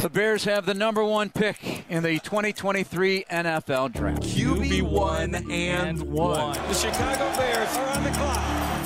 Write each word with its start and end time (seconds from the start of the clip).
The 0.00 0.08
Bears 0.08 0.44
have 0.44 0.64
the 0.64 0.72
number 0.72 1.04
one 1.04 1.28
pick 1.28 1.84
in 1.90 2.02
the 2.02 2.18
2023 2.20 3.26
NFL 3.30 3.92
Draft. 3.92 4.22
QB 4.22 4.90
one 4.90 5.34
and 5.50 6.00
one. 6.00 6.54
The 6.68 6.74
Chicago 6.74 7.36
Bears 7.36 7.76
are 7.76 7.96
on 7.98 8.04
the 8.04 8.10
clock. 8.12 8.79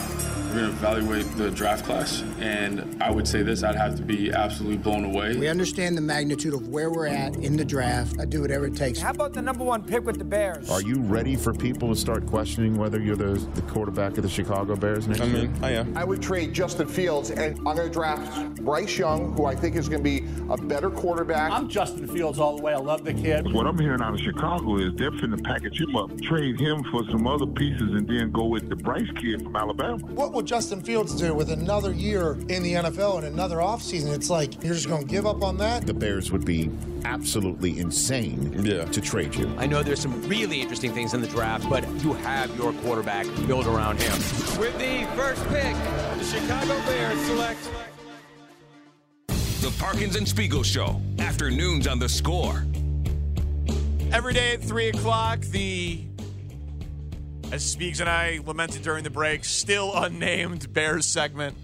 We're 0.54 0.60
going 0.60 0.70
to 0.70 0.76
evaluate 0.76 1.36
the 1.36 1.50
draft 1.50 1.84
class, 1.84 2.22
and 2.38 3.02
I 3.02 3.10
would 3.10 3.26
say 3.26 3.42
this 3.42 3.64
I'd 3.64 3.74
have 3.74 3.96
to 3.96 4.02
be 4.02 4.30
absolutely 4.30 4.76
blown 4.76 5.04
away. 5.04 5.34
We 5.36 5.48
understand 5.48 5.96
the 5.96 6.00
magnitude 6.00 6.54
of 6.54 6.68
where 6.68 6.92
we're 6.92 7.08
at 7.08 7.34
in 7.34 7.56
the 7.56 7.64
draft. 7.64 8.20
I 8.20 8.24
do 8.24 8.40
whatever 8.40 8.66
it 8.66 8.76
takes. 8.76 9.00
How 9.00 9.10
about 9.10 9.32
the 9.32 9.42
number 9.42 9.64
one 9.64 9.82
pick 9.82 10.06
with 10.06 10.16
the 10.16 10.24
Bears? 10.24 10.70
Are 10.70 10.80
you 10.80 11.00
ready 11.00 11.34
for 11.34 11.52
people 11.52 11.88
to 11.88 11.96
start 11.96 12.24
questioning 12.26 12.76
whether 12.76 13.00
you're 13.00 13.16
the, 13.16 13.32
the 13.54 13.62
quarterback 13.62 14.16
of 14.16 14.22
the 14.22 14.28
Chicago 14.28 14.76
Bears 14.76 15.08
next 15.08 15.22
I 15.22 15.24
year? 15.24 15.50
I 15.60 15.70
am. 15.72 15.96
I 15.96 16.04
would 16.04 16.22
trade 16.22 16.52
Justin 16.52 16.86
Fields, 16.86 17.32
and 17.32 17.58
I'm 17.66 17.74
going 17.74 17.88
to 17.88 17.90
draft 17.90 18.54
Bryce 18.62 18.96
Young, 18.96 19.32
who 19.32 19.46
I 19.46 19.56
think 19.56 19.74
is 19.74 19.88
going 19.88 20.04
to 20.04 20.08
be 20.08 20.24
a 20.50 20.56
better 20.56 20.88
quarterback. 20.88 21.50
I'm 21.50 21.68
Justin 21.68 22.06
Fields 22.06 22.38
all 22.38 22.56
the 22.56 22.62
way. 22.62 22.74
I 22.74 22.78
love 22.78 23.04
the 23.04 23.12
kid. 23.12 23.52
What 23.52 23.66
I'm 23.66 23.76
hearing 23.76 24.00
out 24.00 24.14
of 24.14 24.20
Chicago 24.20 24.78
is 24.78 24.94
they're 24.94 25.10
finna 25.10 25.42
package 25.42 25.80
him 25.80 25.96
up, 25.96 26.16
trade 26.20 26.60
him 26.60 26.84
for 26.92 27.02
some 27.10 27.26
other 27.26 27.46
pieces, 27.46 27.90
and 27.90 28.06
then 28.06 28.30
go 28.30 28.44
with 28.44 28.68
the 28.68 28.76
Bryce 28.76 29.10
kid 29.20 29.42
from 29.42 29.56
Alabama. 29.56 29.96
What 30.06 30.43
will 30.44 30.48
Justin 30.48 30.82
Fields 30.82 31.14
do 31.14 31.32
with 31.32 31.50
another 31.50 31.90
year 31.90 32.32
in 32.50 32.62
the 32.62 32.74
NFL 32.74 33.16
and 33.16 33.26
another 33.26 33.56
offseason? 33.56 34.14
It's 34.14 34.28
like 34.28 34.62
you're 34.62 34.74
just 34.74 34.88
going 34.88 35.00
to 35.00 35.08
give 35.08 35.26
up 35.26 35.42
on 35.42 35.56
that? 35.56 35.86
The 35.86 35.94
Bears 35.94 36.30
would 36.32 36.44
be 36.44 36.70
absolutely 37.06 37.78
insane 37.78 38.52
Yeah. 38.62 38.84
to 38.84 39.00
trade 39.00 39.34
you. 39.34 39.50
I 39.56 39.64
know 39.66 39.82
there's 39.82 40.00
some 40.00 40.20
really 40.28 40.60
interesting 40.60 40.92
things 40.92 41.14
in 41.14 41.22
the 41.22 41.28
draft, 41.28 41.66
but 41.70 41.82
you 42.02 42.12
have 42.12 42.54
your 42.58 42.74
quarterback 42.84 43.26
built 43.46 43.64
around 43.66 44.02
him. 44.02 44.12
With 44.60 44.78
the 44.78 45.06
first 45.16 45.42
pick, 45.48 45.74
the 46.18 46.24
Chicago 46.24 46.78
Bears 46.84 47.18
select 47.22 47.60
The 49.62 49.74
Parkins 49.78 50.16
and 50.16 50.28
Spiegel 50.28 50.62
Show. 50.62 51.00
Afternoons 51.20 51.86
on 51.86 51.98
the 51.98 52.08
score. 52.10 52.66
Every 54.12 54.34
day 54.34 54.52
at 54.52 54.62
3 54.62 54.88
o'clock, 54.88 55.40
the, 55.40 56.04
as 57.52 57.64
Speaks 57.64 58.00
and 58.00 58.08
I 58.08 58.40
lamented 58.44 58.82
during 58.82 59.04
the 59.04 59.10
break, 59.10 59.44
still 59.44 59.94
unnamed 59.94 60.72
Bears 60.72 61.06
segment 61.06 61.56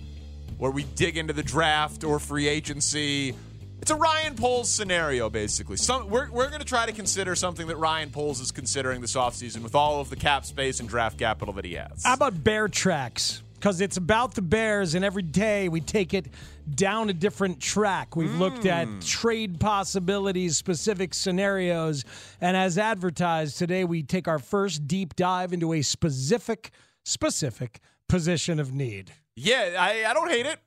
where 0.59 0.71
we 0.71 0.85
dig 0.85 1.17
into 1.17 1.33
the 1.33 1.43
draft 1.43 2.05
or 2.05 2.19
free 2.19 2.47
agency. 2.47 3.35
It's 3.81 3.91
a 3.91 3.97
Ryan 3.97 4.35
Poles 4.35 4.71
scenario, 4.71 5.31
basically. 5.31 5.79
Some, 5.79 6.11
we're 6.11 6.31
we're 6.31 6.49
going 6.49 6.61
to 6.61 6.67
try 6.67 6.85
to 6.85 6.93
consider 6.93 7.35
something 7.35 7.67
that 7.69 7.77
Ryan 7.77 8.11
Poles 8.11 8.41
is 8.41 8.53
considering 8.53 9.01
this 9.01 9.17
offseason 9.17 9.63
with 9.63 9.75
all 9.75 10.01
of 10.01 10.11
the 10.11 10.17
cap 10.17 10.45
space 10.45 10.81
and 10.81 10.89
draft 10.89 11.19
capital 11.19 11.55
that 11.55 11.65
he 11.65 11.75
has. 11.75 12.05
How 12.05 12.15
about 12.15 12.45
Bear 12.45 12.69
Tracks? 12.69 13.43
Because 13.61 13.83
it's 13.83 13.99
about 13.99 14.35
the 14.35 14.41
Bears, 14.41 14.95
and 14.95 15.05
every 15.05 15.23
day 15.23 15.69
we 15.69 15.83
take 15.83 16.15
it 16.15 16.29
down 16.75 17.11
a 17.11 17.13
different 17.13 17.61
track. 17.61 18.17
We've 18.17 18.35
looked 18.37 18.65
at 18.65 18.89
trade 19.03 19.61
possibilities, 19.61 20.57
specific 20.57 21.13
scenarios, 21.13 22.07
and 22.41 22.57
as 22.57 22.79
advertised 22.79 23.59
today, 23.59 23.85
we 23.85 24.03
take 24.03 24.29
our 24.29 24.39
first 24.39 24.87
deep 24.89 25.15
dive 25.15 25.53
into 25.53 25.75
a 25.75 25.83
specific, 25.83 26.71
specific 27.05 27.81
position 28.09 28.59
of 28.59 28.73
need. 28.73 29.13
Yeah, 29.37 29.77
I, 29.79 30.07
I 30.09 30.15
don't 30.15 30.31
hate 30.31 30.47
it. 30.47 30.59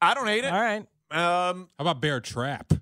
I 0.00 0.14
don't 0.14 0.28
hate 0.28 0.44
it. 0.44 0.52
All 0.52 0.60
right. 0.60 0.86
Um, 1.10 1.68
How 1.76 1.82
about 1.82 2.00
bear 2.00 2.20
trap? 2.20 2.72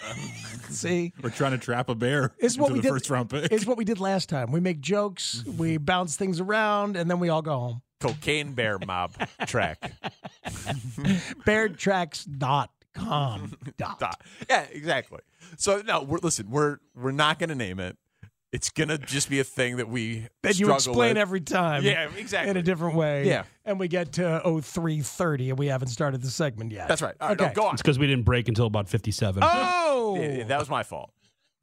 See, 0.68 1.12
We're 1.22 1.30
trying 1.30 1.52
to 1.52 1.58
trap 1.58 1.88
a 1.88 1.94
bear 1.96 2.34
it's 2.38 2.56
what 2.56 2.70
we 2.70 2.78
the 2.78 2.82
did. 2.82 2.88
first 2.90 3.10
round 3.10 3.30
pick. 3.30 3.50
It's 3.50 3.66
what 3.66 3.76
we 3.76 3.84
did 3.84 3.98
last 3.98 4.28
time. 4.28 4.52
We 4.52 4.60
make 4.60 4.80
jokes, 4.80 5.42
we 5.56 5.76
bounce 5.78 6.16
things 6.16 6.38
around, 6.38 6.96
and 6.96 7.10
then 7.10 7.18
we 7.18 7.28
all 7.30 7.42
go 7.42 7.58
home. 7.58 7.82
Cocaine 8.00 8.52
bear 8.52 8.78
mob 8.78 9.14
track. 9.46 9.92
BearTracks.com. 11.46 13.52
Dot. 13.76 13.76
Dot. 14.00 14.22
Yeah, 14.48 14.64
exactly. 14.72 15.20
So 15.56 15.82
no, 15.86 16.02
we're 16.02 16.18
listen, 16.22 16.50
we're 16.50 16.78
we're 16.94 17.12
not 17.12 17.38
going 17.38 17.50
to 17.50 17.54
name 17.54 17.80
it. 17.80 17.96
It's 18.52 18.70
going 18.70 18.88
to 18.88 18.96
just 18.96 19.28
be 19.28 19.40
a 19.40 19.44
thing 19.44 19.76
that 19.76 19.88
we 19.88 20.28
that 20.42 20.58
you 20.58 20.72
explain 20.72 21.10
with. 21.10 21.18
every 21.18 21.42
time. 21.42 21.82
Yeah, 21.82 22.08
exactly. 22.16 22.50
In 22.50 22.56
a 22.56 22.62
different 22.62 22.94
way. 22.94 23.26
Yeah. 23.26 23.42
And 23.66 23.78
we 23.78 23.88
get 23.88 24.12
to 24.14 24.40
0330 24.44 25.50
and 25.50 25.58
we 25.58 25.66
haven't 25.66 25.88
started 25.88 26.22
the 26.22 26.30
segment 26.30 26.72
yet. 26.72 26.88
That's 26.88 27.02
right. 27.02 27.14
All 27.20 27.28
right, 27.28 27.38
no, 27.38 27.44
okay. 27.46 27.54
go 27.54 27.66
on. 27.66 27.74
It's 27.74 27.82
because 27.82 27.98
we 27.98 28.06
didn't 28.06 28.24
break 28.24 28.48
until 28.48 28.66
about 28.66 28.88
57. 28.88 29.42
Oh! 29.44 30.16
Yeah, 30.18 30.32
yeah, 30.38 30.44
that 30.44 30.58
was 30.58 30.70
my 30.70 30.84
fault. 30.84 31.10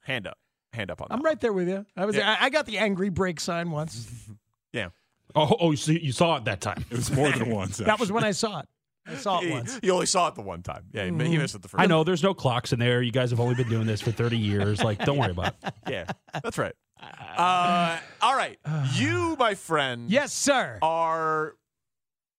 Hand 0.01 0.27
up. 0.27 0.37
Hand 0.73 0.91
up 0.91 1.01
on 1.01 1.07
that. 1.09 1.15
I'm 1.15 1.23
right 1.23 1.39
there 1.39 1.53
with 1.53 1.69
you. 1.69 1.85
I 1.95 2.05
was. 2.05 2.15
Yeah. 2.15 2.35
I 2.39 2.45
I 2.45 2.49
got 2.49 2.65
the 2.65 2.77
angry 2.77 3.09
break 3.09 3.39
sign 3.39 3.71
once. 3.71 4.07
Yeah. 4.73 4.87
Oh, 5.35 5.55
oh, 5.59 5.75
so 5.75 5.91
you 5.91 6.11
saw 6.11 6.37
it 6.37 6.45
that 6.45 6.61
time. 6.61 6.85
It 6.89 6.97
was 6.97 7.11
more 7.11 7.31
than 7.31 7.49
once. 7.61 7.77
that 7.77 7.99
was 7.99 8.11
when 8.11 8.23
I 8.23 8.31
saw 8.31 8.59
it. 8.59 8.67
I 9.05 9.15
saw 9.15 9.39
it 9.41 9.49
once. 9.51 9.79
You 9.83 9.91
only 9.93 10.05
saw 10.05 10.27
it 10.29 10.35
the 10.35 10.41
one 10.41 10.61
time. 10.63 10.83
Yeah, 10.93 11.05
he, 11.05 11.11
Mm-hmm. 11.11 11.25
he 11.25 11.37
missed 11.37 11.55
it 11.55 11.61
the 11.61 11.67
first 11.67 11.81
I 11.81 11.87
know 11.87 12.03
there's 12.03 12.23
no 12.23 12.33
clocks 12.33 12.71
in 12.71 12.79
there. 12.79 13.01
You 13.01 13.11
guys 13.11 13.31
have 13.31 13.39
only 13.39 13.55
been 13.55 13.67
doing 13.67 13.85
this 13.87 13.99
for 14.01 14.11
30 14.11 14.37
years. 14.37 14.81
Like, 14.83 14.99
don't 14.99 15.17
worry 15.17 15.31
about 15.31 15.55
it. 15.63 15.73
Yeah, 15.89 16.05
that's 16.41 16.57
right. 16.57 16.73
Uh, 17.01 17.97
all 18.21 18.35
right. 18.35 18.57
You, 18.93 19.35
my 19.37 19.55
friend, 19.55 20.09
Yes, 20.09 20.31
sir. 20.31 20.79
are 20.81 21.55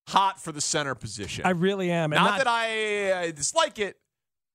hot 0.07 0.41
for 0.41 0.51
the 0.51 0.61
center 0.61 0.95
position. 0.95 1.45
I 1.45 1.51
really 1.51 1.91
am. 1.91 2.13
And 2.13 2.21
not, 2.23 2.37
that 2.39 2.47
I, 2.47 3.21
I 3.25 3.31
dislike 3.31 3.77
it, 3.77 3.97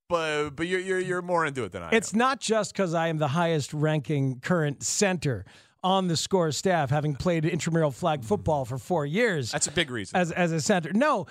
but 0.08 0.50
but 0.50 0.66
you're, 0.66 0.80
you're 0.80 0.98
you're 0.98 1.22
more 1.22 1.46
into 1.46 1.62
it 1.62 1.70
than 1.72 1.82
I 1.84 1.88
am. 1.88 1.94
It's 1.94 2.12
am. 2.12 2.18
not 2.18 2.40
just 2.40 2.72
because 2.72 2.94
I 2.94 3.06
am 3.08 3.18
the 3.18 3.28
highest 3.28 3.72
ranking 3.72 4.40
current 4.40 4.82
center 4.82 5.44
on 5.82 6.08
the 6.08 6.16
score 6.16 6.52
staff, 6.52 6.90
having 6.90 7.14
played 7.14 7.44
intramural 7.44 7.90
flag 7.90 8.24
football 8.24 8.64
for 8.64 8.78
four 8.78 9.06
years. 9.06 9.50
That's 9.52 9.66
a 9.66 9.72
big 9.72 9.90
reason. 9.90 10.18
as 10.18 10.32
as 10.32 10.52
a 10.52 10.60
center. 10.60 10.92
No, 10.92 11.26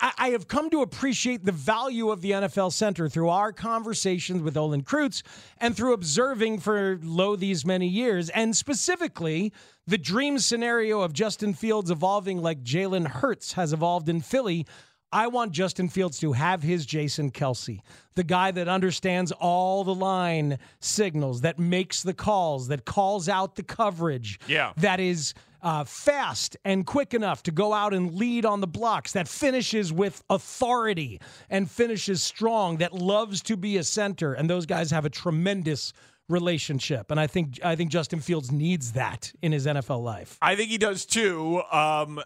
I 0.00 0.30
have 0.30 0.48
come 0.48 0.70
to 0.70 0.80
appreciate 0.80 1.44
the 1.44 1.52
value 1.52 2.10
of 2.10 2.22
the 2.22 2.30
NFL 2.30 2.72
center 2.72 3.08
through 3.08 3.28
our 3.28 3.52
conversations 3.52 4.42
with 4.42 4.56
Olin 4.56 4.82
Kreutz 4.82 5.22
and 5.58 5.76
through 5.76 5.92
observing 5.92 6.60
for 6.60 6.98
lo 7.02 7.36
these 7.36 7.66
many 7.66 7.86
years, 7.86 8.30
and 8.30 8.56
specifically 8.56 9.52
the 9.86 9.98
dream 9.98 10.38
scenario 10.38 11.00
of 11.00 11.12
Justin 11.12 11.52
Fields 11.52 11.90
evolving 11.90 12.40
like 12.40 12.62
Jalen 12.62 13.06
Hurts 13.06 13.54
has 13.54 13.72
evolved 13.72 14.08
in 14.08 14.20
Philly. 14.20 14.66
I 15.16 15.28
want 15.28 15.52
Justin 15.52 15.88
Fields 15.88 16.18
to 16.20 16.32
have 16.32 16.62
his 16.62 16.84
Jason 16.84 17.30
Kelce, 17.30 17.80
the 18.16 18.22
guy 18.24 18.50
that 18.50 18.68
understands 18.68 19.32
all 19.32 19.82
the 19.82 19.94
line 19.94 20.58
signals, 20.80 21.40
that 21.40 21.58
makes 21.58 22.02
the 22.02 22.12
calls, 22.12 22.68
that 22.68 22.84
calls 22.84 23.28
out 23.28 23.56
the 23.56 23.62
coverage, 23.62 24.38
Yeah. 24.46 24.72
that 24.76 25.00
is 25.00 25.32
uh, 25.62 25.84
fast 25.84 26.56
and 26.64 26.86
quick 26.86 27.14
enough 27.14 27.42
to 27.44 27.50
go 27.50 27.72
out 27.72 27.94
and 27.94 28.14
lead 28.14 28.44
on 28.44 28.60
the 28.60 28.66
blocks, 28.66 29.12
that 29.12 29.26
finishes 29.26 29.92
with 29.92 30.22
authority 30.28 31.18
and 31.50 31.70
finishes 31.70 32.22
strong, 32.22 32.76
that 32.76 32.92
loves 32.92 33.42
to 33.42 33.56
be 33.56 33.78
a 33.78 33.82
center. 33.82 34.34
And 34.34 34.50
those 34.50 34.66
guys 34.66 34.90
have 34.90 35.04
a 35.06 35.10
tremendous 35.10 35.92
relationship. 36.28 37.10
And 37.10 37.18
I 37.20 37.26
think 37.26 37.58
I 37.64 37.76
think 37.76 37.90
Justin 37.90 38.20
Fields 38.20 38.50
needs 38.52 38.92
that 38.92 39.32
in 39.42 39.52
his 39.52 39.66
NFL 39.66 40.02
life. 40.02 40.38
I 40.42 40.56
think 40.56 40.70
he 40.70 40.78
does 40.78 41.06
too. 41.06 41.62
Um, 41.72 42.20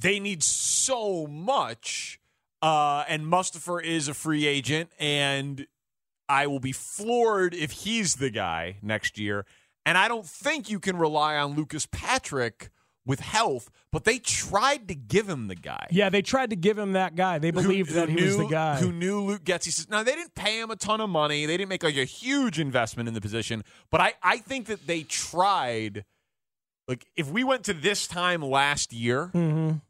they 0.00 0.20
need 0.20 0.42
so 0.42 1.26
much, 1.26 2.20
uh, 2.62 3.04
and 3.08 3.24
Mustipher 3.24 3.82
is 3.82 4.08
a 4.08 4.14
free 4.14 4.46
agent, 4.46 4.90
and 4.98 5.66
I 6.28 6.46
will 6.46 6.60
be 6.60 6.72
floored 6.72 7.54
if 7.54 7.70
he's 7.72 8.16
the 8.16 8.30
guy 8.30 8.76
next 8.82 9.18
year. 9.18 9.46
And 9.86 9.96
I 9.96 10.08
don't 10.08 10.26
think 10.26 10.68
you 10.68 10.78
can 10.80 10.96
rely 10.98 11.36
on 11.36 11.54
Lucas 11.54 11.86
Patrick 11.90 12.68
with 13.06 13.20
health, 13.20 13.70
but 13.90 14.04
they 14.04 14.18
tried 14.18 14.86
to 14.88 14.94
give 14.94 15.26
him 15.26 15.48
the 15.48 15.54
guy. 15.54 15.86
Yeah, 15.90 16.10
they 16.10 16.20
tried 16.20 16.50
to 16.50 16.56
give 16.56 16.76
him 16.76 16.92
that 16.92 17.14
guy. 17.16 17.38
They 17.38 17.50
believed 17.50 17.92
that 17.94 18.10
he 18.10 18.22
was 18.22 18.36
the 18.36 18.44
guy. 18.48 18.76
Who 18.80 18.92
knew 18.92 19.22
Luke 19.22 19.44
Getsy. 19.44 19.72
says- 19.72 19.88
Now, 19.88 20.02
they 20.02 20.14
didn't 20.14 20.34
pay 20.34 20.60
him 20.60 20.70
a 20.70 20.76
ton 20.76 21.00
of 21.00 21.08
money. 21.08 21.46
They 21.46 21.56
didn't 21.56 21.70
make 21.70 21.82
like 21.82 21.96
a 21.96 22.04
huge 22.04 22.58
investment 22.60 23.08
in 23.08 23.14
the 23.14 23.22
position. 23.22 23.64
But 23.90 24.02
I, 24.02 24.12
I 24.22 24.36
think 24.38 24.66
that 24.66 24.86
they 24.86 25.04
tried. 25.04 26.04
Like, 26.86 27.06
if 27.16 27.30
we 27.30 27.44
went 27.44 27.64
to 27.64 27.72
this 27.72 28.06
time 28.06 28.42
last 28.42 28.92
year, 28.92 29.30
Mhm. 29.34 29.80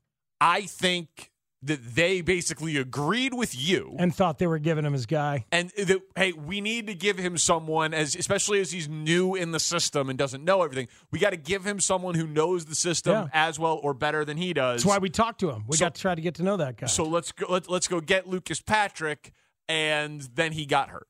I 0.41 0.63
think 0.63 1.31
that 1.63 1.81
they 1.97 2.21
basically 2.21 2.77
agreed 2.77 3.35
with 3.35 3.59
you. 3.59 3.97
and 3.99 4.15
thought 4.15 4.39
they 4.39 4.47
were 4.47 4.61
giving 4.61 4.85
him 4.85 4.93
his 4.93 5.07
guy. 5.07 5.45
And 5.51 5.71
that, 5.71 6.01
hey, 6.15 6.31
we 6.31 6.61
need 6.61 6.87
to 6.87 6.95
give 6.95 7.19
him 7.19 7.37
someone 7.37 7.93
as, 7.93 8.15
especially 8.15 8.61
as 8.61 8.71
he's 8.71 8.89
new 8.89 9.35
in 9.35 9.51
the 9.51 9.59
system 9.59 10.09
and 10.09 10.17
doesn't 10.17 10.45
know 10.45 10.63
everything. 10.63 10.87
We 11.11 11.19
got 11.19 11.31
to 11.31 11.37
give 11.37 11.65
him 11.67 11.81
someone 11.81 12.15
who 12.15 12.29
knows 12.29 12.67
the 12.67 12.77
system 12.77 13.13
Yeah. 13.13 13.29
as 13.33 13.59
well 13.59 13.81
or 13.83 13.93
better 13.93 14.25
than 14.25 14.37
he 14.37 14.53
does. 14.53 14.83
That's 14.85 14.89
why 14.89 14.99
we 14.99 15.11
talked 15.11 15.41
to 15.41 15.51
him. 15.51 15.65
We 15.67 15.77
So- 15.77 15.87
got 15.87 15.97
to 15.97 16.01
try 16.01 16.15
to 16.15 16.21
get 16.23 16.37
to 16.37 16.45
know 16.45 16.57
that 16.59 16.77
guy. 16.77 16.87
So 16.87 17.03
let's 17.03 17.33
go. 17.33 17.47
Let, 17.49 17.69
let's 17.69 17.89
go 17.89 18.01
get 18.01 18.29
Lucas 18.29 18.61
Patrick, 18.61 19.33
and 19.69 20.21
then 20.21 20.53
he 20.53 20.65
got 20.65 20.91
hurt. 20.91 21.09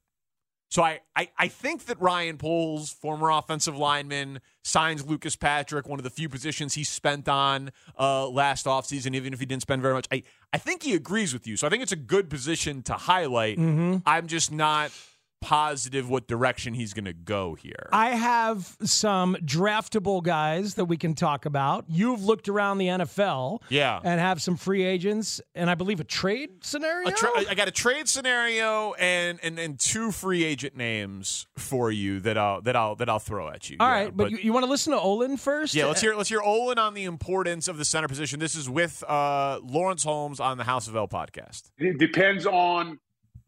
So 0.70 0.82
I, 0.82 1.00
I, 1.16 1.30
I 1.38 1.48
think 1.48 1.86
that 1.86 1.98
Ryan 2.00 2.36
Poles, 2.36 2.90
former 2.90 3.30
offensive 3.30 3.76
lineman, 3.76 4.40
signs 4.62 5.06
Lucas 5.06 5.34
Patrick, 5.34 5.88
one 5.88 5.98
of 5.98 6.04
the 6.04 6.10
few 6.10 6.28
positions 6.28 6.74
he 6.74 6.84
spent 6.84 7.26
on 7.28 7.70
uh, 7.98 8.28
last 8.28 8.66
offseason, 8.66 9.14
even 9.14 9.32
if 9.32 9.40
he 9.40 9.46
didn't 9.46 9.62
spend 9.62 9.80
very 9.80 9.94
much. 9.94 10.06
I, 10.12 10.22
I 10.52 10.58
think 10.58 10.82
he 10.82 10.94
agrees 10.94 11.32
with 11.32 11.46
you. 11.46 11.56
So 11.56 11.66
I 11.66 11.70
think 11.70 11.82
it's 11.82 11.92
a 11.92 11.96
good 11.96 12.28
position 12.28 12.82
to 12.82 12.92
highlight. 12.94 13.56
Mhm. 13.58 14.02
I'm 14.04 14.26
just 14.26 14.52
not 14.52 14.90
positive 15.40 16.08
what 16.08 16.26
direction 16.26 16.74
he's 16.74 16.92
going 16.92 17.04
to 17.04 17.12
go 17.12 17.54
here. 17.54 17.88
I 17.92 18.10
have 18.10 18.76
some 18.82 19.36
draftable 19.36 20.22
guys 20.22 20.74
that 20.74 20.86
we 20.86 20.96
can 20.96 21.14
talk 21.14 21.46
about. 21.46 21.84
You've 21.88 22.24
looked 22.24 22.48
around 22.48 22.78
the 22.78 22.86
NFL, 22.88 23.60
Yeah. 23.68 24.00
and 24.02 24.20
have 24.20 24.42
some 24.42 24.56
free 24.56 24.82
agents, 24.84 25.40
and 25.54 25.70
I 25.70 25.74
believe 25.74 26.00
a 26.00 26.04
trade 26.04 26.64
scenario. 26.64 27.08
A 27.08 27.12
tra- 27.12 27.30
I 27.48 27.54
got 27.54 27.68
a 27.68 27.72
trade 27.72 28.08
scenario 28.08 28.94
and, 28.94 29.38
and 29.42 29.58
and 29.58 29.78
two 29.78 30.10
free 30.12 30.44
agent 30.44 30.76
names 30.76 31.46
for 31.56 31.90
you 31.90 32.20
that 32.20 32.36
I'll 32.36 32.60
that 32.62 32.76
I'll 32.76 32.96
that 32.96 33.08
I'll 33.08 33.18
throw 33.18 33.48
at 33.48 33.70
you. 33.70 33.76
All 33.80 33.88
Yeah, 33.88 33.92
right, 33.94 34.16
but, 34.16 34.30
you, 34.30 34.38
you 34.38 34.52
want 34.52 34.64
to 34.64 34.70
listen 34.70 34.92
to 34.92 34.98
Olin 35.00 35.36
first? 35.36 35.74
Yeah, 35.74 35.86
let's 35.86 36.00
hear 36.00 36.14
let's 36.14 36.28
hear 36.28 36.40
Olin 36.42 36.78
on 36.78 36.94
the 36.94 37.04
importance 37.04 37.68
of 37.68 37.78
the 37.78 37.84
center 37.84 38.08
position. 38.08 38.40
This 38.40 38.54
is 38.54 38.68
with 38.68 39.02
uh, 39.08 39.60
Lawrence 39.62 40.02
Holmes 40.02 40.40
on 40.40 40.58
the 40.58 40.64
House 40.64 40.88
of 40.88 40.96
L 40.96 41.08
podcast. 41.08 41.70
It 41.78 41.98
depends 41.98 42.46
on 42.46 42.98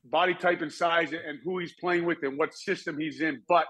body 0.04 0.34
type 0.34 0.62
and 0.62 0.72
size 0.72 1.12
and 1.12 1.38
who 1.44 1.58
he's 1.58 1.74
playing 1.74 2.04
with 2.04 2.18
and 2.22 2.38
what 2.38 2.54
system 2.54 2.98
he's 2.98 3.20
in. 3.20 3.42
But 3.48 3.66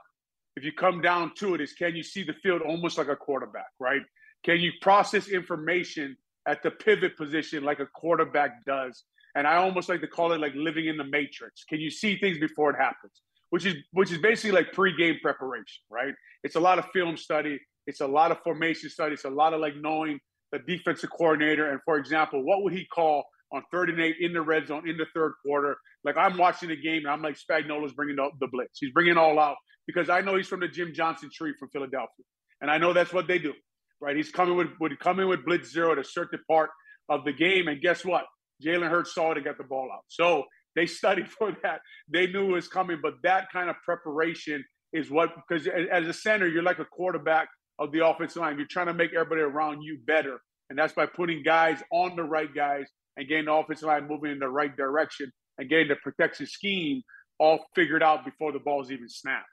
if 0.57 0.65
you 0.65 0.73
come 0.73 1.01
down 1.01 1.33
to 1.37 1.55
it, 1.55 1.61
is 1.61 1.73
can 1.73 1.97
you 1.97 2.03
see 2.03 2.23
the 2.23 2.35
field 2.35 2.63
almost 2.63 2.99
like 2.99 3.09
a 3.09 3.17
quarterback, 3.17 3.71
right? 3.79 4.03
Can 4.45 4.61
you 4.61 4.73
process 4.81 5.29
information 5.29 6.17
at 6.47 6.63
the 6.63 6.71
pivot 6.71 7.17
position 7.17 7.65
like 7.65 7.81
a 7.81 7.87
quarterback 7.87 8.65
does? 8.65 9.05
And 9.35 9.47
I 9.47 9.57
almost 9.57 9.89
like 9.89 10.01
to 10.01 10.09
call 10.09 10.33
it 10.33 10.41
like 10.41 10.55
living 10.55 10.87
in 10.87 10.97
the 10.97 11.05
matrix. 11.05 11.65
Can 11.65 11.79
you 11.79 11.91
see 11.91 12.19
things 12.19 12.39
before 12.39 12.71
it 12.71 12.77
happens? 12.77 13.23
Which 13.51 13.67
is 13.67 13.77
which 13.93 14.13
is 14.13 14.19
basically 14.19 14.53
like 14.53 14.73
pre-game 14.73 15.17
preparation, 15.23 15.83
right? 15.89 16.15
It's 16.45 16.57
a 16.57 16.61
lot 16.61 16.79
of 16.79 16.87
film 16.93 17.17
study, 17.17 17.61
it's 17.87 18.01
a 18.01 18.07
lot 18.07 18.31
of 18.31 18.39
formation 18.43 18.91
study, 18.91 19.15
it's 19.15 19.25
a 19.25 19.31
lot 19.31 19.55
of 19.55 19.61
like 19.61 19.75
knowing 19.77 20.21
the 20.53 20.61
defensive 20.61 21.11
coordinator. 21.11 21.71
And 21.71 21.81
for 21.85 21.97
example, 21.97 22.45
what 22.45 22.63
would 22.63 22.73
he 22.73 22.85
call 22.87 23.25
on 23.53 23.63
third 23.71 23.91
and 23.91 24.01
eight 24.01 24.17
in 24.21 24.33
the 24.33 24.43
red 24.43 24.69
zone 24.69 24.89
in 24.89 24.97
the 24.97 25.07
third 25.15 25.35
quarter? 25.45 25.77
Like 26.05 26.17
I'm 26.17 26.37
watching 26.37 26.69
the 26.69 26.77
game 26.77 27.03
and 27.05 27.09
I'm 27.09 27.23
like 27.23 27.37
Spagnuolo's 27.37 27.93
bringing 27.93 28.19
up 28.19 28.33
the 28.41 28.49
blitz. 28.49 28.79
He's 28.79 28.93
bringing 28.93 29.13
it 29.13 29.19
all 29.19 29.39
out 29.39 29.57
because 29.87 30.09
I 30.09 30.21
know 30.21 30.37
he's 30.37 30.49
from 30.49 30.61
the 30.61 30.69
Jim 30.69 30.93
Johnson 30.95 31.31
tree 31.33 31.55
from 31.59 31.69
Philadelphia, 31.71 32.25
and 32.61 32.71
I 32.71 32.79
know 32.79 32.93
that's 32.93 33.13
what 33.13 33.27
they 33.27 33.39
do, 33.39 33.55
right? 34.01 34.17
He's 34.17 34.31
coming 34.31 34.57
with 34.57 34.69
would 34.81 34.99
come 34.99 35.21
in 35.21 35.29
with 35.29 35.45
blitz 35.45 35.73
zero 35.73 35.93
at 35.93 35.99
a 35.99 36.05
certain 36.05 36.41
part 36.49 36.71
of 37.09 37.25
the 37.25 37.33
game, 37.33 37.69
and 37.69 37.81
guess 37.81 38.05
what? 38.05 38.25
Jalen 38.65 38.91
Hurts 38.91 39.15
saw 39.15 39.33
it 39.33 39.39
and 39.39 39.45
got 39.45 39.59
the 39.59 39.65
ball 39.65 39.89
out. 39.93 40.05
So 40.09 40.45
they 40.77 40.87
studied 40.87 41.29
for 41.39 41.57
that. 41.63 41.81
They 42.09 42.27
knew 42.27 42.51
it 42.51 42.53
was 42.53 42.69
coming, 42.69 42.99
but 43.03 43.15
that 43.23 43.51
kind 43.53 43.71
of 43.71 43.77
preparation 43.85 44.65
is 44.93 45.11
what 45.11 45.31
because 45.37 45.67
as 45.67 46.07
a 46.07 46.13
center, 46.13 46.49
you're 46.49 46.63
like 46.63 46.79
a 46.79 46.85
quarterback 46.85 47.49
of 47.79 47.93
the 47.93 48.05
offensive 48.05 48.43
line. 48.43 48.59
You're 48.59 48.67
trying 48.69 48.87
to 48.87 48.95
make 48.95 49.13
everybody 49.15 49.43
around 49.43 49.83
you 49.83 49.99
better, 50.07 50.41
and 50.69 50.79
that's 50.79 50.93
by 50.93 51.07
putting 51.07 51.43
guys 51.43 51.83
on 51.93 52.17
the 52.17 52.25
right 52.25 52.53
guys 52.53 52.87
and 53.21 53.29
getting 53.29 53.45
the 53.45 53.53
offensive 53.53 53.87
line 53.87 54.09
moving 54.09 54.33
in 54.33 54.39
the 54.39 54.49
right 54.49 54.75
direction 54.77 55.31
and 55.59 55.69
getting 55.69 55.89
the 55.89 55.97
protection 55.97 56.47
scheme 56.47 57.03
all 57.39 57.67
figured 57.75 58.03
out 58.03 58.25
before 58.25 58.51
the 58.51 58.59
ball's 58.59 58.91
even 58.91 59.09
snapped. 59.09 59.47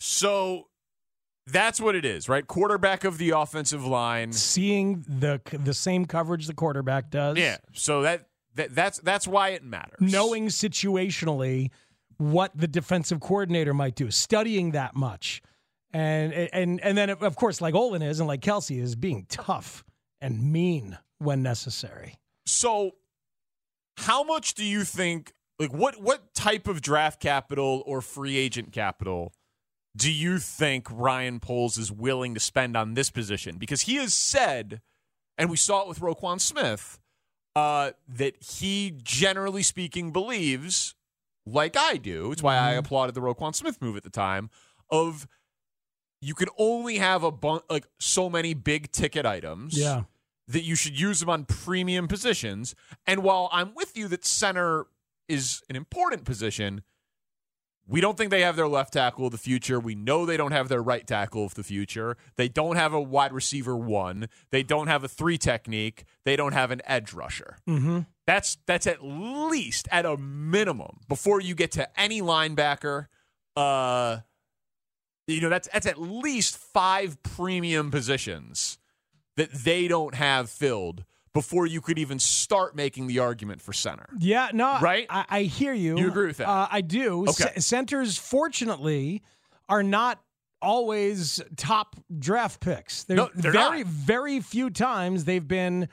So 0.00 0.64
that's 1.46 1.80
what 1.80 1.94
it 1.94 2.04
is, 2.04 2.28
right? 2.28 2.44
Quarterback 2.44 3.04
of 3.04 3.18
the 3.18 3.30
offensive 3.30 3.86
line, 3.86 4.32
seeing 4.32 5.04
the 5.08 5.40
the 5.52 5.72
same 5.72 6.04
coverage 6.04 6.48
the 6.48 6.54
quarterback 6.54 7.10
does. 7.10 7.38
Yeah. 7.38 7.58
So 7.72 8.02
that, 8.02 8.26
that 8.56 8.74
that's 8.74 8.98
that's 8.98 9.28
why 9.28 9.50
it 9.50 9.62
matters. 9.62 10.00
knowing 10.00 10.48
situationally 10.48 11.70
what 12.18 12.50
the 12.56 12.66
defensive 12.66 13.20
coordinator 13.20 13.72
might 13.72 13.94
do, 13.94 14.10
studying 14.10 14.72
that 14.72 14.96
much, 14.96 15.42
and 15.92 16.32
and 16.32 16.80
and 16.80 16.98
then 16.98 17.10
of 17.10 17.36
course, 17.36 17.60
like 17.60 17.74
Olin 17.74 18.02
is 18.02 18.18
and 18.18 18.26
like 18.26 18.40
Kelce 18.40 18.82
is, 18.82 18.96
being 18.96 19.26
tough 19.28 19.84
and 20.20 20.52
mean 20.52 20.98
when 21.18 21.42
necessary. 21.42 22.14
So, 22.46 22.92
how 23.98 24.22
much 24.22 24.54
do 24.54 24.64
you 24.64 24.84
think? 24.84 25.32
Like, 25.58 25.72
what 25.72 26.00
what 26.00 26.34
type 26.34 26.68
of 26.68 26.82
draft 26.82 27.20
capital 27.20 27.82
or 27.86 28.00
free 28.00 28.36
agent 28.36 28.72
capital 28.72 29.32
do 29.96 30.12
you 30.12 30.38
think 30.38 30.88
Ryan 30.90 31.40
Poles 31.40 31.78
is 31.78 31.90
willing 31.90 32.34
to 32.34 32.40
spend 32.40 32.76
on 32.76 32.94
this 32.94 33.08
position? 33.10 33.56
Because 33.56 33.82
he 33.82 33.94
has 33.96 34.12
said, 34.12 34.82
and 35.38 35.48
we 35.48 35.56
saw 35.56 35.82
it 35.82 35.88
with 35.88 36.00
Roquan 36.00 36.38
Smith, 36.40 36.98
uh, 37.54 37.92
that 38.06 38.42
he 38.42 38.92
generally 39.02 39.62
speaking 39.62 40.12
believes, 40.12 40.94
like 41.46 41.76
I 41.78 41.96
do. 41.96 42.30
It's 42.32 42.42
why 42.42 42.56
I 42.56 42.72
applauded 42.72 43.14
the 43.14 43.22
Roquan 43.22 43.54
Smith 43.54 43.80
move 43.80 43.96
at 43.96 44.02
the 44.02 44.10
time. 44.10 44.50
Of 44.90 45.26
you 46.20 46.34
can 46.34 46.48
only 46.58 46.98
have 46.98 47.22
a 47.22 47.30
bun- 47.30 47.62
like 47.70 47.86
so 47.98 48.28
many 48.28 48.52
big 48.52 48.92
ticket 48.92 49.24
items 49.24 49.78
Yeah. 49.78 50.04
That 50.48 50.62
you 50.62 50.74
should 50.74 50.98
use 50.98 51.20
them 51.20 51.30
on 51.30 51.44
premium 51.44 52.08
positions. 52.08 52.74
And 53.06 53.22
while 53.22 53.48
I'm 53.52 53.74
with 53.74 53.96
you 53.96 54.08
that 54.08 54.24
center 54.24 54.86
is 55.28 55.62
an 55.68 55.76
important 55.76 56.24
position, 56.24 56.82
we 57.88 58.00
don't 58.00 58.18
think 58.18 58.30
they 58.30 58.40
have 58.40 58.56
their 58.56 58.66
left 58.66 58.92
tackle 58.92 59.26
of 59.26 59.32
the 59.32 59.38
future. 59.38 59.78
We 59.78 59.94
know 59.94 60.26
they 60.26 60.36
don't 60.36 60.52
have 60.52 60.68
their 60.68 60.82
right 60.82 61.06
tackle 61.06 61.44
of 61.44 61.54
the 61.54 61.62
future. 61.62 62.16
They 62.36 62.48
don't 62.48 62.76
have 62.76 62.92
a 62.92 63.00
wide 63.00 63.32
receiver 63.32 63.76
one. 63.76 64.28
They 64.50 64.62
don't 64.62 64.88
have 64.88 65.04
a 65.04 65.08
three 65.08 65.38
technique. 65.38 66.04
They 66.24 66.34
don't 66.34 66.52
have 66.52 66.70
an 66.72 66.82
edge 66.84 67.12
rusher. 67.12 67.58
Mm-hmm. 67.68 68.00
That's 68.26 68.58
that's 68.66 68.88
at 68.88 69.04
least 69.04 69.86
at 69.92 70.04
a 70.04 70.16
minimum 70.16 70.98
before 71.08 71.40
you 71.40 71.54
get 71.54 71.72
to 71.72 72.00
any 72.00 72.20
linebacker. 72.20 73.06
Uh, 73.54 74.18
you 75.28 75.40
know 75.40 75.48
that's 75.48 75.68
that's 75.72 75.86
at 75.86 76.00
least 76.00 76.56
five 76.56 77.22
premium 77.22 77.90
positions 77.90 78.78
that 79.36 79.52
they 79.52 79.88
don't 79.88 80.14
have 80.14 80.50
filled 80.50 81.04
before 81.32 81.66
you 81.66 81.80
could 81.82 81.98
even 81.98 82.18
start 82.18 82.74
making 82.74 83.06
the 83.06 83.18
argument 83.18 83.60
for 83.60 83.72
center. 83.74 84.06
Yeah, 84.18 84.48
no, 84.54 84.78
Right? 84.80 85.06
I, 85.10 85.24
I 85.28 85.42
hear 85.42 85.74
you. 85.74 85.98
You 85.98 86.08
agree 86.08 86.28
with 86.28 86.38
that? 86.38 86.48
Uh, 86.48 86.66
I 86.70 86.80
do. 86.80 87.22
Okay. 87.28 87.52
C- 87.54 87.60
centers, 87.60 88.16
fortunately, 88.16 89.22
are 89.68 89.82
not 89.82 90.18
always 90.62 91.42
top 91.56 91.96
draft 92.18 92.60
picks. 92.60 93.06
No, 93.08 93.28
they're 93.34 93.52
very, 93.52 93.82
not. 93.84 93.86
very 93.86 94.40
few 94.40 94.70
times 94.70 95.24
they've 95.26 95.46
been 95.46 95.88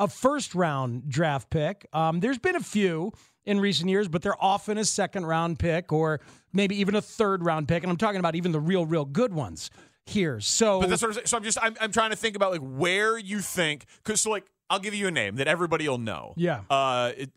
a 0.00 0.08
first 0.08 0.56
round 0.56 1.08
draft 1.08 1.48
pick. 1.50 1.86
Um, 1.92 2.18
there's 2.18 2.38
been 2.38 2.56
a 2.56 2.60
few 2.60 3.12
in 3.44 3.60
recent 3.60 3.88
years, 3.88 4.08
but 4.08 4.22
they're 4.22 4.42
often 4.42 4.78
a 4.78 4.84
second 4.84 5.26
round 5.26 5.58
pick 5.60 5.92
or 5.92 6.20
maybe 6.52 6.76
even 6.80 6.96
a 6.96 7.00
third 7.00 7.44
round 7.44 7.68
pick. 7.68 7.84
And 7.84 7.90
I'm 7.90 7.96
talking 7.96 8.18
about 8.18 8.34
even 8.34 8.50
the 8.52 8.60
real, 8.60 8.84
real 8.84 9.04
good 9.04 9.32
ones 9.32 9.70
here. 10.08 10.40
So, 10.40 10.80
But 10.80 10.90
that's 10.90 11.02
what 11.02 11.08
I'm 11.08 11.14
saying. 11.14 11.26
So 11.26 11.36
I'm 11.36 11.42
just 11.44 11.58
I'm, 11.62 11.76
I'm 11.80 11.92
trying 11.92 12.10
to 12.10 12.16
think 12.16 12.36
about 12.36 12.52
like 12.52 12.60
where 12.60 13.18
you 13.18 13.40
think 13.40 13.84
because 14.02 14.20
so 14.20 14.30
like 14.30 14.46
I'll 14.70 14.80
give 14.80 14.94
you 14.94 15.06
a 15.06 15.10
name 15.10 15.36
that 15.36 15.48
everybody 15.48 15.88
will 15.88 15.98
know. 15.98 16.34
Yeah. 16.36 16.62
Uh, 16.68 17.12
it, 17.16 17.30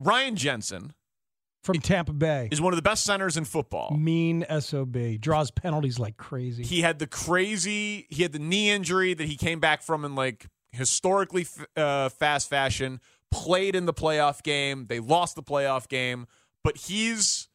Ryan 0.00 0.36
Jensen 0.36 0.92
from 1.62 1.80
Tampa 1.80 2.12
Bay 2.12 2.48
is 2.52 2.60
one 2.60 2.72
of 2.72 2.76
the 2.76 2.82
best 2.82 3.04
centers 3.04 3.36
in 3.36 3.44
football. 3.44 3.96
mean 3.96 4.44
sob 4.60 4.96
draws 5.20 5.50
penalties 5.50 5.98
like 5.98 6.16
crazy. 6.16 6.62
He 6.62 6.82
had 6.82 6.98
the 6.98 7.06
crazy. 7.06 8.06
He 8.10 8.22
had 8.22 8.32
the 8.32 8.38
knee 8.38 8.70
injury 8.70 9.14
that 9.14 9.26
he 9.26 9.36
came 9.36 9.60
back 9.60 9.82
from 9.82 10.04
in 10.04 10.14
like 10.14 10.46
historically 10.72 11.42
f- 11.42 11.66
uh, 11.76 12.08
fast 12.10 12.50
fashion. 12.50 13.00
Played 13.30 13.74
in 13.74 13.86
the 13.86 13.94
playoff 13.94 14.42
game. 14.42 14.86
They 14.88 15.00
lost 15.00 15.34
the 15.34 15.42
playoff 15.42 15.88
game, 15.88 16.26
but 16.62 16.76
he's, 16.76 17.48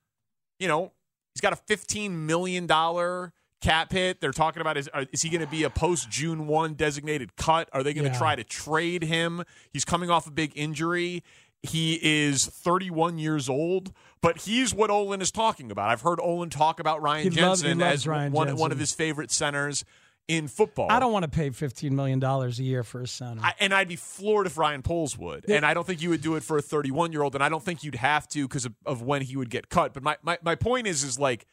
you 0.60 0.68
know, 0.68 0.92
he's 1.34 1.40
got 1.42 1.54
a 1.54 1.56
fifteen 1.56 2.26
million 2.26 2.68
dollar 2.68 3.32
cap 3.62 3.92
hit. 3.92 4.22
They're 4.22 4.32
talking 4.32 4.62
about 4.62 4.78
is 4.78 4.90
uh, 4.94 5.06
is 5.12 5.22
he 5.22 5.30
going 5.30 5.42
to 5.42 5.48
be 5.48 5.64
a 5.64 5.70
post 5.70 6.10
June 6.10 6.48
one 6.48 6.74
designated 6.74 7.36
cut? 7.36 7.70
Are 7.74 7.84
they 7.84 7.94
going 7.94 8.06
to 8.06 8.12
Yeah. 8.12 8.18
try 8.18 8.36
to 8.36 8.44
trade 8.44 9.04
him? 9.04 9.44
He's 9.72 9.86
coming 9.86 10.10
off 10.10 10.28
a 10.28 10.32
big 10.32 10.54
injury. 10.56 11.24
He 11.62 12.00
is 12.02 12.46
31 12.46 13.18
years 13.18 13.50
old, 13.50 13.92
but 14.22 14.40
he's 14.44 14.74
what 14.74 14.90
Olin 14.90 15.22
is 15.22 15.30
talking 15.30 15.72
about. 15.72 15.90
I've 15.90 16.02
heard 16.02 16.20
Olin 16.22 16.50
talk 16.50 16.80
about 16.80 17.02
Ryan 17.02 17.24
He 17.26 17.30
Jensen 17.32 17.82
as 17.82 18.08
Ryan 18.08 18.32
one, 18.32 18.56
one 18.56 18.72
of 18.72 18.80
his 18.80 18.94
favorite 18.94 19.30
centers 19.30 19.84
in 20.30 20.48
football. 20.48 20.88
I 20.90 21.02
don't 21.02 21.12
want 21.12 21.24
to 21.24 21.30
pay 21.30 21.50
$15 21.50 21.92
million 21.92 22.24
a 22.24 22.48
year 22.50 22.84
for 22.84 23.02
a 23.02 23.08
center. 23.08 23.42
I, 23.44 23.56
and 23.60 23.74
I'd 23.74 23.90
be 23.90 23.98
floored 23.98 24.46
if 24.46 24.58
Ryan 24.58 24.84
Poles 24.84 25.18
would. 25.18 25.50
And 25.50 25.66
I 25.66 25.74
don't 25.74 25.86
think 25.86 26.02
you 26.02 26.12
would 26.12 26.22
do 26.22 26.36
it 26.36 26.44
for 26.44 26.58
a 26.58 26.62
31 26.62 27.12
year 27.12 27.24
old. 27.24 27.36
And 27.36 27.44
I 27.44 27.50
don't 27.50 27.64
think 27.64 27.84
you'd 27.84 27.96
have 27.96 28.26
to 28.30 28.48
because 28.48 28.64
of, 28.66 28.74
of 28.86 29.02
when 29.02 29.22
he 29.24 29.36
would 29.36 29.50
get 29.50 29.68
cut. 29.70 29.94
But 29.94 30.04
my, 30.04 30.16
my, 30.22 30.38
my 30.42 30.56
point 30.56 30.88
is, 30.88 31.04
is 31.04 31.20
like, 31.20 31.46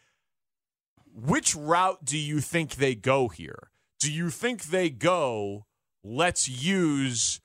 which 1.17 1.57
route 1.57 2.05
do 2.05 2.19
you 2.19 2.41
think 2.41 2.75
they 2.75 2.95
go 2.95 3.29
here? 3.29 3.71
Do 3.99 4.13
you 4.13 4.29
think 4.29 4.65
they 4.65 4.91
go, 4.91 5.65
let's 6.05 6.49
use 6.49 7.41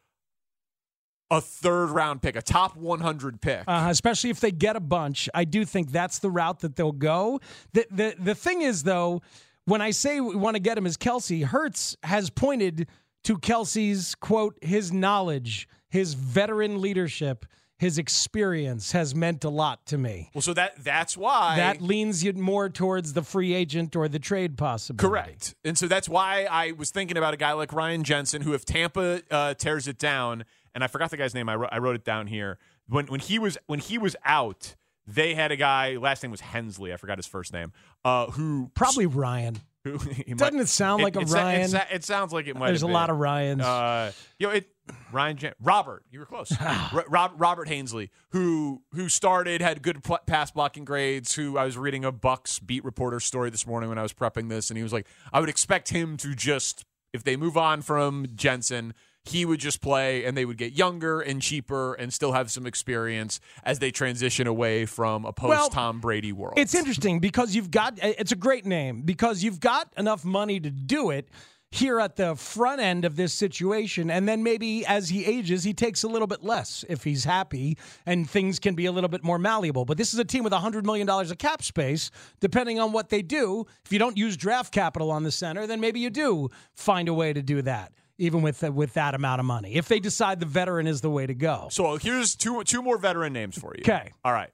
a 1.32 1.40
third 1.40 1.88
round 1.88 2.22
pick, 2.22 2.36
a 2.36 2.42
top 2.42 2.76
100 2.76 3.42
pick? 3.42 3.64
Uh, 3.66 3.88
especially 3.90 4.30
if 4.30 4.42
they 4.42 4.52
get 4.52 4.76
a 4.76 4.82
bunch. 4.82 5.30
I 5.34 5.46
do 5.46 5.64
think 5.64 5.92
that's 5.92 6.20
the 6.20 6.30
route 6.30 6.60
that 6.60 6.76
they'll 6.76 6.92
go. 6.92 7.40
The, 7.72 7.88
the, 7.90 8.16
the 8.20 8.36
thing 8.36 8.62
is, 8.62 8.84
though, 8.84 9.22
when 9.66 9.82
I 9.82 9.92
say 9.92 10.20
we 10.20 10.36
want 10.36 10.56
to 10.56 10.62
get 10.62 10.78
him 10.78 10.86
as 10.86 10.98
Kelce, 10.98 11.46
Hurts 11.46 11.96
has 12.04 12.30
pointed 12.30 12.88
to 13.24 13.38
Kelce's, 13.38 14.16
quote, 14.16 14.58
his 14.62 14.92
knowledge, 14.92 15.70
his 15.90 16.16
veteran 16.16 16.82
leadership, 16.82 17.46
his 17.82 17.98
experience 17.98 18.92
has 18.92 19.16
meant 19.16 19.44
a 19.44 19.50
lot 19.50 19.88
to 19.88 19.98
me. 19.98 20.30
well, 20.36 20.44
so 20.44 20.54
that 20.54 20.84
that's 20.84 21.18
why. 21.18 21.56
that 21.56 21.82
leans 21.82 22.24
you 22.24 22.32
more 22.34 22.70
towards 22.70 23.14
the 23.14 23.24
free 23.24 23.56
agent 23.56 23.96
or 23.96 24.08
the 24.08 24.20
trade 24.20 24.56
possibility. 24.56 25.10
Correct. 25.10 25.56
And 25.66 25.76
so 25.76 25.88
that's 25.88 26.08
why 26.08 26.44
I 26.44 26.74
was 26.74 26.92
thinking 26.92 27.18
about 27.18 27.34
a 27.34 27.38
guy 27.38 27.54
like 27.54 27.74
Ryan 27.74 28.04
Jensen, 28.04 28.44
who 28.44 28.54
if 28.54 28.66
Tampa 28.66 29.24
uh, 29.32 29.56
tears 29.56 29.88
it 29.88 29.98
down, 29.98 30.46
and 30.76 30.84
I 30.84 30.88
forgot 30.88 31.10
the 31.10 31.18
guy's 31.18 31.34
name, 31.34 31.50
I 31.50 31.56
wrote, 31.56 31.70
I 31.72 31.80
wrote 31.80 31.96
it 31.96 32.06
down 32.06 32.28
here. 32.28 32.60
When 32.88 33.08
when 33.08 33.20
he 33.20 33.40
was 33.40 33.58
when 33.66 33.80
he 33.80 33.98
was 33.98 34.16
out, 34.26 34.76
they 35.08 35.34
had 35.34 35.52
a 35.52 35.56
guy. 35.56 35.98
Last 35.98 36.22
name 36.22 36.30
was 36.32 36.42
Hensley. 36.42 36.94
I 36.94 36.98
forgot 36.98 37.18
his 37.18 37.26
first 37.26 37.52
name. 37.52 37.74
Uh, 38.06 38.28
who 38.28 38.70
Probably 38.76 39.08
Ryan. 39.08 39.58
Who 39.84 39.98
Doesn't 39.98 40.60
it 40.60 40.70
sound 40.70 41.02
like 41.02 41.16
a 41.16 41.22
it, 41.22 41.30
Ryan? 41.30 41.76
It, 41.76 41.88
it 41.92 42.04
sounds 42.04 42.32
like 42.32 42.48
it 42.48 42.56
might. 42.56 42.68
There's 42.68 42.84
a 42.84 42.88
lot 42.88 43.10
of 43.10 43.18
Ryans. 43.18 43.62
Uh, 43.62 44.12
you 44.38 44.48
know, 44.48 44.54
it 44.54 44.70
Ryan 45.12 45.38
Jan- 45.38 45.54
Robert. 45.60 46.04
You 46.12 46.20
were 46.20 46.26
close. 46.26 46.52
Ro- 46.94 47.04
Rob, 47.08 47.34
Robert 47.38 47.68
Hainsey, 47.68 48.10
who 48.30 48.84
who 48.94 49.10
started, 49.10 49.62
had 49.62 49.82
good 49.82 50.04
pl- 50.04 50.20
pass 50.28 50.52
blocking 50.52 50.86
grades. 50.86 51.34
Who 51.34 51.58
I 51.58 51.66
was 51.66 51.78
reading 51.78 52.06
a 52.06 52.12
Bucks 52.12 52.60
beat 52.60 52.84
reporter 52.86 53.20
story 53.20 53.50
this 53.50 53.66
morning 53.66 53.90
when 53.90 53.98
I 53.98 54.04
was 54.04 54.14
prepping 54.14 54.50
this, 54.50 54.70
and 54.70 54.78
he 54.78 54.84
was 54.84 54.94
like, 54.94 55.08
I 55.34 55.40
would 55.40 55.50
expect 55.50 55.90
him 55.90 56.16
to 56.18 56.36
just 56.36 56.86
if 57.12 57.24
they 57.24 57.36
move 57.36 57.58
on 57.58 57.82
from 57.82 58.28
Jensen. 58.36 58.94
He 59.24 59.46
would 59.46 59.60
just 59.60 59.82
play, 59.82 60.26
and 60.26 60.36
they 60.36 60.46
would 60.46 60.58
get 60.58 60.74
younger 60.74 61.22
and 61.22 61.42
cheaper, 61.42 61.94
and 61.94 62.12
still 62.12 62.32
have 62.32 62.50
some 62.50 62.66
experience 62.66 63.40
as 63.64 63.80
they 63.80 63.92
transition 63.92 64.48
away 64.48 64.86
from 64.86 65.26
a 65.26 65.34
post 65.34 65.72
Tom 65.72 66.00
Brady 66.00 66.32
world. 66.32 66.56
It's 66.58 66.74
interesting 66.74 67.20
because 67.20 67.56
you've 67.56 67.72
got 67.72 68.00
it's 68.02 68.32
a 68.32 68.36
great 68.36 68.66
name 68.66 69.02
because 69.04 69.44
you've 69.44 69.60
got 69.60 69.94
enough 69.96 70.26
money 70.26 70.60
to 70.60 70.72
do 70.72 71.12
it 71.12 71.30
here 71.72 72.02
at 72.02 72.18
the 72.18 72.36
front 72.36 72.82
end 72.82 73.06
of 73.06 73.16
this 73.16 73.34
situation. 73.34 74.12
And 74.12 74.28
then 74.28 74.44
maybe 74.44 74.86
as 74.86 75.10
he 75.10 75.26
ages 75.26 75.64
he 75.64 75.74
takes 75.74 76.04
a 76.04 76.08
little 76.08 76.28
bit 76.28 76.44
less 76.44 76.84
if 76.90 77.04
he's 77.04 77.24
happy 77.24 77.78
and 78.06 78.30
things 78.30 78.60
can 78.60 78.76
be 78.76 78.86
a 78.86 78.92
little 78.92 79.08
bit 79.10 79.24
more 79.24 79.40
malleable. 79.40 79.86
But 79.86 79.98
this 79.98 80.14
is 80.14 80.20
a 80.20 80.26
team 80.26 80.44
with 80.44 80.54
100 80.54 80.86
million 80.86 81.08
dollars 81.08 81.32
of 81.32 81.38
cap 81.38 81.64
space 81.64 82.12
depending 82.40 82.80
on 82.80 82.92
what 82.92 83.10
they 83.10 83.22
do. 83.22 83.66
If 83.86 83.94
you 83.94 84.00
don't 84.00 84.18
use 84.18 84.36
draft 84.36 84.74
capital 84.74 85.12
on 85.12 85.24
the 85.24 85.32
center 85.32 85.66
then 85.66 85.80
maybe 85.80 86.00
you 86.00 86.10
do 86.10 86.50
find 86.74 87.08
a 87.08 87.14
way 87.14 87.32
to 87.34 87.42
do 87.42 87.62
that 87.62 87.94
even 88.22 88.42
with 88.42 88.62
with 88.62 88.94
that 88.94 89.16
amount 89.16 89.40
of 89.40 89.46
money 89.46 89.74
if 89.74 89.88
they 89.88 90.00
decide 90.00 90.40
the 90.40 90.46
veteran 90.46 90.88
is 90.88 91.02
the 91.02 91.10
way 91.10 91.26
to 91.26 91.34
go 91.34 91.68
So 91.72 91.98
here's 91.98 92.36
two 92.36 92.64
two 92.64 92.82
more 92.82 92.98
veteran 92.98 93.34
names 93.34 93.58
for 93.58 93.74
you. 93.76 93.82
Okay. 93.82 94.12
All 94.24 94.32
right. 94.32 94.52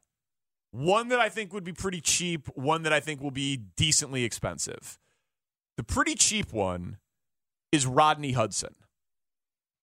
One 0.71 1.09
that 1.09 1.19
I 1.19 1.29
think 1.29 1.53
would 1.53 1.63
be 1.63 1.73
pretty 1.73 2.01
cheap, 2.01 2.47
one 2.55 2.83
that 2.83 2.93
I 2.93 2.99
think 2.99 3.21
will 3.21 3.31
be 3.31 3.57
decently 3.75 4.23
expensive. 4.23 4.97
The 5.75 5.83
pretty 5.83 6.15
cheap 6.15 6.51
one 6.53 6.97
is 7.71 7.85
Rodney 7.85 8.33
Hudson. 8.33 8.75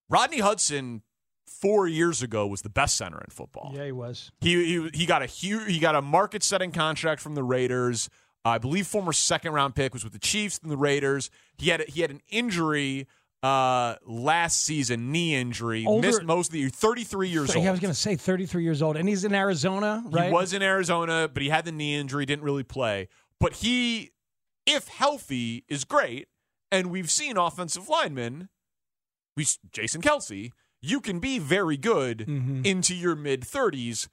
Rodney 0.08 0.40
Hudson 0.40 1.02
4 1.46 1.88
years 1.88 2.22
ago 2.22 2.46
was 2.46 2.62
the 2.62 2.68
best 2.68 2.96
center 2.96 3.18
in 3.18 3.30
football. 3.30 3.72
yeah 3.74 3.84
he 3.86 3.92
was 3.92 4.30
He 4.40 4.64
he, 4.64 4.90
he 4.94 5.06
got 5.06 5.22
a 5.22 5.26
huge 5.26 5.70
he 5.70 5.78
got 5.78 5.94
a 5.94 6.02
market 6.02 6.42
setting 6.42 6.72
contract 6.72 7.20
from 7.20 7.34
the 7.34 7.42
Raiders. 7.42 8.08
I 8.44 8.58
believe 8.58 8.86
former 8.86 9.12
second 9.12 9.52
round 9.52 9.74
pick 9.74 9.94
was 9.94 10.04
with 10.04 10.12
the 10.12 10.18
Chiefs 10.18 10.60
and 10.62 10.70
the 10.70 10.76
Raiders. 10.76 11.30
He 11.56 11.70
had 11.70 11.80
he 11.88 12.02
had 12.02 12.10
an 12.10 12.20
injury 12.28 13.06
uh, 13.44 13.96
last 14.06 14.62
season, 14.62 15.12
knee 15.12 15.34
injury, 15.34 15.84
Older- 15.86 16.06
missed 16.08 16.22
most 16.24 16.48
of 16.48 16.52
the 16.52 16.60
year. 16.60 16.70
Thirty 16.70 17.04
three 17.04 17.28
years 17.28 17.50
So, 17.52 17.56
old. 17.58 17.64
yeah, 17.64 17.70
I 17.70 17.72
was 17.72 17.80
going 17.80 17.92
to 17.92 17.98
say 18.00 18.16
33 18.16 18.62
years 18.64 18.80
old, 18.82 18.96
and 18.96 19.08
he's 19.08 19.24
in 19.24 19.34
Arizona, 19.34 20.02
right? 20.06 20.26
He 20.28 20.32
was 20.32 20.52
in 20.54 20.62
Arizona, 20.62 21.28
but 21.32 21.42
he 21.42 21.50
had 21.50 21.64
the 21.66 21.72
knee 21.72 21.94
injury, 21.96 22.24
didn't 22.26 22.44
really 22.44 22.62
play. 22.64 23.08
But 23.38 23.54
he, 23.56 24.12
if 24.66 24.88
healthy, 24.88 25.64
is 25.68 25.84
great. 25.84 26.28
And 26.72 26.90
we've 26.90 27.10
seen 27.10 27.36
offensive 27.36 27.88
linemen, 27.88 28.48
we 29.36 29.46
Jason 29.70 30.00
Kelce, 30.00 30.50
you 30.80 31.00
can 31.00 31.18
be 31.20 31.38
very 31.38 31.76
good 31.76 32.20
Mm-hmm. 32.26 32.62
into 32.64 32.94
your 32.94 33.14
mid 33.14 33.42
30s 33.42 34.08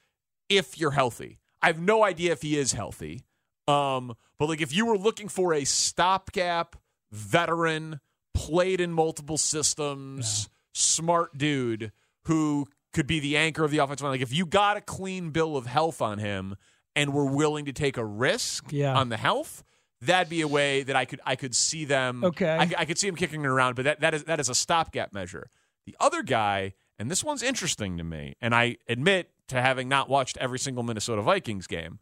if 0.49 0.77
you're 0.77 0.91
healthy. 0.91 1.39
I 1.61 1.67
have 1.67 1.79
no 1.79 2.03
idea 2.03 2.33
if 2.33 2.41
he 2.41 2.57
is 2.57 2.73
healthy. 2.73 3.21
Um, 3.67 4.15
but 4.37 4.49
like 4.49 4.59
if 4.61 4.73
you 4.73 4.85
were 4.85 4.97
looking 4.97 5.29
for 5.29 5.53
a 5.53 5.63
stopgap 5.63 6.75
veteran, 7.11 7.99
played 8.33 8.81
in 8.81 8.91
multiple 8.91 9.37
systems, 9.37 10.49
smart 10.73 11.37
dude 11.37 11.91
who 12.25 12.67
could 12.93 13.07
be 13.07 13.19
the 13.19 13.37
anchor 13.37 13.63
of 13.63 13.71
the 13.71 13.77
offensive 13.79 14.03
line. 14.03 14.13
Like 14.13 14.21
if 14.21 14.33
you 14.33 14.45
got 14.45 14.77
a 14.77 14.81
clean 14.81 15.29
bill 15.31 15.55
of 15.57 15.65
health 15.65 16.01
on 16.01 16.19
him 16.19 16.55
and 16.95 17.13
were 17.13 17.25
willing 17.25 17.65
to 17.65 17.73
take 17.73 17.97
a 17.97 18.05
risk 18.05 18.65
Yeah. 18.71 18.95
on 18.97 19.09
the 19.09 19.17
health, 19.17 19.63
that'd 20.01 20.29
be 20.29 20.41
a 20.41 20.47
way 20.47 20.83
that 20.83 20.95
I 20.95 21.05
could 21.05 21.21
I 21.25 21.35
could 21.35 21.55
see 21.55 21.85
them. 21.85 22.23
Okay. 22.23 22.49
I, 22.49 22.69
I 22.79 22.85
could 22.85 22.97
see 22.97 23.07
him 23.07 23.15
kicking 23.15 23.41
it 23.43 23.47
around, 23.47 23.75
but 23.75 23.85
that, 23.85 23.99
that 24.01 24.13
is 24.13 24.23
that 24.25 24.39
is 24.39 24.49
a 24.49 24.55
stopgap 24.55 25.13
measure. 25.13 25.49
The 25.85 25.95
other 25.99 26.21
guy, 26.21 26.73
and 26.99 27.09
this 27.09 27.23
one's 27.23 27.41
interesting 27.43 27.97
to 27.97 28.03
me, 28.03 28.35
and 28.41 28.53
I 28.53 28.77
admit 28.87 29.31
to 29.47 29.61
having 29.61 29.87
not 29.89 30.09
watched 30.09 30.37
every 30.37 30.59
single 30.59 30.83
Minnesota 30.83 31.21
Vikings 31.21 31.67
game, 31.67 31.99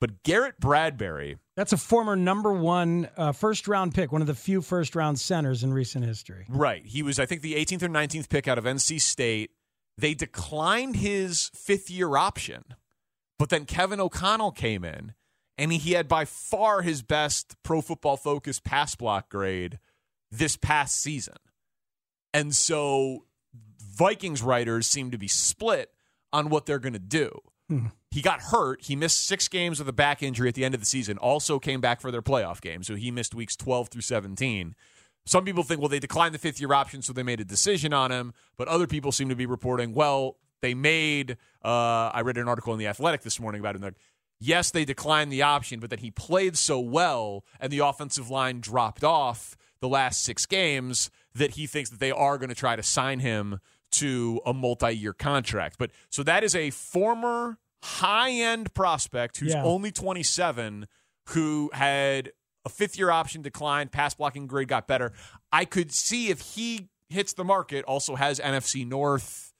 but 0.00 0.22
Garrett 0.22 0.60
Bradbury. 0.60 1.38
That's 1.56 1.72
a 1.72 1.76
former 1.76 2.14
number 2.16 2.52
one 2.52 3.08
uh, 3.16 3.32
first 3.32 3.66
round 3.66 3.94
pick, 3.94 4.12
one 4.12 4.20
of 4.20 4.26
the 4.26 4.34
few 4.34 4.62
first 4.62 4.94
round 4.94 5.18
centers 5.18 5.64
in 5.64 5.72
recent 5.72 6.04
history. 6.04 6.46
Right. 6.48 6.84
He 6.86 7.02
was, 7.02 7.18
I 7.18 7.26
think, 7.26 7.42
the 7.42 7.54
18th 7.54 7.82
or 7.82 7.88
19th 7.88 8.28
pick 8.28 8.46
out 8.46 8.58
of 8.58 8.64
NC 8.64 9.00
State. 9.00 9.50
They 9.96 10.14
declined 10.14 10.96
his 10.96 11.50
fifth 11.54 11.90
year 11.90 12.16
option, 12.16 12.64
but 13.38 13.48
then 13.48 13.64
Kevin 13.64 14.00
O'Connell 14.00 14.52
came 14.52 14.84
in, 14.84 15.14
and 15.56 15.72
he 15.72 15.92
had 15.92 16.06
by 16.06 16.24
far 16.24 16.82
his 16.82 17.02
best 17.02 17.56
pro 17.64 17.80
football 17.80 18.16
focus 18.16 18.60
pass 18.60 18.94
block 18.94 19.28
grade 19.28 19.80
this 20.30 20.56
past 20.56 21.00
season. 21.00 21.34
And 22.32 22.54
so 22.54 23.24
Vikings 23.80 24.42
writers 24.42 24.86
seem 24.86 25.10
to 25.10 25.18
be 25.18 25.26
split 25.26 25.90
on 26.32 26.50
what 26.50 26.66
they're 26.66 26.78
going 26.78 26.92
to 26.92 27.00
do. 27.00 27.40
He 28.10 28.22
got 28.22 28.40
hurt. 28.40 28.84
He 28.84 28.96
missed 28.96 29.26
six 29.26 29.48
games 29.48 29.78
with 29.78 29.88
a 29.88 29.92
back 29.92 30.22
injury 30.22 30.48
at 30.48 30.54
the 30.54 30.64
end 30.64 30.74
of 30.74 30.80
the 30.80 30.86
season. 30.86 31.18
Also 31.18 31.58
came 31.58 31.80
back 31.80 32.00
for 32.00 32.10
their 32.10 32.22
playoff 32.22 32.60
game. 32.60 32.82
So 32.82 32.94
he 32.94 33.10
missed 33.10 33.34
weeks 33.34 33.54
12 33.54 33.88
through 33.88 34.02
17. 34.02 34.74
Some 35.26 35.44
people 35.44 35.62
think, 35.62 35.80
well, 35.80 35.90
they 35.90 35.98
declined 35.98 36.34
the 36.34 36.38
fifth 36.38 36.58
year 36.58 36.72
option, 36.72 37.02
so 37.02 37.12
they 37.12 37.22
made 37.22 37.40
a 37.40 37.44
decision 37.44 37.92
on 37.92 38.10
him. 38.10 38.32
But 38.56 38.68
other 38.68 38.86
people 38.86 39.12
seem 39.12 39.28
to 39.28 39.36
be 39.36 39.44
reporting, 39.44 39.92
well, 39.92 40.38
they 40.62 40.72
made. 40.72 41.36
Uh, 41.62 42.10
I 42.14 42.22
read 42.22 42.38
an 42.38 42.48
article 42.48 42.72
in 42.72 42.78
The 42.78 42.86
Athletic 42.86 43.22
this 43.22 43.38
morning 43.38 43.60
about 43.60 43.78
they're 43.78 43.90
like, 43.90 43.98
yes, 44.40 44.70
they 44.70 44.86
declined 44.86 45.30
the 45.30 45.42
option, 45.42 45.80
but 45.80 45.90
then 45.90 45.98
he 45.98 46.10
played 46.10 46.56
so 46.56 46.80
well 46.80 47.44
and 47.60 47.70
the 47.70 47.80
offensive 47.80 48.30
line 48.30 48.60
dropped 48.60 49.04
off 49.04 49.56
the 49.80 49.88
last 49.88 50.24
six 50.24 50.46
games 50.46 51.10
that 51.34 51.52
he 51.52 51.66
thinks 51.66 51.90
that 51.90 52.00
they 52.00 52.10
are 52.10 52.38
going 52.38 52.48
to 52.48 52.54
try 52.54 52.74
to 52.74 52.82
sign 52.82 53.20
him 53.20 53.60
to 53.90 54.40
a 54.44 54.52
multi-year 54.52 55.12
contract. 55.12 55.76
But 55.78 55.90
so 56.10 56.22
that 56.22 56.42
is 56.42 56.54
a 56.54 56.70
former 56.70 57.58
high-end 57.82 58.74
prospect 58.74 59.38
who's 59.38 59.52
Yeah. 59.52 59.62
only 59.64 59.90
27 59.92 60.86
who 61.30 61.70
had 61.72 62.32
a 62.64 62.68
fifth-year 62.68 63.10
option 63.10 63.42
declined, 63.42 63.92
pass 63.92 64.14
blocking 64.14 64.46
grade 64.46 64.68
got 64.68 64.86
better. 64.88 65.12
I 65.52 65.64
could 65.64 65.92
see 65.92 66.28
if 66.30 66.40
he 66.40 66.88
hits 67.08 67.32
the 67.32 67.44
market, 67.44 67.84
also 67.86 68.16
has 68.16 68.38
NFC 68.40 68.84
North 68.86 69.52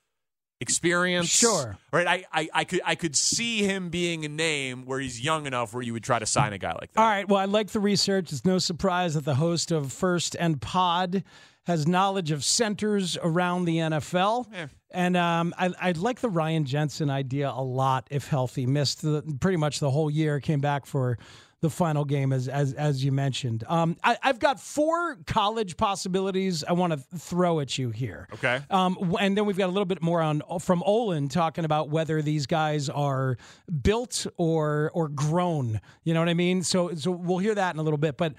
experience. 0.61 1.29
Sure. 1.29 1.79
Right. 1.93 2.07
I, 2.07 2.25
I, 2.33 2.49
I 2.53 2.65
could 2.65 2.81
I 2.85 2.95
could 2.97 3.15
see 3.17 3.63
him 3.63 3.91
being 3.91 4.25
a 4.25 4.29
name 4.29 4.85
where 4.85 4.99
he's 4.99 5.21
young 5.21 5.47
enough 5.47 5.73
where 5.73 5.83
you 5.83 5.93
would 5.93 6.03
try 6.03 6.19
to 6.19 6.27
sign 6.27 6.53
a 6.53 6.59
guy 6.59 6.73
like 6.73 6.93
that. 6.93 7.01
All 7.01 7.07
right. 7.07 7.29
Well, 7.29 7.39
I 7.39 7.45
like 7.45 7.69
the 7.71 7.81
research. 7.81 8.33
It's 8.33 8.45
no 8.45 8.59
surprise 8.59 9.15
that 9.15 9.25
the 9.25 9.37
host 9.37 9.71
of 9.71 9.93
First 9.93 10.35
and 10.39 10.61
Pod 10.61 11.23
has 11.69 11.87
knowledge 11.87 12.31
of 12.31 12.43
centers 12.43 13.19
around 13.23 13.67
the 13.67 13.77
NFL. 13.77 14.47
And 14.91 15.19
um, 15.19 15.55
I, 15.59 15.71
I 15.79 15.93
like 15.93 16.21
the 16.21 16.31
Ryan 16.31 16.65
Jensen 16.65 17.11
idea 17.11 17.53
a 17.55 17.63
lot 17.63 18.09
if 18.11 18.27
healthy. 18.27 18.67
Missed 18.67 19.03
the, 19.03 19.23
pretty 19.39 19.59
much 19.59 19.79
the 19.79 19.91
whole 19.91 20.11
year, 20.11 20.41
came 20.41 20.61
back 20.61 20.87
for 20.87 21.19
the 21.61 21.69
final 21.69 22.07
game, 22.07 22.33
as 22.33 22.49
as, 22.49 22.73
as 22.73 23.05
you 23.05 23.13
mentioned. 23.13 23.65
Um, 23.67 23.97
I, 24.03 24.17
I've 24.23 24.39
got 24.39 24.61
four 24.61 25.17
college 25.27 25.77
possibilities 25.77 26.65
I 26.65 26.73
want 26.73 26.95
to 26.95 27.19
throw 27.19 27.61
at 27.61 27.77
you 27.77 27.91
here. 27.91 28.29
Okay. 28.33 28.61
Um, 28.71 29.15
and 29.21 29.37
then 29.37 29.45
we've 29.45 29.59
got 29.59 29.67
a 29.67 29.73
little 29.73 29.85
bit 29.85 30.01
more 30.01 30.23
on 30.23 30.41
from 30.61 30.83
Olin 30.87 31.29
talking 31.29 31.67
about 31.67 31.91
whether 31.91 32.23
these 32.23 32.47
guys 32.47 32.89
are 32.89 33.37
built 33.83 34.27
or 34.39 34.91
or 34.95 35.09
grown. 35.09 35.83
You 36.03 36.15
know 36.15 36.21
what 36.21 36.31
I 36.31 36.35
mean? 36.35 36.63
So 36.63 36.95
so 36.95 37.11
we'll 37.11 37.39
hear 37.39 37.55
that 37.57 37.75
in 37.75 37.79
a 37.79 37.83
little 37.83 37.99
bit. 37.99 38.17
But 38.17 38.33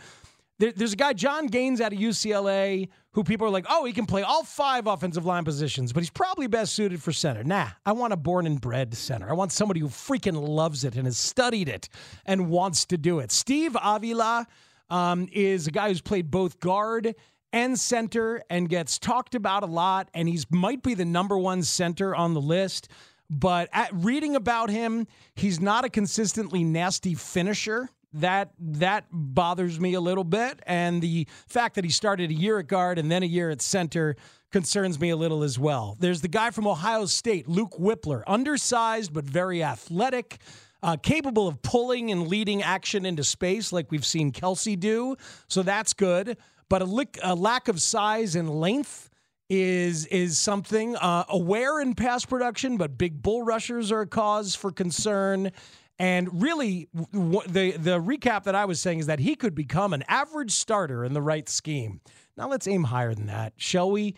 there, 0.59 0.71
there's 0.73 0.93
a 0.93 0.97
guy 0.97 1.13
John 1.13 1.47
Gaines 1.47 1.81
out 1.81 1.93
of 1.93 1.99
UCLA 1.99 2.89
who 3.13 3.23
people 3.23 3.47
are 3.47 3.49
like, 3.49 3.65
oh, 3.69 3.85
he 3.85 3.93
can 3.93 4.05
play 4.05 4.21
all 4.21 4.43
five 4.43 4.85
offensive 4.85 5.25
line 5.25 5.43
positions, 5.43 5.91
but 5.91 6.01
he's 6.01 6.09
probably 6.09 6.47
best 6.47 6.73
suited 6.73 7.01
for 7.01 7.11
center. 7.11 7.43
Nah, 7.43 7.69
I 7.85 7.93
want 7.93 8.13
a 8.13 8.17
born 8.17 8.45
and 8.45 8.61
bred 8.61 8.93
center. 8.93 9.29
I 9.29 9.33
want 9.33 9.51
somebody 9.51 9.79
who 9.79 9.87
freaking 9.87 10.47
loves 10.47 10.83
it 10.83 10.95
and 10.95 11.05
has 11.05 11.17
studied 11.17 11.69
it 11.69 11.89
and 12.25 12.49
wants 12.49 12.85
to 12.87 12.97
do 12.97 13.19
it. 13.19 13.31
Steve 13.31 13.75
Avila 13.81 14.45
um, 14.89 15.27
is 15.31 15.67
a 15.67 15.71
guy 15.71 15.87
who's 15.89 16.01
played 16.01 16.29
both 16.29 16.59
guard 16.59 17.15
and 17.51 17.79
center 17.79 18.43
and 18.49 18.69
gets 18.69 18.99
talked 18.99 19.33
about 19.33 19.63
a 19.63 19.67
lot, 19.67 20.09
and 20.13 20.27
he's 20.27 20.45
might 20.51 20.83
be 20.83 20.93
the 20.93 21.05
number 21.05 21.37
one 21.37 21.63
center 21.63 22.15
on 22.15 22.33
the 22.33 22.41
list. 22.41 22.89
But 23.29 23.69
at 23.73 23.89
reading 23.93 24.35
about 24.35 24.69
him, 24.69 25.07
he's 25.35 25.59
not 25.59 25.85
a 25.85 25.89
consistently 25.89 26.63
nasty 26.63 27.15
finisher. 27.15 27.89
That 28.13 28.51
that 28.59 29.05
bothers 29.11 29.79
me 29.79 29.93
a 29.93 30.01
little 30.01 30.23
bit, 30.23 30.59
and 30.65 31.01
the 31.01 31.27
fact 31.47 31.75
that 31.75 31.83
he 31.83 31.91
started 31.91 32.31
a 32.31 32.33
year 32.33 32.57
at 32.57 32.67
guard 32.67 32.97
and 32.97 33.11
then 33.11 33.21
a 33.21 33.27
year 33.27 33.51
at 33.51 33.61
center 33.61 34.15
concerns 34.51 34.99
me 34.99 35.11
a 35.11 35.15
little 35.15 35.43
as 35.43 35.59
well. 35.59 35.95
There's 35.99 36.21
the 36.21 36.27
guy 36.27 36.49
from 36.49 36.65
Ohio 36.65 37.05
State, 37.05 37.47
Luke 37.47 37.75
Wypler, 37.79 38.23
undersized 38.25 39.13
but 39.13 39.25
very 39.25 39.63
athletic 39.63 40.39
uh, 40.81 40.97
capable 40.97 41.47
of 41.47 41.61
pulling 41.61 42.11
and 42.11 42.27
leading 42.27 42.63
action 42.63 43.05
into 43.05 43.23
space 43.23 43.71
like 43.71 43.91
we've 43.91 44.05
seen 44.05 44.31
Kelce 44.31 44.79
do. 44.79 45.15
So 45.47 45.61
that's 45.61 45.93
good. 45.93 46.37
But 46.69 46.81
a, 46.81 46.85
lick, 46.85 47.19
a 47.21 47.35
lack 47.35 47.67
of 47.67 47.81
size 47.81 48.35
and 48.35 48.49
length 48.49 49.09
is 49.49 50.05
is 50.05 50.37
something 50.37 50.95
uh, 50.95 51.23
aware 51.27 51.81
in 51.81 51.95
pass 51.95 52.23
production, 52.23 52.77
but 52.77 52.99
big 52.99 53.21
bull 53.21 53.41
rushers 53.41 53.91
are 53.91 54.01
a 54.01 54.07
cause 54.07 54.53
for 54.53 54.71
concern. 54.71 55.51
And 55.99 56.41
really, 56.41 56.87
w- 57.11 57.41
the 57.45 57.71
the 57.71 57.99
recap 58.01 58.43
that 58.45 58.55
I 58.55 58.63
was 58.65 58.79
saying 58.79 58.99
is 58.99 59.07
that 59.07 59.19
he 59.19 59.35
could 59.35 59.53
become 59.53 59.91
an 59.93 60.03
average 60.07 60.51
starter 60.51 61.03
in 61.03 61.13
the 61.13 61.21
right 61.21 61.49
scheme. 61.49 61.99
Now 62.37 62.47
let's 62.47 62.67
aim 62.67 62.85
higher 62.85 63.13
than 63.13 63.27
that, 63.27 63.53
shall 63.57 63.91
we? 63.91 64.15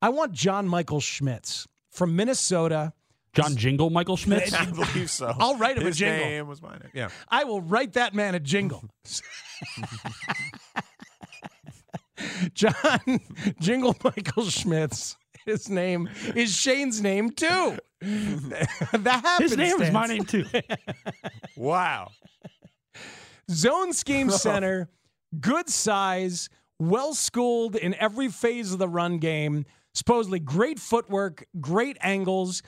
I 0.00 0.08
want 0.08 0.32
John 0.32 0.66
Michael 0.66 1.00
Schmitz 1.00 1.66
from 1.90 2.16
Minnesota. 2.16 2.94
John 3.34 3.56
Jingle 3.56 3.90
Michael 3.90 4.16
Schmitz? 4.22 4.54
I 4.54 4.64
believe 4.64 5.10
so. 5.10 5.34
I'll 5.38 5.56
write 5.58 5.76
him 5.76 5.84
His 5.84 5.96
a 5.96 5.98
jingle. 5.98 6.24
name 6.26 6.48
was 6.48 6.62
mine. 6.62 6.82
Yeah. 6.94 7.10
I 7.28 7.44
will 7.44 7.60
write 7.60 7.92
that 7.92 8.14
man 8.14 8.34
a 8.34 8.40
jingle. 8.40 8.84
John 12.54 13.20
Jingle 13.60 13.94
Michael 14.02 14.44
Schmitz. 14.44 15.16
His 15.48 15.70
name 15.70 16.10
is 16.34 16.54
Shane's 16.54 17.00
name 17.00 17.30
too. 17.30 17.78
that 18.02 18.68
happens. 18.92 19.50
His 19.52 19.56
name 19.56 19.80
is 19.80 19.90
my 19.90 20.06
name 20.06 20.24
too. 20.24 20.44
Wow. 21.56 22.10
Zone 23.50 23.94
scheme 23.94 24.30
center, 24.44 24.90
good 25.40 25.70
size, 25.70 26.50
well 26.78 27.14
schooled 27.14 27.74
in 27.74 27.94
every 27.94 28.28
phase 28.28 28.72
of 28.74 28.78
the 28.78 28.88
run 28.88 29.18
game. 29.18 29.64
Supposedly 29.94 30.38
great 30.38 30.78
footwork, 30.78 31.46
great 31.60 31.96
angles, 32.02 32.62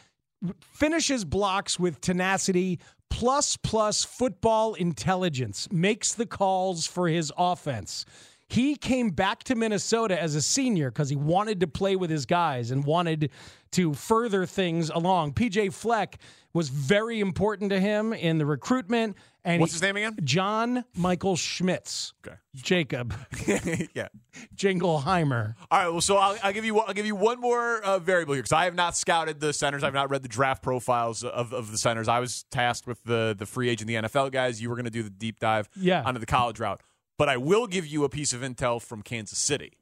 finishes 0.62 1.24
blocks 1.24 1.78
with 1.78 2.00
tenacity, 2.00 2.80
plus 3.10 3.58
plus 3.58 4.04
football 4.04 4.72
intelligence, 4.74 5.68
makes 5.70 6.14
the 6.14 6.26
calls 6.26 6.86
for 6.86 7.08
his 7.08 7.30
offense. 7.36 8.06
He 8.50 8.74
came 8.76 9.10
back 9.10 9.44
to 9.44 9.54
Minnesota 9.54 10.20
as 10.20 10.34
a 10.34 10.42
senior 10.42 10.90
because 10.90 11.08
he 11.08 11.16
wanted 11.16 11.60
to 11.60 11.66
play 11.66 11.96
with 11.96 12.10
his 12.10 12.26
guys 12.26 12.70
and 12.70 12.84
wanted 12.84 13.30
to 13.72 13.94
further 13.94 14.44
things 14.46 14.90
along. 14.90 15.34
PJ 15.34 15.72
Fleck 15.72 16.18
was 16.52 16.68
very 16.68 17.20
important 17.20 17.70
to 17.70 17.78
him 17.78 18.12
in 18.12 18.38
the 18.38 18.44
recruitment. 18.46 19.16
And 19.44 19.60
What's 19.60 19.72
he- 19.72 19.76
his 19.76 19.82
name 19.82 19.96
again? 19.96 20.16
John 20.24 20.84
Michael 20.96 21.36
Schmitz. 21.36 22.12
Okay. 22.26 22.36
Jacob 22.56 23.14
yeah. 23.94 24.08
Jingleheimer. 24.56 25.54
All 25.70 25.78
right. 25.78 25.88
Well, 25.88 26.00
so 26.00 26.16
I'll, 26.16 26.36
I'll 26.42 26.52
give 26.52 26.64
you 26.64 26.74
one- 26.74 26.84
I'll 26.88 26.94
give 26.94 27.06
you 27.06 27.14
one 27.16 27.40
more 27.40 27.80
uh, 27.82 27.98
variable 27.98 28.34
here 28.34 28.42
because 28.42 28.52
I 28.52 28.64
have 28.64 28.74
not 28.74 28.96
scouted 28.96 29.40
the 29.40 29.52
centers. 29.52 29.82
I've 29.82 29.94
not 29.94 30.10
read 30.10 30.22
the 30.22 30.28
draft 30.28 30.62
profiles 30.62 31.24
of, 31.24 31.52
of 31.52 31.70
the 31.70 31.78
centers. 31.78 32.08
I 32.08 32.20
was 32.20 32.44
tasked 32.50 32.86
with 32.86 33.02
the 33.04 33.34
the 33.38 33.46
free 33.46 33.68
agent, 33.68 33.88
the 33.88 33.94
NFL 33.94 34.32
guys. 34.32 34.60
You 34.60 34.68
were 34.70 34.76
going 34.76 34.84
to 34.84 34.90
do 34.90 35.02
the 35.02 35.10
deep 35.10 35.38
dive 35.40 35.68
Yeah. 35.76 36.02
onto 36.04 36.20
the 36.20 36.26
college 36.26 36.58
route. 36.60 36.80
But 37.20 37.28
I 37.28 37.36
will 37.36 37.66
give 37.66 37.86
you 37.86 38.02
a 38.04 38.08
piece 38.08 38.32
of 38.32 38.40
intel 38.40 38.80
from 38.80 39.02
Kansas 39.02 39.38
City. 39.38 39.76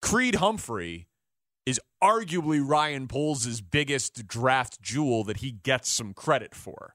Creed 0.00 0.36
Humphrey 0.36 1.06
is 1.66 1.78
arguably 2.02 2.66
Ryan 2.66 3.08
Poles' 3.08 3.60
biggest 3.60 4.26
draft 4.26 4.80
jewel 4.80 5.22
that 5.24 5.40
he 5.40 5.50
gets 5.50 5.90
some 5.90 6.14
credit 6.14 6.54
for. 6.54 6.94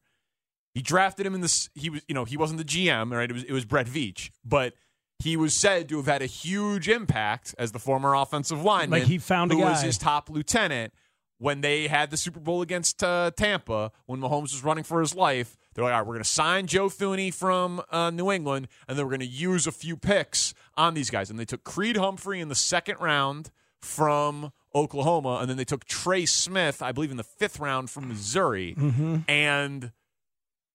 He 0.74 0.82
drafted 0.82 1.28
him 1.28 1.36
in 1.36 1.42
this. 1.42 1.70
He 1.76 1.92
was, 1.92 2.02
you 2.08 2.16
know, 2.16 2.26
he 2.26 2.38
wasn't 2.38 2.58
the 2.58 2.66
GM, 2.66 3.16
right? 3.16 3.30
It 3.30 3.34
was 3.34 3.44
it 3.44 3.52
was 3.52 3.66
Brett 3.66 3.86
Veach, 3.86 4.32
but 4.44 4.74
he 5.20 5.38
was 5.38 5.54
said 5.54 5.90
to 5.90 5.98
have 5.98 6.08
had 6.08 6.24
a 6.24 6.26
huge 6.26 6.90
impact 6.90 7.54
as 7.60 7.72
the 7.72 7.78
former 7.78 8.16
offensive 8.16 8.64
lineman. 8.64 9.02
Like 9.02 9.08
he 9.08 9.20
found 9.20 9.52
a 9.52 9.54
who 9.54 9.62
was 9.62 9.84
his 9.84 10.00
top 10.00 10.32
lieutenant 10.32 10.92
when 11.38 11.62
they 11.62 11.88
had 11.88 12.10
the 12.10 12.18
Super 12.18 12.40
Bowl 12.40 12.64
against 12.64 13.04
uh, 13.04 13.30
Tampa 13.38 13.92
when 14.08 14.22
Mahomes 14.22 14.54
was 14.54 14.64
running 14.64 14.84
for 14.84 15.02
his 15.02 15.14
life. 15.14 15.56
They're 15.80 15.86
like, 15.86 15.94
all 15.94 16.00
right, 16.02 16.08
we're 16.08 16.16
going 16.16 16.24
to 16.26 16.30
sign 16.30 16.68
Joe 16.68 16.88
Thuney 16.90 17.34
from 17.34 17.82
uh, 17.90 18.10
New 18.10 18.30
England, 18.32 18.68
and 18.90 18.98
then 18.98 19.06
we're 19.06 19.12
going 19.12 19.22
to 19.22 19.26
use 19.26 19.66
a 19.66 19.72
few 19.72 19.96
picks 19.96 20.54
on 20.76 20.94
these 20.94 21.10
guys. 21.10 21.30
And 21.30 21.40
they 21.40 21.46
took 21.46 21.64
Creed 21.64 21.96
Humphrey 21.96 22.42
in 22.42 22.50
the 22.50 22.56
second 22.56 22.98
round 23.00 23.50
from 23.82 24.52
Oklahoma, 24.76 25.38
and 25.40 25.50
then 25.50 25.56
they 25.56 25.64
took 25.64 25.86
Trey 25.86 26.26
Smith, 26.26 26.82
I 26.82 26.92
believe, 26.92 27.12
in 27.12 27.18
the 27.18 27.24
fifth 27.24 27.62
round 27.62 27.90
from 27.90 28.10
Missouri. 28.10 28.76
Mhm. 28.78 29.24
And 29.30 29.94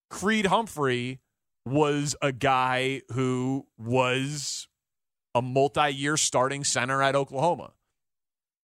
Creed 0.09 0.47
Humphrey 0.47 1.21
was 1.67 2.17
a 2.23 2.33
guy 2.33 3.03
who 3.13 3.67
was 3.77 4.69
a 5.35 5.43
multi-year 5.43 6.17
starting 6.17 6.65
center 6.65 7.03
at 7.03 7.15
Oklahoma. 7.15 7.73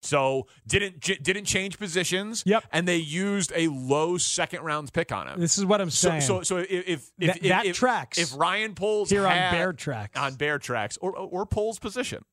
So 0.01 0.48
didn't 0.68 1.00
j- 1.00 1.18
didn't 1.18 1.46
change 1.46 1.77
positions. 1.80 2.44
Yep. 2.46 2.63
And 2.72 2.88
they 2.88 2.98
used 2.98 3.51
a 3.56 3.68
low 3.68 4.18
second 4.18 4.62
round 4.62 4.94
pick 4.94 5.12
on 5.12 5.27
him. 5.27 5.39
This 5.39 5.58
is 5.58 5.66
what 5.66 5.82
I'm 5.82 5.89
saying. 5.89 6.22
so 6.22 6.42
so 6.44 6.58
if 6.58 6.70
if, 6.70 6.88
if, 6.88 7.12
That- 7.34 7.42
that 7.44 7.66
if- 7.66 7.75
tracks. 7.75 8.18
if 8.18 8.36
Ryan 8.38 8.75
Poles 8.75 9.10
Here 9.10 9.25
on 9.25 9.34
Bear 9.51 9.74
Tracks. 9.74 10.18
on 10.18 10.36
Bear 10.36 10.60
Tracks 10.60 10.98
or 11.02 11.15
or 11.17 11.45
Poles 11.45 11.80
position, 11.80 12.24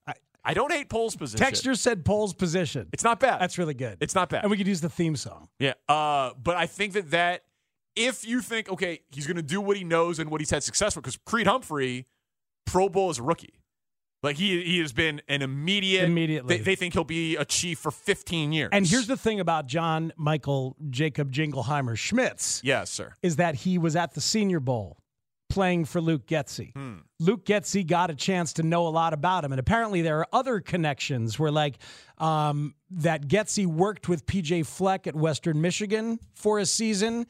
I, 0.46 0.52
don't 0.52 0.70
hate 0.70 0.90
Poles 0.90 1.16
position. 1.16 1.42
Texture 1.42 1.74
said 1.74 2.04
Pole's 2.04 2.34
position. 2.34 2.88
It's 2.92 3.02
not 3.02 3.18
bad. 3.18 3.40
That's 3.40 3.56
really 3.56 3.72
good. 3.72 3.96
It's 4.00 4.14
not 4.14 4.28
bad. 4.28 4.42
And 4.44 4.50
we 4.50 4.58
could 4.58 4.66
use 4.68 4.82
the 4.82 4.90
theme 4.90 5.16
song. 5.16 5.48
Yeah. 5.58 5.72
Uh, 5.88 6.32
but 6.42 6.56
I 6.56 6.66
think 6.66 6.92
that 6.92 7.10
that 7.12 7.44
if 7.96 8.26
you 8.26 8.42
think 8.42 8.68
okay, 8.68 9.00
he's 9.10 9.26
going 9.26 9.36
to 9.38 9.42
do 9.42 9.60
what 9.62 9.78
he 9.78 9.84
knows 9.84 10.18
and 10.18 10.30
what 10.30 10.42
he's 10.42 10.50
had 10.50 10.62
success 10.62 10.94
with, 10.96 11.02
because 11.04 11.16
Creed 11.24 11.46
Humphrey, 11.46 12.06
Pro 12.66 12.90
Bowl 12.90 13.08
as 13.08 13.18
a 13.18 13.22
rookie, 13.22 13.54
like 14.24 14.36
he 14.36 14.62
he 14.64 14.80
has 14.80 14.92
been 14.92 15.20
an 15.28 15.42
immediate. 15.42 16.04
Immediately. 16.04 16.56
they, 16.56 16.62
they 16.62 16.74
think 16.74 16.94
he'll 16.94 17.04
be 17.04 17.36
a 17.36 17.44
chief 17.44 17.78
for 17.78 17.90
15 17.90 18.52
years. 18.52 18.70
And 18.72 18.86
here's 18.86 19.06
the 19.06 19.16
thing 19.16 19.38
about 19.38 19.66
John 19.66 20.12
Michael 20.16 20.76
Jacob 20.90 21.30
Jingleheimer 21.30 21.96
Schmitz 21.96 22.60
yes, 22.64 22.90
sir. 22.90 23.12
is 23.22 23.36
that 23.36 23.54
he 23.54 23.78
was 23.78 23.94
at 23.94 24.14
the 24.14 24.20
Senior 24.20 24.60
Bowl 24.60 24.98
playing 25.50 25.84
for 25.84 26.00
Luke 26.00 26.26
Getsy. 26.26 26.72
Hmm. 26.72 26.96
Luke 27.20 27.44
Getsy 27.44 27.86
got 27.86 28.10
a 28.10 28.14
chance 28.14 28.54
to 28.54 28.62
know 28.62 28.86
a 28.86 28.88
lot 28.88 29.12
about 29.12 29.44
him, 29.44 29.52
and 29.52 29.60
apparently 29.60 30.02
there 30.02 30.18
are 30.18 30.26
other 30.32 30.58
connections 30.58 31.38
where, 31.38 31.52
like, 31.52 31.76
um, 32.18 32.74
that 32.90 33.28
Getsy 33.28 33.66
worked 33.66 34.08
with 34.08 34.26
PJ 34.26 34.66
Fleck 34.66 35.06
at 35.06 35.14
Western 35.14 35.60
Michigan 35.60 36.18
for 36.32 36.58
a 36.58 36.66
season, 36.66 37.26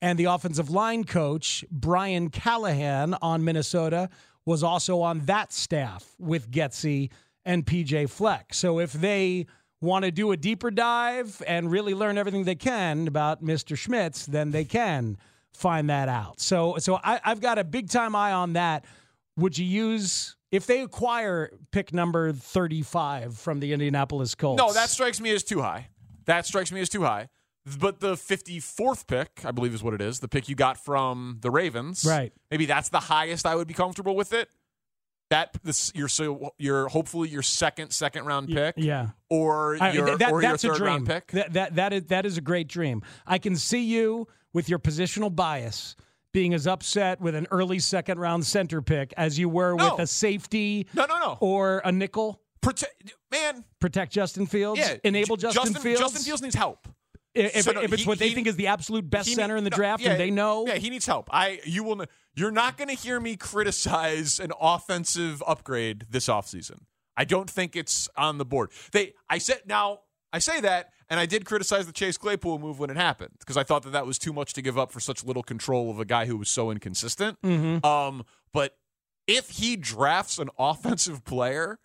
and 0.00 0.18
the 0.18 0.26
offensive 0.26 0.70
line 0.70 1.04
coach 1.04 1.64
Brian 1.70 2.28
Callahan 2.28 3.14
on 3.22 3.44
Minnesota 3.44 4.10
was 4.46 4.62
also 4.62 5.00
on 5.00 5.20
that 5.20 5.52
staff 5.52 6.14
with 6.18 6.50
Getsy 6.50 7.10
and 7.44 7.64
PJ 7.64 8.10
Fleck. 8.10 8.54
So 8.54 8.78
if 8.78 8.92
they 8.92 9.46
want 9.80 10.04
to 10.04 10.10
do 10.10 10.32
a 10.32 10.36
deeper 10.36 10.70
dive 10.70 11.42
and 11.46 11.70
really 11.70 11.94
learn 11.94 12.18
everything 12.18 12.44
they 12.44 12.54
can 12.54 13.06
about 13.06 13.44
Mr. 13.44 13.76
Schmitz, 13.76 14.26
then 14.26 14.50
they 14.50 14.64
can 14.64 15.18
find 15.52 15.90
that 15.90 16.08
out. 16.08 16.40
So 16.40 16.76
so 16.78 16.98
I, 17.02 17.20
I've 17.24 17.40
got 17.40 17.58
a 17.58 17.64
big 17.64 17.88
time 17.88 18.16
eye 18.16 18.32
on 18.32 18.54
that. 18.54 18.84
Would 19.36 19.58
you 19.58 19.66
use 19.66 20.36
if 20.50 20.66
they 20.66 20.80
acquire 20.80 21.50
pick 21.70 21.92
number 21.92 22.32
thirty 22.32 22.82
five 22.82 23.36
from 23.36 23.60
the 23.60 23.72
Indianapolis 23.72 24.34
Colts? 24.34 24.58
No, 24.58 24.72
that 24.72 24.90
strikes 24.90 25.20
me 25.20 25.30
as 25.32 25.42
too 25.44 25.60
high. 25.60 25.88
That 26.26 26.46
strikes 26.46 26.72
me 26.72 26.80
as 26.80 26.88
too 26.88 27.02
high. 27.02 27.28
But 27.80 28.00
the 28.00 28.14
54th 28.14 29.06
pick, 29.06 29.40
I 29.44 29.50
believe 29.50 29.72
is 29.72 29.82
what 29.82 29.94
it 29.94 30.00
is, 30.02 30.20
the 30.20 30.28
pick 30.28 30.48
you 30.48 30.54
got 30.54 30.76
from 30.76 31.38
the 31.40 31.50
Ravens. 31.50 32.04
Right. 32.04 32.32
Maybe 32.50 32.66
that's 32.66 32.90
the 32.90 33.00
highest 33.00 33.46
I 33.46 33.54
would 33.54 33.66
be 33.68 33.74
comfortable 33.74 34.14
with 34.16 34.32
it. 34.34 34.50
That 35.30 35.56
this 35.64 35.90
your 35.94 36.06
so 36.08 36.52
your 36.58 36.88
hopefully 36.88 37.30
your 37.30 37.40
second 37.42 37.90
second 37.90 38.26
round 38.26 38.48
pick. 38.48 38.74
yeah. 38.76 39.08
Or 39.30 39.78
I- 39.80 39.92
your, 39.92 40.18
that- 40.18 40.30
or 40.30 40.42
your 40.42 40.50
that's 40.50 40.64
a 40.64 40.74
dream. 40.74 40.82
round 40.82 41.06
pick. 41.06 41.28
That, 41.32 41.52
that 41.54 41.74
that 41.76 41.92
is 41.94 42.04
that 42.04 42.26
is 42.26 42.36
a 42.36 42.42
great 42.42 42.68
dream. 42.68 43.02
I 43.26 43.38
can 43.38 43.56
see 43.56 43.82
you 43.84 44.28
with 44.52 44.68
your 44.68 44.78
positional 44.78 45.34
bias 45.34 45.96
being 46.34 46.52
as 46.52 46.66
upset 46.66 47.20
with 47.22 47.34
an 47.34 47.46
early 47.50 47.78
second 47.78 48.18
round 48.18 48.44
center 48.44 48.82
pick 48.82 49.14
as 49.16 49.38
you 49.38 49.48
were 49.48 49.74
No. 49.74 49.92
with 49.92 50.00
a 50.02 50.06
safety 50.06 50.86
No, 50.92 51.06
no, 51.06 51.18
no. 51.18 51.38
or 51.40 51.80
a 51.84 51.90
nickel. 51.90 52.42
Protect, 52.60 53.14
man. 53.32 53.64
Protect 53.80 54.12
Justin 54.12 54.46
Fields. 54.46 54.80
Yeah. 54.80 54.96
Enable 55.04 55.36
J- 55.36 55.50
Justin, 55.52 55.74
Fields. 55.82 56.00
Justin 56.00 56.22
Fields 56.22 56.42
needs 56.42 56.54
help. 56.54 56.86
If, 57.34 57.62
So, 57.64 57.72
no, 57.72 57.82
if 57.82 57.92
it's 57.92 58.02
he- 58.02 58.08
what 58.08 58.18
they 58.18 58.28
he- 58.28 58.34
think 58.34 58.46
is 58.46 58.56
the 58.56 58.68
absolute 58.68 59.08
best 59.10 59.28
He 59.28 59.34
center 59.34 59.56
in 59.56 59.64
the 59.64 59.70
no, 59.70 59.76
draft, 59.76 60.02
yeah, 60.02 60.12
and 60.12 60.20
they 60.20 60.30
know. 60.30 60.66
Yeah, 60.66 60.76
he 60.76 60.88
needs 60.90 61.04
help. 61.06 61.28
I 61.32 61.60
you 61.64 61.82
will. 61.82 62.04
You're 62.36 62.52
not 62.52 62.76
going 62.76 62.88
to 62.88 62.94
hear 62.94 63.18
me 63.20 63.36
criticize 63.36 64.38
an 64.40 64.52
offensive 64.60 65.42
upgrade 65.46 66.06
this 66.10 66.26
offseason. 66.28 66.82
I 67.16 67.24
don't 67.24 67.48
think 67.50 67.76
it's 67.76 68.08
on 68.16 68.38
the 68.38 68.44
board. 68.44 68.70
They. 68.92 69.14
I 69.28 69.38
said 69.38 69.62
now. 69.66 70.00
I 70.32 70.40
say 70.40 70.60
that, 70.62 70.90
and 71.08 71.20
I 71.20 71.26
did 71.26 71.44
criticize 71.44 71.86
the 71.86 71.92
Chase 71.92 72.16
Claypool 72.16 72.58
move 72.58 72.80
when 72.80 72.90
it 72.90 72.96
happened 72.96 73.34
because 73.38 73.56
I 73.56 73.62
thought 73.62 73.84
that 73.84 73.90
that 73.92 74.04
was 74.04 74.18
too 74.18 74.32
much 74.32 74.52
to 74.54 74.62
give 74.62 74.76
up 74.76 74.90
for 74.90 74.98
such 74.98 75.22
little 75.22 75.44
control 75.44 75.92
of 75.92 76.00
a 76.00 76.04
guy 76.04 76.26
who 76.26 76.36
was 76.36 76.48
so 76.48 76.72
inconsistent. 76.72 77.40
Mhm. 77.42 77.84
Um, 77.84 78.24
but 78.52 78.76
if 79.28 79.50
he 79.50 79.76
drafts 79.76 80.38
an 80.38 80.50
offensive 80.58 81.24
player, 81.24 81.78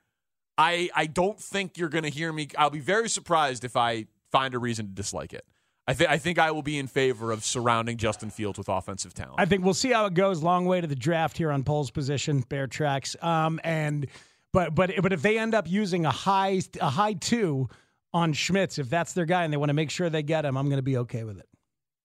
I 0.58 0.90
I 0.96 1.06
don't 1.06 1.40
think 1.40 1.78
you're 1.78 1.90
going 1.90 2.06
to 2.06 2.10
hear 2.10 2.34
me. 2.34 2.48
I'll 2.58 2.72
be 2.72 2.80
very 2.80 3.08
surprised 3.08 3.64
if 3.64 3.76
I 3.78 4.08
find 4.32 4.54
a 4.54 4.60
reason 4.60 4.88
to 4.88 4.92
dislike 4.94 5.34
it. 5.34 5.46
I 5.88 5.94
think 5.94 6.10
I 6.10 6.18
think 6.20 6.38
I 6.38 6.52
will 6.52 6.62
be 6.62 6.78
in 6.78 6.86
favor 6.86 7.32
of 7.32 7.44
surrounding 7.44 7.98
Justin 7.98 8.30
Fields 8.30 8.60
with 8.60 8.70
offensive 8.70 9.16
talent. 9.16 9.36
I 9.40 9.46
think 9.46 9.64
we'll 9.64 9.74
see 9.74 9.92
how 9.92 10.06
it 10.06 10.14
goes. 10.14 10.44
Long 10.44 10.66
way 10.66 10.82
to 10.82 10.86
the 10.86 10.96
draft 10.96 11.36
here 11.36 11.52
on 11.52 11.64
Pole's 11.64 11.90
position, 11.90 12.42
Bear 12.42 12.68
Tracks. 12.68 13.16
Um, 13.24 13.60
and 13.64 14.06
but 14.54 14.76
but 14.76 14.92
but 15.02 15.14
if 15.14 15.24
they 15.24 15.40
end 15.40 15.56
up 15.56 15.68
using 15.68 16.06
a 16.06 16.12
high 16.12 16.62
a 16.80 16.90
high 16.90 17.14
two 17.14 17.70
on 18.14 18.34
Schmitz, 18.34 18.78
if 18.78 18.88
that's 18.88 19.14
their 19.14 19.26
guy 19.26 19.44
and 19.44 19.52
they 19.52 19.58
want 19.58 19.70
to 19.70 19.74
make 19.74 19.90
sure 19.90 20.12
they 20.12 20.22
get 20.22 20.46
him, 20.46 20.58
I'm 20.58 20.68
going 20.68 20.78
to 20.78 20.84
be 20.84 20.98
okay 20.98 21.24
with 21.24 21.40
it. 21.40 21.48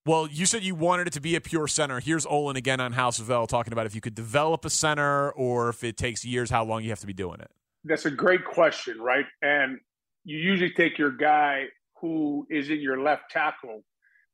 Well, 0.06 0.28
you 0.28 0.44
said 0.44 0.62
you 0.62 0.74
wanted 0.74 1.06
it 1.06 1.12
to 1.14 1.20
be 1.20 1.34
a 1.34 1.40
pure 1.40 1.66
center. 1.66 2.00
Here's 2.00 2.26
Olin 2.26 2.56
again 2.56 2.80
on 2.80 2.92
House 2.92 3.18
of 3.18 3.30
L 3.30 3.46
talking 3.46 3.72
about 3.72 3.84
if 3.86 3.94
you 3.94 4.02
could 4.02 4.14
develop 4.14 4.64
a 4.64 4.70
center 4.70 5.30
or 5.32 5.70
if 5.70 5.82
it 5.82 5.96
takes 5.96 6.24
years, 6.24 6.50
how 6.50 6.64
long 6.64 6.82
you 6.82 6.90
have 6.90 7.00
to 7.00 7.06
be 7.06 7.14
doing 7.14 7.40
it. 7.40 7.50
That's 7.84 8.04
a 8.04 8.10
great 8.10 8.44
question, 8.44 8.98
right? 8.98 9.24
And 9.40 9.78
you 10.24 10.38
usually 10.38 10.70
take 10.70 10.98
your 10.98 11.10
guy 11.10 11.64
who 12.04 12.46
is 12.50 12.68
in 12.68 12.80
your 12.80 13.00
left 13.00 13.30
tackle, 13.30 13.82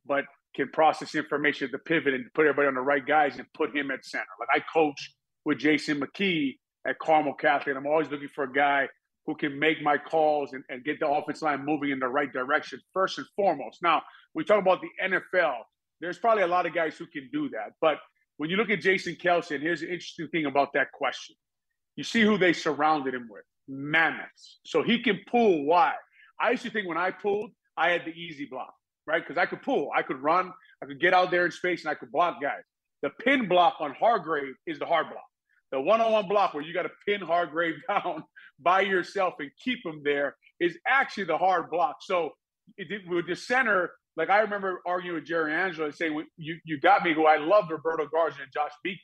but 0.04 0.24
can 0.56 0.68
process 0.70 1.14
information 1.14 1.66
at 1.66 1.70
the 1.70 1.78
pivot 1.78 2.12
and 2.14 2.24
put 2.34 2.40
everybody 2.40 2.66
on 2.66 2.74
the 2.74 2.80
right 2.80 3.06
guys 3.06 3.38
and 3.38 3.46
put 3.54 3.72
him 3.72 3.92
at 3.92 4.04
center. 4.04 4.24
Like 4.40 4.48
I 4.52 4.64
coach 4.72 5.14
with 5.44 5.58
Jason 5.58 6.00
McKee 6.00 6.56
at 6.84 6.98
Carmel 6.98 7.34
Catholic. 7.34 7.76
I'm 7.76 7.86
always 7.86 8.10
looking 8.10 8.28
for 8.34 8.42
a 8.42 8.52
guy 8.52 8.88
who 9.24 9.36
can 9.36 9.56
make 9.56 9.80
my 9.82 9.96
calls 9.96 10.52
and, 10.52 10.64
and 10.68 10.82
get 10.82 10.98
the 10.98 11.06
offense 11.06 11.42
line 11.42 11.64
moving 11.64 11.90
in 11.90 12.00
the 12.00 12.08
right 12.08 12.32
direction 12.32 12.80
first 12.92 13.18
and 13.18 13.26
foremost. 13.36 13.78
Now, 13.84 14.02
we 14.34 14.42
talk 14.42 14.60
about 14.60 14.80
the 14.80 14.88
NFL. 15.00 15.58
There's 16.00 16.18
probably 16.18 16.42
a 16.42 16.48
lot 16.48 16.66
of 16.66 16.74
guys 16.74 16.96
who 16.96 17.06
can 17.06 17.30
do 17.32 17.50
that. 17.50 17.74
But 17.80 17.98
when 18.38 18.50
you 18.50 18.56
look 18.56 18.70
at 18.70 18.80
Jason 18.80 19.14
Kelce, 19.14 19.52
and 19.52 19.62
here's 19.62 19.82
the 19.82 19.86
interesting 19.86 20.26
thing 20.32 20.46
about 20.46 20.72
that 20.72 20.90
question. 20.90 21.36
You 21.94 22.02
see 22.02 22.22
who 22.22 22.36
they 22.36 22.52
surrounded 22.52 23.14
him 23.14 23.28
with. 23.30 23.44
Mammoths. 23.68 24.58
So 24.64 24.82
he 24.82 25.00
can 25.00 25.20
pull 25.30 25.64
wide. 25.66 25.94
I 26.40 26.52
used 26.52 26.62
to 26.62 26.70
think 26.70 26.88
when 26.88 26.96
I 26.96 27.10
pulled, 27.10 27.50
I 27.80 27.90
had 27.90 28.04
the 28.04 28.12
easy 28.12 28.44
block, 28.44 28.74
right? 29.06 29.26
Because 29.26 29.40
I 29.40 29.46
could 29.46 29.62
pull, 29.62 29.90
I 29.96 30.02
could 30.02 30.22
run, 30.22 30.52
I 30.82 30.86
could 30.86 31.00
get 31.00 31.14
out 31.14 31.30
there 31.30 31.46
in 31.46 31.50
space, 31.50 31.82
and 31.82 31.90
I 31.90 31.94
could 31.94 32.12
block 32.12 32.40
guys. 32.40 32.62
The 33.02 33.10
pin 33.24 33.48
block 33.48 33.76
on 33.80 33.94
Hargrave 33.98 34.54
is 34.66 34.78
the 34.78 34.84
hard 34.84 35.06
block. 35.08 35.24
The 35.72 35.80
one-on-one 35.80 36.28
block 36.28 36.52
where 36.52 36.62
you 36.62 36.74
got 36.74 36.82
to 36.82 36.90
pin 37.06 37.22
Hargrave 37.22 37.76
down 37.88 38.24
by 38.60 38.82
yourself 38.82 39.34
and 39.38 39.50
keep 39.64 39.84
him 39.84 40.02
there 40.04 40.36
is 40.60 40.76
actually 40.86 41.24
the 41.24 41.38
hard 41.38 41.70
block. 41.70 41.96
So 42.02 42.30
it, 42.76 43.08
with 43.08 43.26
the 43.26 43.36
center, 43.36 43.92
like 44.16 44.28
I 44.28 44.40
remember 44.40 44.82
arguing 44.86 45.14
with 45.14 45.24
Jerry 45.24 45.54
Angelo 45.54 45.86
and 45.86 45.94
saying, 45.94 46.22
"You 46.36 46.58
you 46.64 46.78
got 46.78 47.02
me." 47.02 47.14
Who 47.14 47.24
I 47.24 47.38
love 47.38 47.70
Roberto 47.70 48.06
Garza 48.12 48.42
and 48.42 48.52
Josh 48.52 48.72
Beekman, 48.84 48.98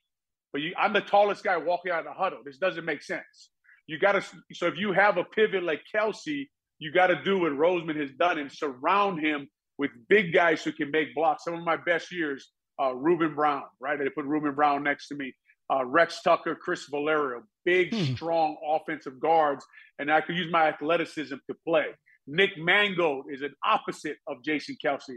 but 0.52 0.60
you, 0.60 0.74
I'm 0.76 0.92
the 0.92 1.00
tallest 1.00 1.42
guy 1.44 1.56
walking 1.56 1.92
out 1.92 2.00
of 2.00 2.04
the 2.04 2.12
huddle. 2.12 2.40
This 2.44 2.58
doesn't 2.58 2.84
make 2.84 3.02
sense. 3.02 3.50
You 3.86 3.98
got 3.98 4.12
to. 4.12 4.22
So 4.52 4.66
if 4.66 4.76
you 4.76 4.92
have 4.92 5.16
a 5.16 5.24
pivot 5.24 5.62
like 5.62 5.80
Kelce, 5.94 6.48
you 6.78 6.92
got 6.92 7.08
to 7.08 7.22
do 7.22 7.38
what 7.38 7.52
Roseman 7.52 7.98
has 8.00 8.10
done 8.12 8.38
and 8.38 8.50
surround 8.50 9.24
him 9.24 9.48
with 9.78 9.90
big 10.08 10.32
guys 10.32 10.62
who 10.62 10.72
can 10.72 10.90
make 10.90 11.14
blocks. 11.14 11.44
Some 11.44 11.54
of 11.54 11.64
my 11.64 11.76
best 11.76 12.12
years, 12.12 12.50
uh, 12.80 12.94
Ruben 12.94 13.34
Brown, 13.34 13.64
right? 13.80 13.98
They 13.98 14.08
put 14.08 14.24
Ruben 14.24 14.54
Brown 14.54 14.82
next 14.82 15.08
to 15.08 15.14
me. 15.14 15.34
Uh, 15.72 15.84
Rex 15.84 16.22
Tucker, 16.22 16.54
Chris 16.54 16.88
Villarrial, 16.92 17.42
big, 17.64 17.92
hmm. 17.92 18.14
strong 18.14 18.56
offensive 18.64 19.18
guards, 19.18 19.64
and 19.98 20.12
I 20.12 20.20
could 20.20 20.36
use 20.36 20.50
my 20.52 20.68
athleticism 20.68 21.34
to 21.34 21.56
play. 21.66 21.86
Nick 22.28 22.56
Mangold 22.56 23.26
is 23.30 23.42
an 23.42 23.54
opposite 23.64 24.16
of 24.28 24.44
Jason 24.44 24.76
Kelce. 24.84 25.16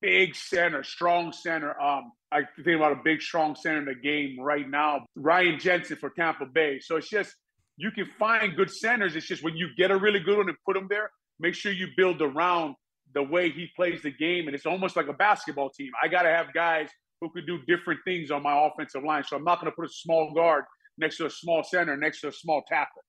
Big 0.00 0.34
center, 0.34 0.82
strong 0.82 1.32
center. 1.32 1.78
Um, 1.80 2.12
I 2.32 2.40
think 2.64 2.76
about 2.76 2.92
a 2.92 3.00
big, 3.04 3.20
strong 3.20 3.54
center 3.54 3.78
in 3.78 3.84
the 3.84 3.94
game 3.94 4.40
right 4.40 4.68
now. 4.68 5.04
Ryan 5.14 5.60
Jensen 5.60 5.96
for 5.96 6.10
Tampa 6.10 6.46
Bay. 6.46 6.80
So 6.80 6.96
it's 6.96 7.08
just 7.08 7.34
you 7.82 7.90
can 7.90 8.06
find 8.18 8.56
good 8.56 8.70
centers. 8.70 9.16
It's 9.16 9.26
just 9.26 9.42
when 9.42 9.56
you 9.56 9.68
get 9.76 9.90
a 9.90 9.96
really 9.96 10.20
good 10.20 10.38
one 10.38 10.48
and 10.48 10.56
put 10.64 10.74
them 10.74 10.86
there, 10.88 11.10
make 11.40 11.54
sure 11.54 11.72
you 11.72 11.88
build 11.96 12.22
around 12.22 12.76
the 13.14 13.22
way 13.22 13.50
he 13.50 13.68
plays 13.76 14.02
the 14.02 14.10
game. 14.10 14.46
And 14.46 14.54
it's 14.54 14.66
almost 14.66 14.96
like 14.96 15.08
a 15.08 15.12
basketball 15.12 15.70
team. 15.70 15.90
I 16.02 16.08
got 16.08 16.22
to 16.22 16.30
have 16.30 16.54
guys 16.54 16.88
who 17.20 17.30
can 17.30 17.44
do 17.44 17.58
different 17.66 18.00
things 18.04 18.30
on 18.30 18.42
my 18.42 18.66
offensive 18.66 19.04
line. 19.04 19.24
So 19.24 19.36
I'm 19.36 19.44
not 19.44 19.60
going 19.60 19.70
to 19.70 19.76
put 19.76 19.84
a 19.84 19.92
small 19.92 20.32
guard 20.32 20.64
next 20.98 21.16
to 21.18 21.26
a 21.26 21.30
small 21.30 21.62
center, 21.62 21.96
next 21.96 22.20
to 22.22 22.28
a 22.28 22.32
small 22.32 22.62
tackle 22.68 23.02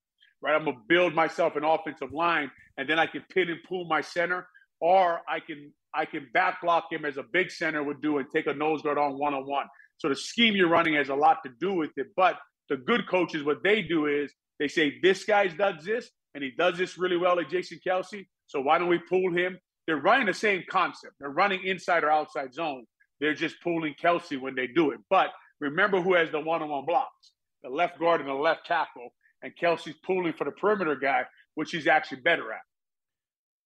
right? 0.43 0.53
I'm 0.53 0.65
gonna 0.65 0.77
build 0.87 1.15
myself 1.15 1.55
an 1.55 1.63
offensive 1.63 2.13
line, 2.13 2.51
and 2.77 2.87
then 2.87 2.99
I 2.99 3.07
can 3.07 3.23
pin 3.33 3.49
and 3.49 3.59
pull 3.67 3.85
my 3.85 4.01
center, 4.01 4.47
or 4.79 5.21
I 5.27 5.39
can 5.39 5.71
I 5.95 6.05
can 6.05 6.27
back 6.33 6.61
block 6.61 6.91
him 6.91 7.05
as 7.05 7.17
a 7.17 7.23
big 7.23 7.49
center 7.49 7.81
would 7.81 8.01
do 8.01 8.17
and 8.17 8.27
take 8.29 8.47
a 8.47 8.53
nose 8.53 8.81
guard 8.81 8.97
on 8.97 9.17
one 9.17 9.33
on 9.33 9.47
one. 9.47 9.67
So 9.97 10.09
the 10.09 10.15
scheme 10.15 10.55
you're 10.55 10.69
running 10.69 10.95
has 10.95 11.09
a 11.09 11.15
lot 11.15 11.37
to 11.45 11.51
do 11.59 11.73
with 11.73 11.91
it. 11.97 12.07
But 12.15 12.37
the 12.67 12.77
good 12.77 13.07
coaches, 13.07 13.43
what 13.43 13.63
they 13.63 13.81
do 13.81 14.07
is 14.07 14.33
they 14.59 14.67
say 14.67 14.99
this 15.01 15.23
guy 15.23 15.47
does 15.47 15.83
this, 15.83 16.09
and 16.35 16.43
he 16.43 16.51
does 16.57 16.77
this 16.77 16.97
really 16.97 17.17
well 17.17 17.39
at 17.39 17.49
Jason 17.49 17.79
Kelce. 17.85 18.25
So 18.47 18.61
why 18.61 18.77
don't 18.77 18.89
we 18.89 18.99
pull 18.99 19.33
him? 19.33 19.59
They're 19.87 19.97
running 19.97 20.27
the 20.27 20.33
same 20.33 20.63
concept. 20.69 21.15
They're 21.19 21.29
running 21.29 21.63
inside 21.65 22.03
or 22.03 22.11
outside 22.11 22.53
zone. 22.53 22.85
They're 23.19 23.33
just 23.33 23.55
pulling 23.61 23.95
Kelce 24.01 24.39
when 24.39 24.55
they 24.55 24.67
do 24.67 24.91
it. 24.91 24.99
But 25.09 25.29
remember 25.59 26.01
who 26.01 26.13
has 26.13 26.31
the 26.31 26.39
one-on-one 26.39 26.85
blocks: 26.85 27.33
the 27.63 27.69
left 27.69 27.99
guard 27.99 28.21
and 28.21 28.29
the 28.29 28.33
left 28.33 28.65
tackle 28.65 29.09
and 29.43 29.53
Kelce's 29.61 29.95
pulling 30.05 30.33
for 30.33 30.45
the 30.45 30.51
perimeter 30.51 30.95
guy, 30.95 31.25
which 31.55 31.71
he's 31.71 31.87
actually 31.87 32.21
better 32.21 32.51
at. 32.51 32.61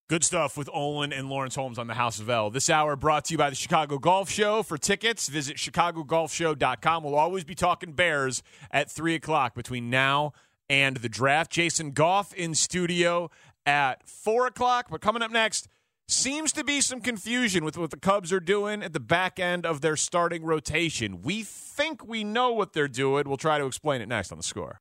Good 0.09 0.23
stuff 0.23 0.57
with 0.57 0.69
Olin 0.73 1.11
and 1.11 1.29
Lawrence 1.29 1.55
Holmes 1.55 1.77
on 1.77 1.87
the 1.87 1.93
House 1.93 2.19
of 2.19 2.29
L. 2.29 2.49
This 2.49 2.69
hour 2.69 2.95
brought 2.95 3.25
to 3.25 3.33
you 3.33 3.37
by 3.37 3.49
the 3.49 3.57
Chicago 3.57 3.99
Golf 3.99 4.29
Show. 4.29 4.63
For 4.63 4.77
tickets, 4.77 5.27
visit 5.27 5.57
chicagogolfshow.com. 5.57 7.03
We'll 7.03 7.15
always 7.15 7.43
be 7.43 7.55
talking 7.55 7.91
Bears 7.91 8.41
at 8.71 8.89
3 8.89 9.15
o'clock 9.15 9.53
between 9.53 9.89
now 9.89 10.31
and 10.69 10.97
the 10.97 11.09
draft. 11.09 11.51
Jason 11.51 11.91
Goff 11.91 12.33
in 12.33 12.55
studio 12.55 13.29
at 13.65 14.07
4 14.07 14.47
o'clock. 14.47 14.87
But 14.89 15.01
coming 15.01 15.21
up 15.21 15.31
next, 15.31 15.67
seems 16.07 16.53
to 16.53 16.63
be 16.63 16.79
some 16.79 17.01
confusion 17.01 17.65
with 17.65 17.77
what 17.77 17.91
the 17.91 17.97
Cubs 17.97 18.31
are 18.31 18.39
doing 18.39 18.81
at 18.81 18.93
the 18.93 18.99
back 18.99 19.39
end 19.39 19.65
of 19.65 19.81
their 19.81 19.97
starting 19.97 20.43
rotation. 20.43 21.21
We 21.21 21.43
think 21.43 22.07
we 22.07 22.23
know 22.23 22.51
what 22.53 22.73
they're 22.73 22.87
doing. 22.87 23.27
We'll 23.27 23.37
try 23.37 23.57
to 23.57 23.65
explain 23.65 24.01
it 24.01 24.07
next 24.07 24.31
on 24.31 24.37
the 24.37 24.43
score. 24.43 24.79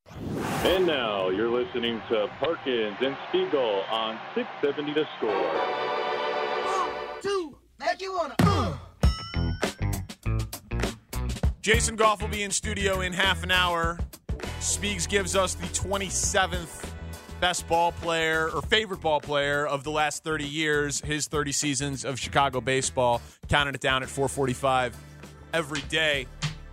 And 0.64 0.86
now 0.86 1.28
you're 1.30 1.50
listening 1.50 2.00
to 2.10 2.28
Parkins 2.38 2.96
and 3.00 3.16
Spiegel 3.28 3.82
on 3.90 4.18
670 4.34 4.94
The 4.94 5.06
Score. 5.18 5.30
One, 5.30 7.20
two, 7.22 7.56
make 7.80 8.00
you 8.00 8.12
wanna. 8.12 8.34
Uh. 8.40 8.76
Jason 11.60 11.96
Goff 11.96 12.22
will 12.22 12.28
be 12.28 12.44
in 12.44 12.52
studio 12.52 13.00
in 13.00 13.12
half 13.12 13.42
an 13.42 13.50
hour. 13.50 13.98
Speaks 14.60 15.06
gives 15.06 15.36
us 15.36 15.54
the 15.54 15.66
27th 15.66 16.90
best 17.40 17.68
ball 17.68 17.92
player 17.92 18.50
or 18.50 18.62
favorite 18.62 19.00
ball 19.00 19.20
player 19.20 19.66
of 19.66 19.84
the 19.84 19.90
last 19.90 20.24
30 20.24 20.44
years, 20.44 21.00
his 21.00 21.28
30 21.28 21.52
seasons 21.52 22.04
of 22.04 22.18
Chicago 22.18 22.60
baseball, 22.60 23.20
counting 23.48 23.74
it 23.74 23.80
down 23.80 24.02
at 24.02 24.08
445 24.08 24.96
every 25.52 25.82
day. 25.82 26.26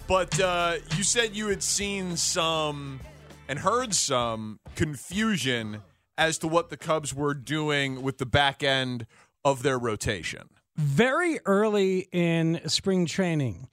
But 0.07 0.39
uh, 0.39 0.75
you 0.95 1.03
said 1.03 1.35
you 1.35 1.47
had 1.47 1.61
seen 1.63 2.17
some 2.17 2.99
and 3.47 3.59
heard 3.59 3.93
some 3.93 4.59
confusion 4.75 5.81
as 6.17 6.37
to 6.39 6.47
what 6.47 6.69
the 6.69 6.77
Cubs 6.77 7.13
were 7.13 7.33
doing 7.33 8.01
with 8.01 8.17
the 8.17 8.25
back 8.25 8.63
end 8.63 9.05
of 9.43 9.63
their 9.63 9.77
rotation. 9.77 10.49
Very 10.75 11.39
early 11.45 12.07
in 12.11 12.61
spring 12.67 13.05
training, 13.05 13.67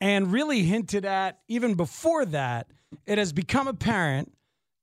and 0.00 0.32
really 0.32 0.62
hinted 0.62 1.04
at 1.04 1.40
even 1.48 1.74
before 1.74 2.24
that, 2.26 2.68
it 3.06 3.18
has 3.18 3.32
become 3.32 3.68
apparent 3.68 4.32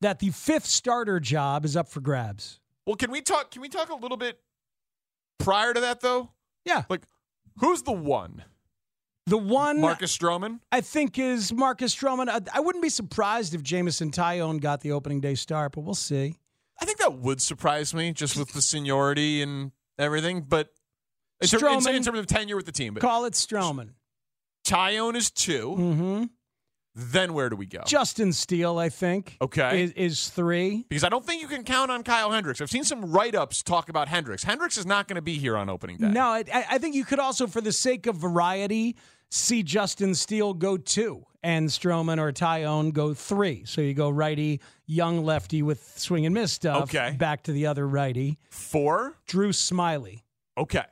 that 0.01 0.19
the 0.19 0.29
fifth 0.31 0.65
starter 0.65 1.19
job 1.19 1.65
is 1.65 1.75
up 1.75 1.87
for 1.89 2.01
grabs. 2.01 2.59
Well, 2.85 2.95
can 2.95 3.11
we 3.11 3.21
talk? 3.21 3.51
Can 3.51 3.61
we 3.61 3.69
talk 3.69 3.89
a 3.89 3.95
little 3.95 4.17
bit 4.17 4.39
prior 5.39 5.73
to 5.73 5.79
that, 5.81 6.01
though? 6.01 6.31
Yeah. 6.65 6.83
Like, 6.89 7.01
who's 7.59 7.81
the 7.83 7.91
one? 7.91 8.43
The 9.27 9.37
one 9.37 9.81
Marcus 9.81 10.15
Stroman, 10.15 10.59
I 10.71 10.81
think, 10.81 11.17
is 11.17 11.51
Marcus 11.51 11.95
Stroman. 11.95 12.29
I, 12.29 12.41
I 12.53 12.59
wouldn't 12.59 12.83
be 12.83 12.89
surprised 12.89 13.55
if 13.55 13.63
Jameson 13.63 14.11
Taillon 14.11 14.61
got 14.61 14.81
the 14.81 14.91
opening 14.91 15.19
day 15.19 15.33
start, 15.33 15.71
but 15.71 15.81
we'll 15.81 15.95
see. 15.95 16.35
I 16.79 16.85
think 16.85 16.99
that 16.99 17.13
would 17.13 17.41
surprise 17.41 17.93
me, 17.95 18.11
just 18.13 18.37
with 18.37 18.51
the 18.53 18.61
seniority 18.61 19.41
and 19.41 19.71
everything. 19.97 20.41
But 20.41 20.69
in, 21.41 21.47
Stroman, 21.47 21.83
ter- 21.83 21.89
in, 21.89 21.95
in 21.95 22.03
terms 22.03 22.19
of 22.19 22.27
tenure 22.27 22.55
with 22.55 22.67
the 22.67 22.71
team, 22.71 22.93
but 22.93 23.01
call 23.01 23.25
it 23.25 23.33
Stroman. 23.33 23.91
Taillon 24.63 25.15
is 25.15 25.31
2 25.31 25.75
Mm-hmm. 25.77 26.23
Then 26.95 27.33
where 27.33 27.49
do 27.49 27.57
we 27.57 27.65
go? 27.65 27.81
Justin 27.85 28.31
Steele, 28.31 28.79
I 28.79 28.87
think. 28.87 29.37
Okay. 29.41 29.83
Is, 29.83 29.91
is, 29.91 30.29
three. 30.29 30.85
Because 30.87 31.03
I 31.03 31.09
don't 31.09 31.25
think 31.25 31.41
you 31.41 31.47
can 31.49 31.65
count 31.65 31.91
on 31.91 32.03
Kyle 32.03 32.31
Hendricks. 32.31 32.61
I've 32.61 32.69
seen 32.69 32.85
some 32.85 33.11
write 33.11 33.35
ups 33.35 33.61
talk 33.61 33.89
about 33.89 34.07
Hendricks. 34.07 34.43
Hendricks 34.43 34.77
is 34.77 34.85
not 34.85 35.09
going 35.09 35.17
to 35.17 35.21
be 35.21 35.37
here 35.37 35.57
on 35.57 35.69
opening 35.69 35.97
day. 35.97 36.07
No, 36.07 36.27
I, 36.27 36.45
I, 36.53 36.77
think 36.77 36.95
you 36.95 37.03
could 37.03 37.19
also, 37.19 37.47
for 37.47 37.59
the 37.59 37.73
sake 37.73 38.07
of 38.07 38.15
variety, 38.15 38.95
see 39.29 39.61
Justin 39.61 40.15
Steele 40.15 40.53
go 40.53 40.77
two 40.77 41.25
and 41.43 41.67
Stroman 41.67 42.17
or 42.17 42.31
Taillon 42.31 42.93
go 42.93 43.13
three. 43.13 43.65
So 43.65 43.81
you 43.81 43.93
go 43.93 44.09
righty, 44.09 44.61
young 44.85 45.25
lefty 45.25 45.61
with 45.61 45.99
swing 45.99 46.25
and 46.25 46.33
miss 46.33 46.53
stuff. 46.53 46.83
Okay. 46.83 47.15
Back 47.19 47.43
to 47.43 47.51
the 47.51 47.67
other 47.67 47.85
righty. 47.85 48.39
Four. 48.49 49.17
Drew 49.27 49.49
Smyly. 49.49 50.21
Okay. 50.57 50.85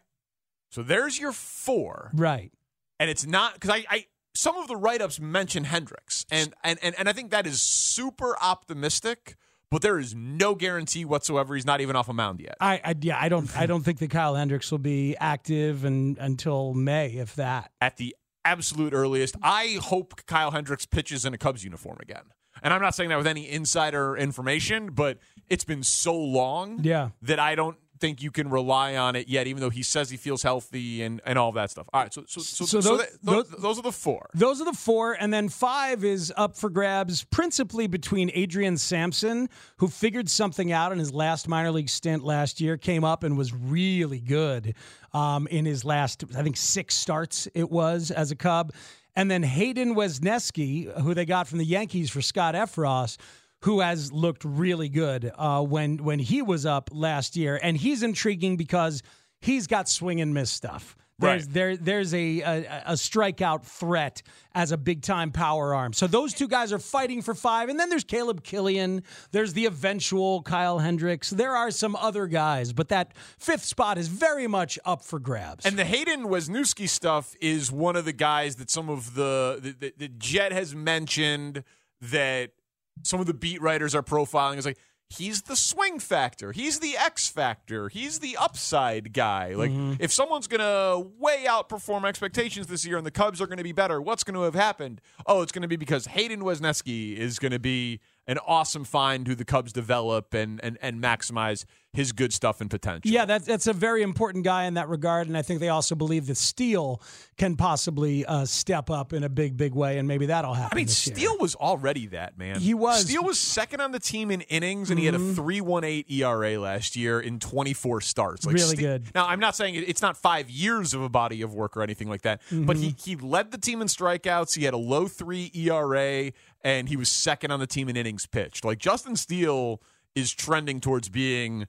So 0.70 0.84
there's 0.84 1.18
your 1.18 1.32
four. 1.32 2.12
Right. 2.14 2.52
And 3.00 3.10
it's 3.10 3.26
not 3.26 3.54
because 3.54 3.70
I, 3.70 3.86
I 3.90 4.06
some 4.34 4.58
of 4.58 4.68
the 4.68 4.76
write-ups 4.76 5.20
mention 5.20 5.66
Hendricks, 5.66 6.26
and, 6.32 6.54
and 6.64 6.80
and 6.82 6.96
and 6.98 7.10
I 7.10 7.14
think 7.14 7.32
that 7.32 7.46
is 7.48 7.62
super 7.62 8.36
optimistic. 8.42 9.38
But 9.70 9.82
there 9.82 9.98
is 9.98 10.14
no 10.14 10.54
guarantee 10.54 11.04
whatsoever 11.04 11.56
he's 11.56 11.66
not 11.66 11.82
even 11.82 11.96
off 11.96 12.08
a 12.08 12.14
mound 12.14 12.42
yet. 12.42 12.56
I, 12.60 12.80
I 12.84 12.96
yeah, 13.02 13.18
I 13.20 13.28
don't 13.28 13.58
I 13.58 13.66
don't 13.66 13.82
think 13.82 13.98
that 14.00 14.12
Kyle 14.12 14.36
Hendricks 14.36 14.70
will 14.70 14.78
be 14.78 15.16
active 15.20 15.84
and 15.84 16.16
until 16.20 16.76
May, 16.76 17.14
if 17.14 17.36
that. 17.38 17.72
At 17.82 17.98
the 17.98 18.16
absolute 18.46 18.94
earliest, 18.94 19.36
I 19.42 19.80
hope 19.82 20.28
Kyle 20.28 20.52
Hendricks 20.52 20.86
pitches 20.86 21.26
in 21.26 21.34
a 21.34 21.40
Cubs 21.40 21.64
uniform 21.64 21.98
again. 22.02 22.24
And 22.62 22.74
I'm 22.74 22.82
not 22.82 22.94
saying 22.94 23.10
that 23.10 23.18
with 23.18 23.26
any 23.26 23.50
insider 23.50 24.16
information, 24.16 24.92
but 24.92 25.18
it's 25.50 25.64
been 25.64 25.84
so 25.84 26.16
long 26.16 26.80
yeah. 26.84 27.10
that 27.24 27.40
I 27.40 27.56
don't 27.56 27.78
think 28.00 28.22
you 28.22 28.32
can 28.32 28.50
rely 28.50 28.96
on 28.98 29.16
it 29.16 29.28
yet, 29.30 29.48
even 29.48 29.62
though 29.62 29.70
he 29.70 29.84
says 29.84 30.10
he 30.10 30.18
feels 30.18 30.44
healthy 30.44 31.04
and, 31.04 31.22
and 31.26 31.38
all 31.40 31.52
that 31.54 31.72
stuff. 31.72 31.88
All 31.94 32.02
right, 32.02 32.14
so 32.14 32.24
so 32.28 32.42
so, 32.42 32.66
So 32.66 32.82
so 32.82 32.98
those- 32.98 33.00
that- 33.08 33.22
those, 33.24 33.50
those 33.62 33.80
are 33.80 33.84
the 33.84 33.92
four. 33.92 34.30
Those 34.34 34.60
are 34.62 34.66
the 34.66 34.74
four, 34.74 35.14
and 35.14 35.34
then 35.34 35.48
five 35.50 36.04
is 36.04 36.34
up 36.36 36.56
for 36.58 36.70
grabs, 36.70 37.24
principally 37.26 37.88
between 37.88 38.30
Adrian 38.34 38.78
Sampson, 38.78 39.48
who 39.78 39.88
figured 39.88 40.30
something 40.30 40.72
out 40.72 40.92
in 40.92 41.00
his 41.00 41.14
last 41.14 41.48
minor 41.48 41.72
league 41.72 41.90
stint 41.90 42.24
last 42.24 42.60
year, 42.60 42.78
came 42.78 43.04
up 43.04 43.24
and 43.24 43.38
was 43.38 43.54
really 43.54 44.20
good 44.20 44.76
um, 45.14 45.48
in 45.48 45.66
his 45.66 45.86
last, 45.86 46.24
I 46.38 46.44
think, 46.44 46.58
six 46.58 46.96
starts 46.96 47.48
it 47.54 47.70
was 47.72 48.12
as 48.12 48.32
a 48.32 48.36
Cub, 48.36 48.74
and 49.16 49.30
then 49.30 49.44
Hayden 49.44 49.96
Wesneski, 49.96 50.92
who 51.02 51.14
they 51.14 51.26
got 51.26 51.48
from 51.48 51.60
the 51.60 51.66
Yankees 51.66 52.10
for 52.10 52.22
Scott 52.22 52.56
Effross. 52.56 53.18
Who 53.64 53.80
has 53.82 54.12
looked 54.12 54.44
really 54.46 54.90
good 54.90 55.32
uh, 55.38 55.62
when 55.62 56.04
when 56.04 56.20
he 56.20 56.42
was 56.42 56.66
up 56.66 56.90
last 56.94 57.36
year, 57.36 57.60
and 57.62 57.78
he's 57.78 58.04
intriguing 58.04 58.58
because 58.58 59.02
he's 59.40 59.68
got 59.68 59.88
swing 59.90 60.22
and 60.22 60.34
miss 60.34 60.52
stuff. 60.52 60.96
There's 61.20 61.46
Right. 61.46 61.54
there 61.54 61.78
there's 61.78 62.14
a, 62.14 62.42
a 62.42 62.84
a 62.88 62.94
strikeout 62.94 63.64
threat 63.64 64.24
as 64.56 64.72
a 64.72 64.78
big 64.78 65.04
time 65.04 65.32
power 65.32 65.74
arm. 65.76 65.94
So 65.94 66.08
those 66.08 66.34
two 66.34 66.48
guys 66.48 66.74
are 66.74 66.80
fighting 66.80 67.22
for 67.22 67.36
five, 67.36 67.70
and 67.70 67.80
then 67.80 67.90
there's 67.90 68.04
Caleb 68.04 68.44
Killian. 68.44 69.04
There's 69.32 69.54
the 69.54 69.66
eventual 69.68 70.42
Kyle 70.42 70.80
Hendricks. 70.80 71.30
There 71.30 71.56
are 71.56 71.70
some 71.72 71.96
other 71.96 72.26
guys, 72.28 72.74
but 72.74 72.90
that 72.90 73.16
fifth 73.38 73.64
spot 73.64 73.98
is 74.00 74.08
very 74.08 74.48
much 74.48 74.80
up 74.86 75.04
for 75.04 75.20
grabs. 75.20 75.66
And 75.66 75.78
the 75.78 75.86
Hayden 75.86 76.26
Wesneski 76.26 76.90
stuff 76.90 77.36
is 77.40 77.72
one 77.72 77.96
of 77.96 78.06
the 78.06 78.14
guys 78.14 78.56
that 78.56 78.70
some 78.72 78.90
of 78.90 79.14
the 79.14 79.60
the, 79.62 79.72
the, 79.80 79.94
the 79.98 80.08
Jet 80.10 80.52
has 80.52 80.74
mentioned 80.74 81.64
that 82.02 82.52
some 83.02 83.20
of 83.20 83.26
the 83.26 83.34
beat 83.34 83.62
writers 83.62 83.96
are 83.96 84.04
profiling 84.04 84.58
is 84.58 84.66
like 84.66 84.78
he's 85.10 85.44
the 85.44 85.56
swing 85.56 86.00
factor, 86.00 86.52
he's 86.52 86.80
the 86.80 86.98
X 86.98 87.28
factor, 87.28 87.90
he's 87.90 88.20
the 88.20 88.38
upside 88.38 89.14
guy. 89.14 89.54
Like 89.56 89.72
mm-hmm. 89.72 89.94
if 90.00 90.12
someone's 90.12 90.48
gonna 90.48 91.00
way 91.20 91.46
outperform 91.48 92.06
expectations 92.06 92.68
this 92.68 92.86
year 92.86 92.98
and 92.98 93.06
the 93.06 93.12
Cubs 93.12 93.42
are 93.42 93.48
gonna 93.48 93.64
be 93.64 93.72
better, 93.72 94.02
what's 94.02 94.24
gonna 94.24 94.44
have 94.44 94.56
happened? 94.56 95.02
Oh, 95.26 95.42
it's 95.42 95.52
gonna 95.52 95.68
be 95.68 95.76
because 95.76 96.08
Hayden 96.08 96.42
Wesneski 96.42 97.16
is 97.16 97.40
gonna 97.40 97.60
be 97.60 98.00
an 98.28 98.38
awesome 98.46 98.84
find 98.84 99.28
who 99.28 99.36
the 99.36 99.46
Cubs 99.46 99.74
develop 99.74 100.34
and 100.34 100.60
and 100.64 100.78
and 100.82 101.02
maximize 101.02 101.66
his 101.94 102.12
good 102.12 102.34
stuff 102.34 102.60
and 102.60 102.70
potential. 102.72 103.12
Yeah, 103.12 103.26
that's 103.26 103.46
that's 103.46 103.68
a 103.68 103.74
very 103.74 104.02
important 104.02 104.44
guy 104.44 104.64
in 104.66 104.74
that 104.74 104.90
regard, 104.90 105.28
and 105.28 105.38
I 105.38 105.44
think 105.44 105.60
they 105.60 105.70
also 105.70 105.94
believe 105.94 106.26
that 106.26 106.38
Steele 106.38 107.00
can 107.38 107.56
possibly 107.56 108.26
uh, 108.26 108.46
step 108.46 108.90
up 108.90 109.14
in 109.14 109.24
a 109.24 109.30
big, 109.30 109.56
big 109.58 109.74
way, 109.76 110.00
and 110.00 110.08
maybe 110.08 110.26
that'll 110.26 110.56
happen. 110.56 110.76
I 110.76 110.82
mean. 110.82 110.88
Steele 110.88 111.38
was 111.38 111.54
already 111.56 112.08
that 112.08 112.38
man. 112.38 112.60
He 112.60 112.74
was. 112.74 113.02
Steele 113.02 113.24
was 113.24 113.40
second 113.40 113.80
on 113.82 113.92
the 113.92 114.00
team 114.00 114.32
in 114.32 114.42
innings, 114.42 114.90
and 114.90 115.00
he 115.00 115.06
had 115.06 115.14
a 115.14 115.20
Mhm. 115.20 115.36
three 115.36 115.62
one 115.62 115.84
eight 115.84 116.10
ERA 116.10 116.58
last 116.58 116.96
year 116.96 117.20
in 117.20 117.40
twenty 117.40 117.74
four 117.74 118.02
starts. 118.02 118.46
Like 118.46 118.56
Really 118.56 118.76
Ste- 118.76 118.80
good. 118.80 119.06
Now, 119.14 119.28
I'm 119.28 119.40
not 119.40 119.56
saying 119.56 119.76
it's 119.76 120.02
not 120.02 120.18
five 120.18 120.50
years 120.50 120.94
of 120.96 121.02
a 121.04 121.10
body 121.10 121.42
of 121.44 121.54
work 121.54 121.78
or 121.78 121.84
anything 121.84 122.10
like 122.10 122.24
that, 122.24 122.42
but 122.52 122.76
he 122.78 122.90
Mm-hmm. 122.90 123.10
he 123.10 123.16
led 123.18 123.52
the 123.52 123.58
team 123.60 123.82
in 123.82 123.88
strikeouts. 123.88 124.56
He 124.56 124.64
had 124.66 124.74
a 124.74 124.78
low 124.78 125.08
three 125.08 125.52
ERA, 125.54 126.32
and 126.64 126.90
he 126.90 126.96
was 126.98 127.10
second 127.10 127.52
on 127.52 127.60
the 127.60 127.68
team 127.68 127.88
in 127.88 127.96
innings 127.96 128.26
pitched. 128.26 128.66
Like 128.66 128.80
Justin 128.80 129.16
Steele 129.16 129.80
is 130.16 130.32
trending 130.32 130.80
towards 130.80 131.10
being 131.10 131.68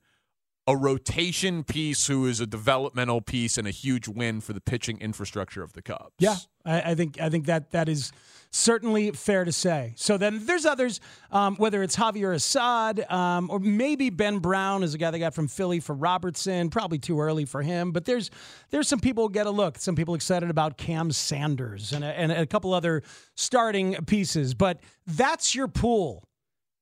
a 0.66 0.77
rotation 0.77 1.62
piece 1.62 2.07
who 2.07 2.27
is 2.27 2.40
a 2.40 2.46
developmental 2.46 3.20
piece 3.20 3.59
and 3.59 3.68
a 3.68 3.70
huge 3.70 4.09
win 4.09 4.40
for 4.40 4.53
the 4.53 4.61
pitching 4.61 4.98
infrastructure 4.98 5.62
of 5.62 5.74
the 5.74 5.83
Cubs. 5.83 6.14
Yeah, 6.18 6.37
I, 6.64 6.92
I 6.92 6.94
think 6.94 7.20
I 7.20 7.29
think 7.29 7.46
that 7.46 7.72
that 7.72 7.88
is 7.88 8.12
certainly 8.50 9.11
fair 9.11 9.44
to 9.44 9.53
say. 9.53 9.92
So 9.96 10.16
then 10.16 10.46
there's 10.46 10.64
others, 10.64 11.00
um, 11.31 11.57
whether 11.57 11.83
it's 11.83 11.96
Javier 11.96 12.35
Assad 12.35 13.05
um, 13.11 13.50
or 13.50 13.59
maybe 13.59 14.09
Ben 14.09 14.38
Brown 14.38 14.83
is 14.83 14.94
a 14.94 14.98
guy 14.98 15.11
they 15.11 15.18
got 15.18 15.35
from 15.35 15.48
Philly 15.48 15.81
for 15.81 15.94
Robertson. 15.94 16.70
Probably 16.70 16.98
too 16.98 17.20
early 17.20 17.44
for 17.44 17.61
him, 17.61 17.92
but 17.92 18.07
there's 18.07 18.31
there's 18.70 18.88
some 18.88 19.00
people 19.00 19.27
who 19.27 19.33
get 19.33 19.46
a 19.46 19.50
look. 19.50 19.79
Some 19.79 19.96
people 19.96 20.14
excited 20.14 20.48
about 20.48 20.79
Cam 20.79 21.12
Sanders 21.12 21.92
and 21.92 22.05
a, 22.05 22.18
and 22.18 22.33
a 22.33 22.46
couple 22.46 22.72
other 22.72 23.03
starting 23.35 23.96
pieces. 24.07 24.55
But 24.55 24.81
that's 25.07 25.55
your 25.55 25.68
pool. 25.68 26.24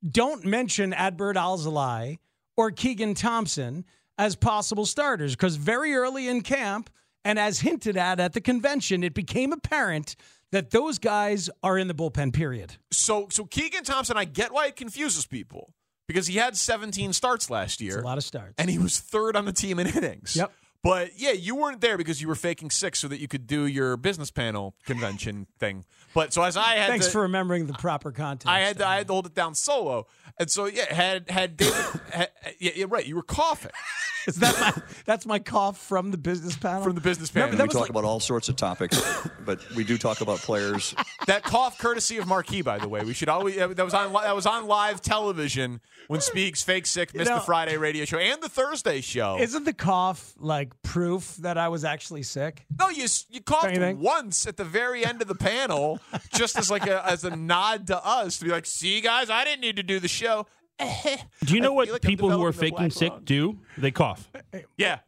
Don't 0.09 0.45
mention 0.45 0.93
Adbert 0.93 1.35
Alzolay 1.35 2.19
or 2.57 2.71
Keegan 2.71 3.15
Thompson 3.15 3.85
as 4.19 4.37
possible 4.37 4.87
starters 4.87 5.33
because 5.35 5.57
very 5.57 5.95
early 5.95 6.29
in 6.29 6.43
camp 6.43 6.91
and 7.25 7.39
as 7.39 7.61
hinted 7.61 7.97
at 7.97 8.21
at 8.21 8.33
the 8.33 8.41
convention, 8.41 9.03
it 9.03 9.15
became 9.15 9.53
apparent 9.53 10.17
that 10.51 10.71
those 10.71 10.99
guys 10.99 11.49
are 11.63 11.79
in 11.79 11.89
the 11.89 11.95
bullpen. 11.95 12.33
Period. 12.33 12.77
So 12.91 13.29
so 13.31 13.45
Keegan 13.45 13.85
Thompson, 13.85 14.17
I 14.17 14.25
get 14.25 14.53
why 14.53 14.67
it 14.67 14.77
confuses 14.77 15.27
people 15.27 15.73
because 16.07 16.27
he 16.27 16.37
had 16.37 16.57
17 16.57 17.13
starts 17.13 17.49
last 17.51 17.81
year. 17.81 18.01
a 18.01 18.05
lot 18.05 18.19
of 18.19 18.25
starts. 18.25 18.55
And 18.59 18.69
he 18.69 18.79
was 18.79 19.01
third 19.01 19.35
on 19.37 19.45
the 19.45 19.53
team 19.53 19.79
in 19.79 19.87
innings. 19.87 20.37
Yep. 20.37 20.53
But 20.83 21.13
yeah, 21.17 21.31
you 21.31 21.55
weren't 21.55 21.81
there 21.81 21.97
because 21.97 22.21
you 22.21 22.27
were 22.27 22.35
faking 22.35 22.71
sick 22.71 22.97
so 22.97 23.07
that 23.09 23.21
you 23.21 23.29
could 23.29 23.47
do 23.47 23.67
your 23.67 23.97
business 23.97 24.31
panel 24.33 24.75
convention 24.85 25.47
thing. 25.59 25.85
But 26.13 26.33
so 26.33 26.43
as 26.43 26.57
I 26.57 26.75
had 26.75 26.89
Thanks 26.89 27.07
to, 27.07 27.13
for 27.13 27.21
remembering 27.23 27.67
the 27.67 27.73
proper 27.75 28.11
context. 28.11 28.49
I 28.49 28.61
had 28.61 28.79
to, 28.79 28.87
I 28.87 28.97
had 28.97 29.07
to 29.07 29.13
hold 29.13 29.27
it 29.27 29.35
down 29.35 29.55
solo. 29.55 30.07
And 30.39 30.51
so 30.51 30.67
yeah, 30.67 30.93
had 30.93 31.31
had 31.31 31.57
David 31.57 31.75
had, 32.11 32.31
yeah, 32.59 32.73
yeah, 32.75 32.87
right, 32.89 33.07
you 33.07 33.15
were 33.17 33.23
coughing. 33.23 33.71
Is 34.27 34.37
that 34.37 34.57
my 34.61 34.83
that's 35.05 35.27
my 35.27 35.41
cough 35.41 35.79
from 35.79 36.13
the 36.13 36.17
business 36.17 36.57
panel? 36.57 36.85
From 36.85 36.95
the 36.95 37.01
business 37.01 37.29
panel. 37.31 37.57
that 37.57 37.63
we 37.63 37.69
talk 37.69 37.81
like- 37.83 37.91
about 37.91 38.05
all 38.05 38.21
sorts 38.21 38.49
of 38.49 38.55
topics, 38.55 39.03
but 39.45 39.59
we 39.75 39.83
do 39.83 39.99
talk 39.99 40.21
about 40.21 40.39
players. 40.39 40.95
That 41.27 41.43
cough, 41.43 41.79
courtesy 41.79 42.19
of 42.19 42.29
Marquee, 42.29 42.63
by 42.63 42.79
the 42.79 42.89
way. 42.89 43.05
We 43.05 43.15
should 43.15 43.29
always 43.29 43.57
that 43.57 43.77
was 43.85 43.95
on 43.95 44.13
that 44.13 44.37
was 44.37 44.47
on 44.47 44.67
live 44.69 45.01
television 45.01 45.81
when 46.07 46.21
Speaks 46.21 46.63
Fake 46.63 46.87
Sick 46.87 47.13
missed 47.15 47.31
know- 47.31 47.39
the 47.39 47.43
Friday 47.45 47.77
radio 47.77 48.05
show 48.05 48.19
and 48.19 48.41
the 48.41 48.49
Thursday 48.49 49.01
show. 49.01 49.39
Isn't 49.41 49.65
the 49.65 49.73
cough 49.73 50.35
like 50.39 50.72
proof 50.83 51.37
that 51.37 51.59
I 51.59 51.69
was 51.69 51.85
actually 51.85 52.23
sick? 52.23 52.65
No, 52.79 52.89
you 52.89 53.07
you 53.31 53.41
coughed 53.43 53.65
Don't 53.65 53.75
you 53.75 53.81
think? 53.81 54.01
once 54.01 54.47
at 54.47 54.57
the 54.57 54.65
very 54.65 55.05
end 55.05 55.23
of 55.23 55.29
the 55.29 55.35
panel, 55.35 56.01
just 56.35 56.57
as 56.59 56.71
like 56.71 56.87
a 56.87 57.05
as 57.07 57.25
a 57.25 57.35
nod 57.37 57.87
to 57.89 58.05
us 58.05 58.39
to 58.39 58.45
be 58.45 58.51
like, 58.51 58.67
"See, 58.67 59.01
guys, 59.01 59.31
I 59.31 59.45
didn't 59.45 59.61
need 59.61 59.77
to 59.77 59.83
do 59.83 59.99
the 60.01 60.09
show." 60.09 60.47
Do 61.45 61.55
you 61.55 61.61
know 61.61 61.73
I 61.73 61.77
what 61.77 61.89
like 61.91 62.03
people 62.03 62.31
who 62.31 62.43
are 62.45 62.51
developing 62.51 62.77
faking 62.77 62.91
sick 62.91 63.13
lung. 63.13 63.23
do? 63.25 63.59
They 63.79 63.91
cough. 63.93 64.29
Yeah, 64.77 64.99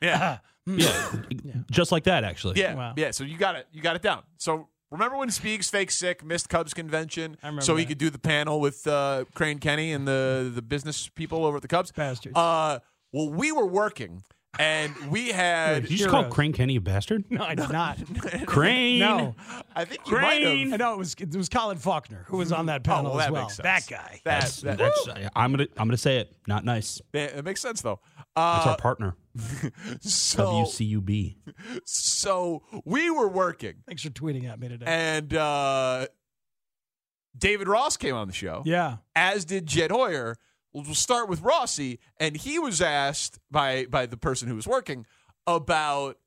yeah, 0.00 0.38
Yeah, 0.66 1.10
just 1.70 1.90
like 1.92 2.04
that, 2.04 2.24
actually. 2.24 2.60
yeah, 2.60 2.92
yeah. 2.96 3.10
So 3.10 3.24
you 3.24 3.36
got 3.38 3.56
it, 3.56 3.66
you 3.72 3.80
got 3.80 3.96
it 3.96 4.02
down. 4.02 4.22
So 4.36 4.68
remember 4.90 5.16
when 5.16 5.30
Speaks 5.30 5.70
Fake 5.70 5.90
Sick 5.90 6.24
missed 6.24 6.48
Cubs 6.48 6.74
convention, 6.74 7.36
so 7.60 7.76
he 7.76 7.84
that. 7.84 7.88
could 7.88 7.98
do 7.98 8.10
the 8.10 8.18
panel 8.18 8.60
with 8.60 8.86
uh, 8.86 9.24
Crane 9.34 9.58
Kenny 9.58 9.92
and 9.92 10.06
the 10.06 10.52
the 10.54 10.62
business 10.62 11.08
people 11.08 11.44
over 11.44 11.56
at 11.56 11.62
the 11.62 11.68
Cubs. 11.68 11.90
Bastards. 11.90 12.36
Uh, 12.36 12.78
well, 13.12 13.30
we 13.30 13.52
were 13.52 13.66
working, 13.66 14.22
and 14.58 14.94
we 15.10 15.28
had. 15.32 15.82
Did 15.82 15.90
you 15.92 15.96
just 15.98 16.10
call 16.10 16.20
Heroes. 16.22 16.34
Crane 16.34 16.52
Kenny 16.52 16.76
a 16.76 16.80
bastard? 16.80 17.24
No, 17.30 17.42
I 17.44 17.54
did 17.54 17.70
not. 17.70 17.98
Crane. 18.46 18.98
No. 19.00 19.34
I 19.74 19.84
think 19.84 20.00
you 20.06 20.14
might 20.14 20.40
Crane. 20.42 20.70
have. 20.70 20.80
No, 20.80 20.94
it 20.94 20.98
was 20.98 21.14
it 21.18 21.34
was 21.36 21.48
Colin 21.48 21.78
Faulkner 21.78 22.24
who 22.28 22.38
was 22.38 22.52
on 22.52 22.66
that 22.66 22.84
panel 22.84 23.12
Oh, 23.12 23.16
well, 23.16 23.20
as 23.20 23.26
that 23.26 23.32
well. 23.32 23.42
makes 23.42 23.56
sense. 23.56 23.64
That 23.64 23.86
guy. 23.88 24.20
That, 24.24 24.40
That's, 24.40 24.60
that, 24.62 24.78
that's 24.78 25.08
I'm 25.36 25.52
gonna 25.52 25.66
I'm 25.76 25.86
gonna 25.88 25.96
say 25.96 26.18
it. 26.18 26.34
Not 26.46 26.64
nice. 26.64 27.00
it 27.12 27.44
makes 27.44 27.60
sense 27.60 27.80
though. 27.82 28.00
That's 28.36 28.66
Uh, 28.66 28.70
our 28.70 28.76
partner. 28.76 29.16
so 30.00 30.64
WCUB. 30.64 31.36
so 31.84 32.62
we 32.84 33.10
were 33.10 33.28
working, 33.28 33.74
Thanks 33.86 34.02
for 34.02 34.10
tweeting 34.10 34.48
at 34.48 34.58
me 34.60 34.68
today. 34.68 34.86
and 34.86 35.32
uh, 35.34 36.06
David 37.36 37.68
Ross 37.68 37.96
came 37.96 38.14
on 38.14 38.26
the 38.26 38.34
show. 38.34 38.62
yeah. 38.64 38.96
as 39.14 39.44
did 39.44 39.66
Jed 39.66 39.90
Hoyer. 39.90 40.36
We'll 40.72 40.94
start 40.94 41.28
with 41.28 41.40
Rossi, 41.40 41.98
and 42.18 42.36
he 42.36 42.58
was 42.58 42.80
asked 42.80 43.38
by 43.50 43.86
by 43.86 44.06
the 44.06 44.16
person 44.16 44.48
who 44.48 44.54
was 44.54 44.66
working 44.66 45.06
about, 45.46 46.18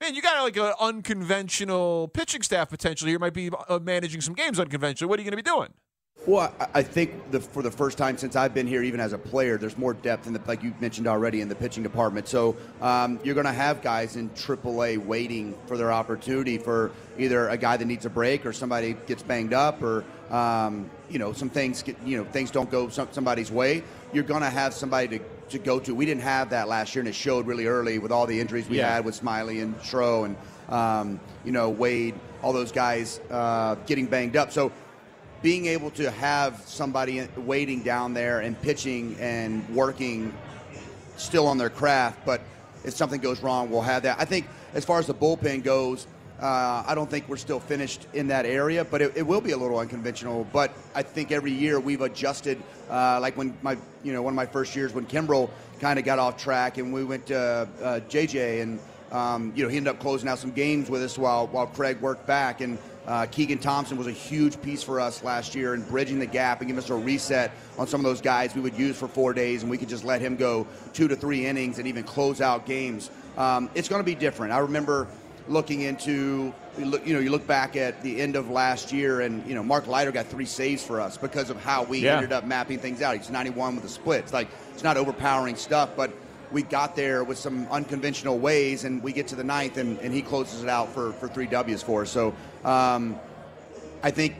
man, 0.00 0.14
you 0.14 0.22
got 0.22 0.42
like 0.42 0.56
an 0.56 0.72
unconventional 0.80 2.08
pitching 2.08 2.42
staff 2.42 2.70
potentially. 2.70 3.10
You 3.10 3.18
might 3.18 3.34
be 3.34 3.50
uh, 3.68 3.80
managing 3.82 4.20
some 4.20 4.34
games 4.34 4.60
unconventionally. 4.60 5.08
What 5.08 5.18
are 5.18 5.22
you 5.22 5.30
going 5.30 5.42
to 5.42 5.42
be 5.42 5.50
doing? 5.50 5.74
Well, 6.24 6.54
I- 6.60 6.66
I 6.74 6.82
think 6.84 7.32
the, 7.32 7.40
for 7.40 7.62
the 7.64 7.70
first 7.70 7.98
time 7.98 8.16
since 8.16 8.36
I've 8.36 8.54
been 8.54 8.68
here, 8.68 8.82
even 8.84 9.00
as 9.00 9.12
a 9.12 9.18
player, 9.18 9.58
there's 9.58 9.76
more 9.76 9.92
depth 9.92 10.28
in 10.28 10.32
the, 10.32 10.40
like 10.46 10.62
you 10.62 10.72
mentioned 10.80 11.08
already, 11.08 11.40
in 11.40 11.48
the 11.48 11.54
pitching 11.56 11.82
department. 11.82 12.28
So 12.28 12.56
um, 12.80 13.18
you're 13.24 13.34
going 13.34 13.46
to 13.46 13.52
have 13.52 13.82
guys 13.82 14.14
in 14.14 14.30
AAA 14.30 14.98
waiting 15.04 15.56
for 15.66 15.76
their 15.76 15.92
opportunity 15.92 16.58
for 16.58 16.92
either 17.18 17.48
a 17.48 17.56
guy 17.56 17.76
that 17.76 17.84
needs 17.86 18.06
a 18.06 18.10
break 18.10 18.46
or 18.46 18.52
somebody 18.52 18.96
gets 19.08 19.22
banged 19.24 19.52
up 19.52 19.82
or 19.82 20.04
um, 20.30 20.88
you 21.10 21.18
know 21.18 21.32
some 21.34 21.50
things 21.50 21.82
get 21.82 21.96
you 22.06 22.16
know 22.16 22.24
things 22.24 22.50
don't 22.50 22.70
go 22.70 22.88
some, 22.88 23.08
somebody's 23.10 23.50
way. 23.50 23.82
You're 24.12 24.22
going 24.24 24.40
to 24.42 24.48
have 24.50 24.72
somebody 24.74 25.18
to, 25.18 25.24
to 25.50 25.58
go 25.58 25.80
to. 25.80 25.92
We 25.94 26.06
didn't 26.06 26.22
have 26.22 26.50
that 26.50 26.68
last 26.68 26.94
year, 26.94 27.00
and 27.00 27.08
it 27.08 27.14
showed 27.16 27.46
really 27.48 27.66
early 27.66 27.98
with 27.98 28.12
all 28.12 28.26
the 28.26 28.38
injuries 28.40 28.68
we 28.68 28.78
Yeah. 28.78 28.94
had 28.94 29.04
with 29.04 29.20
Smyly 29.20 29.60
and 29.60 29.76
Shro 29.80 30.24
and 30.24 30.36
um, 30.72 31.20
you 31.44 31.50
know 31.50 31.68
Wade, 31.68 32.14
all 32.42 32.52
those 32.52 32.70
guys 32.70 33.20
uh, 33.30 33.74
getting 33.86 34.06
banged 34.06 34.36
up. 34.36 34.52
So 34.52 34.70
being 35.42 35.66
able 35.66 35.90
to 35.90 36.10
have 36.10 36.62
somebody 36.66 37.26
waiting 37.36 37.82
down 37.82 38.14
there 38.14 38.40
and 38.40 38.60
pitching 38.62 39.16
and 39.18 39.68
working 39.74 40.32
still 41.16 41.46
on 41.46 41.58
their 41.58 41.70
craft, 41.70 42.24
but 42.24 42.40
if 42.84 42.94
something 42.94 43.20
goes 43.20 43.42
wrong, 43.42 43.70
we'll 43.70 43.80
have 43.82 44.02
that. 44.04 44.18
I 44.20 44.24
think 44.24 44.46
as 44.74 44.84
far 44.84 44.98
as 44.98 45.06
the 45.06 45.14
bullpen 45.14 45.62
goes, 45.62 46.06
Uh, 46.40 46.82
I 46.90 46.96
don't 46.96 47.08
think 47.08 47.28
we're 47.28 47.36
still 47.38 47.60
finished 47.60 48.08
in 48.14 48.26
that 48.28 48.46
area, 48.46 48.84
but 48.84 49.00
it, 49.00 49.16
it 49.16 49.22
will 49.22 49.40
be 49.40 49.52
a 49.52 49.56
little 49.56 49.78
unconventional. 49.78 50.44
But 50.52 50.72
I 50.92 51.02
think 51.02 51.30
every 51.30 51.52
year 51.52 51.78
we've 51.78 52.00
adjusted. 52.02 52.58
Uh, 52.90 53.20
like 53.20 53.36
when 53.36 53.54
my, 53.62 53.76
you 54.02 54.12
know, 54.12 54.22
one 54.22 54.32
of 54.32 54.36
my 54.36 54.46
first 54.46 54.74
years 54.74 54.92
when 54.92 55.06
Kimbrel 55.06 55.48
kind 55.80 56.00
of 56.00 56.04
got 56.04 56.18
off 56.18 56.36
track, 56.36 56.78
and 56.78 56.92
we 56.92 57.04
went 57.04 57.26
to 57.26 57.38
uh, 57.38 58.00
JJ, 58.10 58.62
and 58.62 58.80
um, 59.12 59.52
you 59.54 59.62
know 59.62 59.70
he 59.70 59.76
ended 59.76 59.94
up 59.94 60.00
closing 60.00 60.28
out 60.28 60.40
some 60.40 60.50
games 60.50 60.90
with 60.90 61.02
us 61.04 61.16
while 61.16 61.46
while 61.46 61.68
Craig 61.68 62.00
worked 62.00 62.26
back, 62.26 62.60
and 62.60 62.76
uh, 63.06 63.26
Keegan 63.26 63.58
Thompson 63.58 63.96
was 63.96 64.06
a 64.06 64.12
huge 64.12 64.60
piece 64.62 64.82
for 64.82 65.00
us 65.00 65.22
last 65.24 65.54
year 65.54 65.74
in 65.74 65.82
bridging 65.82 66.18
the 66.18 66.26
gap 66.26 66.60
and 66.60 66.68
giving 66.68 66.82
us 66.82 66.90
a 66.90 66.94
reset 66.94 67.50
on 67.78 67.86
some 67.86 68.00
of 68.00 68.04
those 68.04 68.20
guys 68.20 68.54
we 68.54 68.60
would 68.60 68.78
use 68.78 68.96
for 68.96 69.08
four 69.08 69.32
days, 69.34 69.62
and 69.62 69.70
we 69.70 69.76
could 69.78 69.88
just 69.88 70.04
let 70.04 70.20
him 70.20 70.36
go 70.36 70.66
two 70.92 71.08
to 71.08 71.16
three 71.16 71.46
innings 71.46 71.78
and 71.78 71.88
even 71.88 72.04
close 72.04 72.40
out 72.40 72.64
games. 72.66 73.10
Um, 73.36 73.70
it's 73.74 73.88
going 73.88 74.00
to 74.00 74.04
be 74.04 74.14
different. 74.14 74.52
I 74.52 74.58
remember 74.58 75.08
looking 75.48 75.80
into 75.80 76.54
you 76.78 76.84
look, 76.84 77.04
you 77.04 77.12
know 77.14 77.18
you 77.18 77.30
look 77.30 77.46
back 77.48 77.74
at 77.74 78.00
the 78.02 78.20
end 78.20 78.36
of 78.36 78.48
last 78.48 78.92
year 78.92 79.22
and 79.22 79.44
you 79.46 79.54
know 79.56 79.62
Mark 79.62 79.88
Leiter 79.88 80.12
got 80.12 80.26
three 80.26 80.44
saves 80.46 80.84
for 80.84 81.00
us 81.00 81.16
because 81.18 81.50
of 81.50 81.60
how 81.62 81.82
we 81.82 81.98
Yeah. 81.98 82.14
ended 82.16 82.32
up 82.32 82.44
mapping 82.46 82.78
things 82.78 83.02
out. 83.02 83.16
He's 83.16 83.28
91 83.28 83.74
with 83.74 83.84
a 83.84 83.88
split. 83.88 84.20
It's 84.20 84.32
like 84.32 84.46
it's 84.72 84.84
not 84.84 84.96
overpowering 84.96 85.56
stuff, 85.56 85.90
but 85.96 86.12
we 86.52 86.62
got 86.62 86.94
there 86.94 87.24
with 87.24 87.38
some 87.38 87.66
unconventional 87.70 88.38
ways, 88.38 88.84
and 88.84 89.02
we 89.02 89.12
get 89.12 89.28
to 89.28 89.36
the 89.36 89.44
ninth, 89.44 89.78
and, 89.78 89.98
and 90.00 90.12
he 90.12 90.22
closes 90.22 90.62
it 90.62 90.68
out 90.68 90.92
for, 90.92 91.12
for 91.14 91.28
three 91.28 91.46
W's 91.46 91.82
for 91.82 92.02
us. 92.02 92.10
So 92.10 92.34
um, 92.64 93.18
I 94.02 94.10
think 94.10 94.36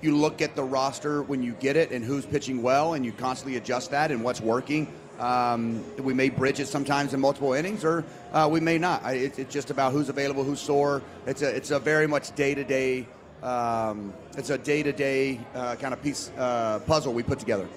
you 0.00 0.16
look 0.16 0.40
at 0.40 0.54
the 0.56 0.62
roster 0.62 1.22
when 1.22 1.42
you 1.42 1.52
get 1.54 1.76
it 1.76 1.90
and 1.90 2.04
who's 2.04 2.24
pitching 2.24 2.62
well, 2.62 2.94
and 2.94 3.04
you 3.04 3.12
constantly 3.12 3.56
adjust 3.56 3.90
that 3.90 4.10
and 4.10 4.22
what's 4.24 4.40
working. 4.40 4.92
Um, 5.18 5.84
we 5.98 6.14
may 6.14 6.30
bridge 6.30 6.60
it 6.60 6.66
sometimes 6.66 7.12
in 7.12 7.20
multiple 7.20 7.52
innings, 7.52 7.84
or 7.84 8.04
uh, 8.32 8.48
we 8.50 8.60
may 8.60 8.78
not. 8.78 9.04
I, 9.04 9.12
it, 9.14 9.38
it's 9.38 9.52
just 9.52 9.70
about 9.70 9.92
who's 9.92 10.08
available, 10.08 10.44
who's 10.44 10.60
sore. 10.60 11.02
It's 11.26 11.42
a 11.42 11.54
it's 11.54 11.70
a 11.70 11.78
very 11.78 12.06
much 12.06 12.34
day 12.34 12.54
to 12.54 12.64
day. 12.64 13.06
It's 13.42 14.50
a 14.50 14.58
day 14.58 14.82
to 14.82 14.92
day 14.92 15.40
kind 15.52 15.92
of 15.92 16.02
piece 16.02 16.30
uh, 16.38 16.78
puzzle 16.86 17.12
we 17.12 17.22
put 17.22 17.38
together. 17.38 17.68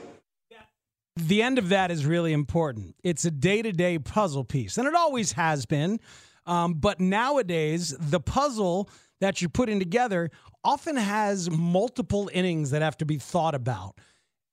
The 1.16 1.42
end 1.42 1.60
of 1.60 1.70
that 1.70 1.92
is 1.92 2.06
really 2.06 2.34
important. 2.34 2.96
It's 3.04 3.26
a 3.26 3.32
day 3.32 3.62
to 3.62 3.72
day 3.72 4.00
puzzle 4.00 4.44
piece, 4.44 4.78
and 4.78 4.88
it 4.88 4.96
always 4.96 5.34
has 5.34 5.66
been. 5.66 6.00
Um, 6.46 6.74
but 6.74 7.00
nowadays, 7.00 7.96
the 8.00 8.20
puzzle 8.20 8.90
that 9.22 9.42
you're 9.42 9.50
putting 9.50 9.80
together 9.80 10.30
often 10.64 10.98
has 10.98 11.50
multiple 11.50 12.30
innings 12.34 12.72
that 12.72 12.82
have 12.82 12.98
to 12.98 13.06
be 13.06 13.18
thought 13.18 13.56
about. 13.56 13.98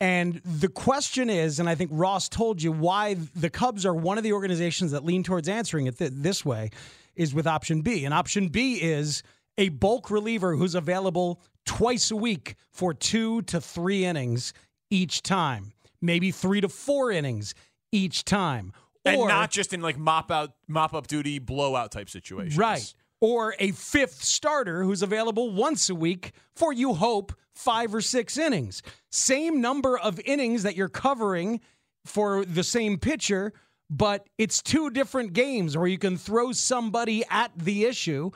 And 0.01 0.40
the 0.44 0.68
question 0.68 1.29
is, 1.29 1.61
and 1.61 1.68
I 1.68 1.75
think 1.75 1.90
Ross 1.92 2.29
told 2.29 2.62
you 2.62 2.73
why 2.73 3.14
the 3.35 3.51
Cubs 3.51 3.85
are 3.85 3.94
one 3.94 4.16
of 4.16 4.25
the 4.25 4.33
organizations 4.33 4.92
that 4.92 5.05
lean 5.05 5.23
towards 5.23 5.49
answering 5.49 5.87
it 5.87 5.99
th- 5.99 6.12
this 6.14 6.44
way 6.44 6.70
is 7.16 7.35
with 7.35 7.46
option 7.46 7.83
B. 7.83 8.05
And 8.05 8.14
option 8.14 8.49
B 8.49 8.81
is 8.81 9.23
a 9.59 9.68
bulk 9.68 10.11
reliever 10.11 10.57
who's 10.57 10.75
available 10.75 11.42
twice 11.66 12.11
a 12.11 12.16
week 12.16 12.55
for 12.70 12.94
two 12.94 13.42
to 13.42 13.61
three 13.61 14.07
innings 14.07 14.55
each 14.90 15.23
time, 15.23 15.73
maybe 16.03 16.31
three 16.31 16.61
to 16.61 16.69
four 16.69 17.11
innings 17.11 17.55
each 17.93 18.25
time. 18.25 18.73
and 19.05 19.19
not 19.29 19.51
just 19.51 19.73
in 19.73 19.81
like 19.81 19.99
mop 19.99 20.31
out, 20.31 20.53
mop 20.69 20.95
up 20.95 21.07
duty, 21.07 21.39
blowout 21.39 21.91
type 21.91 22.11
situations. 22.11 22.57
Right. 22.59 22.95
Or 23.21 23.55
a 23.59 23.73
fifth 23.73 24.23
starter 24.23 24.83
who's 24.83 25.03
available 25.03 25.51
once 25.53 25.91
a 25.91 25.95
week 25.95 26.33
for, 26.57 26.73
you 26.73 26.95
hope, 26.95 27.33
five 27.55 27.95
or 27.95 28.01
six 28.01 28.39
innings. 28.39 28.83
Same 29.11 29.61
number 29.61 29.99
of 29.99 30.21
innings 30.25 30.63
that 30.63 30.77
you're 30.77 30.89
covering 30.89 31.61
for 32.07 32.45
the 32.47 32.65
same 32.65 32.99
pitcher, 32.99 33.53
but 33.91 34.27
it's 34.39 34.63
two 34.63 34.89
different 34.91 35.35
games 35.35 35.77
where 35.77 35.87
you 35.87 35.99
can 35.99 36.17
throw 36.17 36.53
somebody 36.53 37.25
at 37.29 37.51
the 37.57 37.85
issue. 37.85 38.31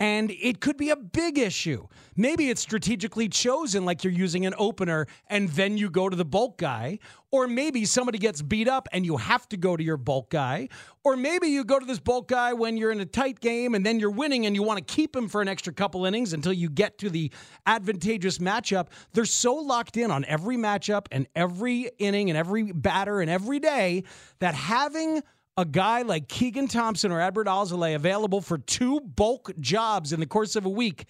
And 0.00 0.30
it 0.30 0.60
could 0.60 0.78
be 0.78 0.88
a 0.88 0.96
big 0.96 1.38
issue. 1.38 1.86
Maybe 2.16 2.48
it's 2.48 2.62
strategically 2.62 3.28
chosen, 3.28 3.84
like 3.84 4.02
you're 4.02 4.12
using 4.14 4.46
an 4.46 4.54
opener 4.56 5.06
and 5.28 5.50
then 5.50 5.76
you 5.76 5.90
go 5.90 6.08
to 6.08 6.16
the 6.16 6.24
bulk 6.24 6.56
guy. 6.56 6.98
Or 7.30 7.46
maybe 7.46 7.84
somebody 7.84 8.16
gets 8.16 8.40
beat 8.40 8.66
up 8.66 8.88
and 8.92 9.04
you 9.04 9.18
have 9.18 9.46
to 9.50 9.58
go 9.58 9.76
to 9.76 9.84
your 9.84 9.98
bulk 9.98 10.30
guy. 10.30 10.68
Or 11.04 11.16
maybe 11.16 11.48
you 11.48 11.64
go 11.64 11.78
to 11.78 11.84
this 11.84 12.00
bulk 12.00 12.28
guy 12.28 12.54
when 12.54 12.78
you're 12.78 12.90
in 12.90 13.00
a 13.00 13.04
tight 13.04 13.40
game 13.40 13.74
and 13.74 13.84
then 13.84 14.00
you're 14.00 14.10
winning 14.10 14.46
and 14.46 14.56
you 14.56 14.62
want 14.62 14.78
to 14.78 14.94
keep 14.94 15.14
him 15.14 15.28
for 15.28 15.42
an 15.42 15.48
extra 15.48 15.72
couple 15.72 16.06
innings 16.06 16.32
until 16.32 16.52
you 16.54 16.70
get 16.70 16.96
to 16.98 17.10
the 17.10 17.30
advantageous 17.66 18.38
matchup. 18.38 18.88
They're 19.12 19.26
so 19.26 19.54
locked 19.54 19.98
in 19.98 20.10
on 20.10 20.24
every 20.24 20.56
matchup 20.56 21.08
and 21.12 21.26
every 21.36 21.90
inning 21.98 22.30
and 22.30 22.38
every 22.38 22.72
batter 22.72 23.20
and 23.20 23.30
every 23.30 23.60
day 23.60 24.04
that 24.38 24.54
having 24.54 25.22
a 25.60 25.64
guy 25.64 26.02
like 26.02 26.26
Keegan 26.26 26.68
Thompson 26.68 27.12
or 27.12 27.20
Adbert 27.20 27.46
Alzolay 27.46 27.94
available 27.94 28.40
for 28.40 28.56
two 28.56 29.00
bulk 29.00 29.52
jobs 29.60 30.12
in 30.12 30.18
the 30.18 30.26
course 30.26 30.56
of 30.56 30.64
a 30.64 30.70
week 30.70 31.04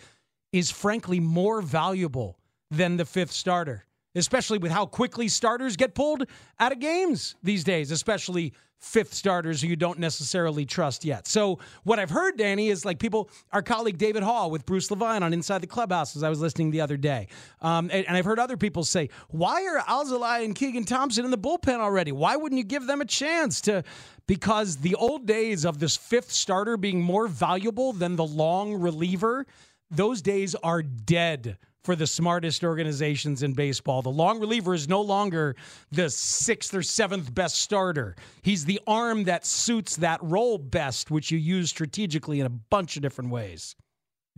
is 0.52 0.70
frankly 0.70 1.20
more 1.20 1.62
valuable 1.62 2.36
than 2.70 2.96
the 2.96 3.04
fifth 3.04 3.30
starter, 3.30 3.84
especially 4.14 4.58
with 4.58 4.72
how 4.72 4.86
quickly 4.86 5.28
starters 5.28 5.76
get 5.76 5.94
pulled 5.94 6.26
out 6.58 6.72
of 6.72 6.80
games 6.80 7.36
these 7.42 7.62
days, 7.62 7.92
especially 7.92 8.52
fifth 8.80 9.12
starters 9.12 9.60
who 9.60 9.68
you 9.68 9.76
don't 9.76 9.98
necessarily 9.98 10.64
trust 10.64 11.04
yet. 11.04 11.28
So, 11.28 11.58
what 11.84 11.98
I've 11.98 12.10
heard, 12.10 12.38
Danny, 12.38 12.68
is 12.70 12.84
like 12.84 12.98
people, 12.98 13.30
our 13.52 13.62
colleague 13.62 13.98
David 13.98 14.22
Haugh 14.22 14.48
with 14.50 14.64
Bruce 14.66 14.90
Levine 14.90 15.22
on 15.22 15.32
Inside 15.32 15.60
the 15.60 15.66
Clubhouse, 15.66 16.16
as 16.16 16.22
I 16.22 16.30
was 16.30 16.40
listening 16.40 16.70
the 16.70 16.80
other 16.80 16.96
day. 16.96 17.28
Um, 17.60 17.90
and, 17.92 18.06
and 18.06 18.16
I've 18.16 18.24
heard 18.24 18.38
other 18.38 18.56
people 18.56 18.82
say, 18.84 19.10
why 19.28 19.66
are 19.66 19.78
Alzolay 19.80 20.44
and 20.44 20.54
Keegan 20.54 20.84
Thompson 20.84 21.24
in 21.24 21.30
the 21.30 21.38
bullpen 21.38 21.78
already? 21.78 22.10
Why 22.10 22.36
wouldn't 22.36 22.58
you 22.58 22.64
give 22.64 22.86
them 22.86 23.00
a 23.00 23.04
chance 23.06 23.60
to? 23.62 23.84
Because 24.26 24.76
the 24.76 24.94
old 24.94 25.26
days 25.26 25.66
of 25.66 25.78
this 25.78 25.96
fifth 25.96 26.32
starter 26.32 26.76
being 26.76 27.02
more 27.02 27.28
valuable 27.28 27.92
than 27.92 28.16
the 28.16 28.24
long 28.24 28.74
reliever, 28.74 29.46
those 29.90 30.22
days 30.22 30.54
are 30.54 30.82
dead 30.82 31.58
for 31.84 31.96
the 31.96 32.06
smartest 32.06 32.62
organizations 32.64 33.42
in 33.42 33.52
baseball. 33.52 34.02
The 34.02 34.10
long 34.10 34.40
reliever 34.40 34.74
is 34.74 34.88
no 34.88 35.00
longer 35.00 35.56
the 35.90 36.10
sixth 36.10 36.74
or 36.74 36.82
seventh 36.82 37.34
best 37.34 37.60
starter. 37.60 38.16
He's 38.42 38.64
the 38.64 38.80
arm 38.86 39.24
that 39.24 39.46
suits 39.46 39.96
that 39.96 40.20
role 40.22 40.58
best, 40.58 41.10
which 41.10 41.30
you 41.30 41.38
use 41.38 41.70
strategically 41.70 42.40
in 42.40 42.46
a 42.46 42.50
bunch 42.50 42.96
of 42.96 43.02
different 43.02 43.30
ways. 43.30 43.76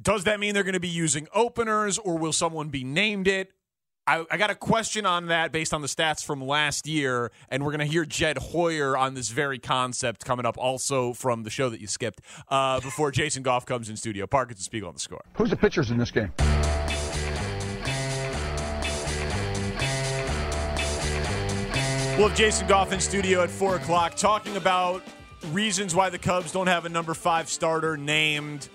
Does 0.01 0.25
that 0.25 0.41
mean 0.41 0.55
they're 0.55 0.63
going 0.63 0.73
to 0.73 0.81
be 0.81 0.89
using 0.89 1.29
openers 1.35 1.99
or 1.99 2.17
will 2.17 2.33
someone 2.33 2.69
be 2.69 2.85
named 2.85 3.29
it? 3.29 3.53
I, 4.05 4.25
I 4.31 4.37
got 4.37 4.51
a 4.51 4.57
question 4.57 5.07
on 5.07 5.27
that 5.27 5.53
based 5.53 5.73
on 5.73 5.81
the 5.81 5.87
stats 5.87 6.25
from 6.25 6.45
last 6.45 6.89
year, 6.89 7.31
and 7.49 7.65
we're 7.65 7.71
going 7.71 7.87
to 7.87 7.93
hear 7.93 8.05
Jed 8.05 8.37
Hoyer 8.37 8.97
on 8.97 9.15
this 9.15 9.29
very 9.29 9.61
concept 9.61 10.25
coming 10.25 10.45
up 10.45 10.59
also 10.59 11.13
from 11.13 11.45
the 11.45 11.51
show 11.51 11.69
that 11.69 11.81
you 11.81 11.87
skipped 11.87 12.21
uh, 12.49 12.81
before 12.81 13.13
Jason 13.13 13.45
Goff 13.45 13.65
comes 13.65 13.89
in 13.89 13.97
studio. 13.97 14.27
Parkinson 14.27 14.59
and 14.59 14.65
Spiegel 14.65 14.89
on 14.89 14.95
the 14.95 15.01
score. 15.01 15.23
Who's 15.35 15.51
the 15.51 15.57
pitchers 15.57 15.93
in 15.93 15.99
this 15.99 16.11
game? 16.11 16.33
We'll 22.19 22.29
have 22.29 22.37
Jason 22.37 22.69
Goff 22.69 22.93
in 22.93 23.01
studio 23.01 23.43
at 23.43 23.51
4 23.51 23.77
o'clock 23.77 24.17
talking 24.17 24.57
about 24.57 25.03
reasons 25.51 25.95
why 25.95 26.11
the 26.11 26.19
Cubs 26.19 26.53
don't 26.53 26.67
have 26.67 26.85
a 26.85 26.91
number 26.91 27.15
five 27.15 27.49
starter 27.49 27.97
named. 27.97 28.69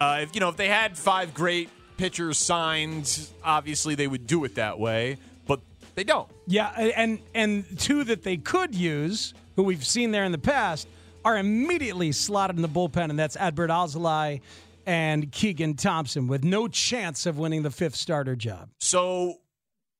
Uh, 0.00 0.20
if, 0.22 0.34
you 0.34 0.40
know, 0.40 0.48
if 0.48 0.56
they 0.56 0.68
had 0.68 0.96
five 0.96 1.34
great 1.34 1.68
pitchers 1.98 2.38
signed, 2.38 3.28
obviously 3.44 3.94
they 3.94 4.06
would 4.06 4.26
do 4.26 4.42
it 4.44 4.54
that 4.54 4.78
way, 4.78 5.18
but 5.46 5.60
they 5.96 6.02
don't. 6.02 6.28
Yeah, 6.46 6.70
and 6.70 7.20
and 7.34 7.78
two 7.78 8.04
that 8.04 8.22
they 8.22 8.38
could 8.38 8.74
use, 8.74 9.34
who 9.54 9.64
we've 9.64 9.84
seen 9.86 10.10
there 10.10 10.24
in 10.24 10.32
the 10.32 10.38
past, 10.38 10.88
are 11.26 11.36
immediately 11.36 12.10
slotted 12.10 12.56
in 12.56 12.62
the 12.62 12.68
bullpen, 12.68 13.10
and 13.10 13.18
that's 13.18 13.36
Adbert 13.36 13.68
Alzolay 13.68 14.40
and 14.86 15.30
Keegan 15.30 15.74
Thompson, 15.74 16.26
with 16.26 16.42
no 16.42 16.68
chance 16.68 17.26
of 17.26 17.36
winning 17.38 17.62
the 17.62 17.70
fifth 17.70 17.96
starter 17.96 18.34
job. 18.34 18.70
So, 18.80 19.40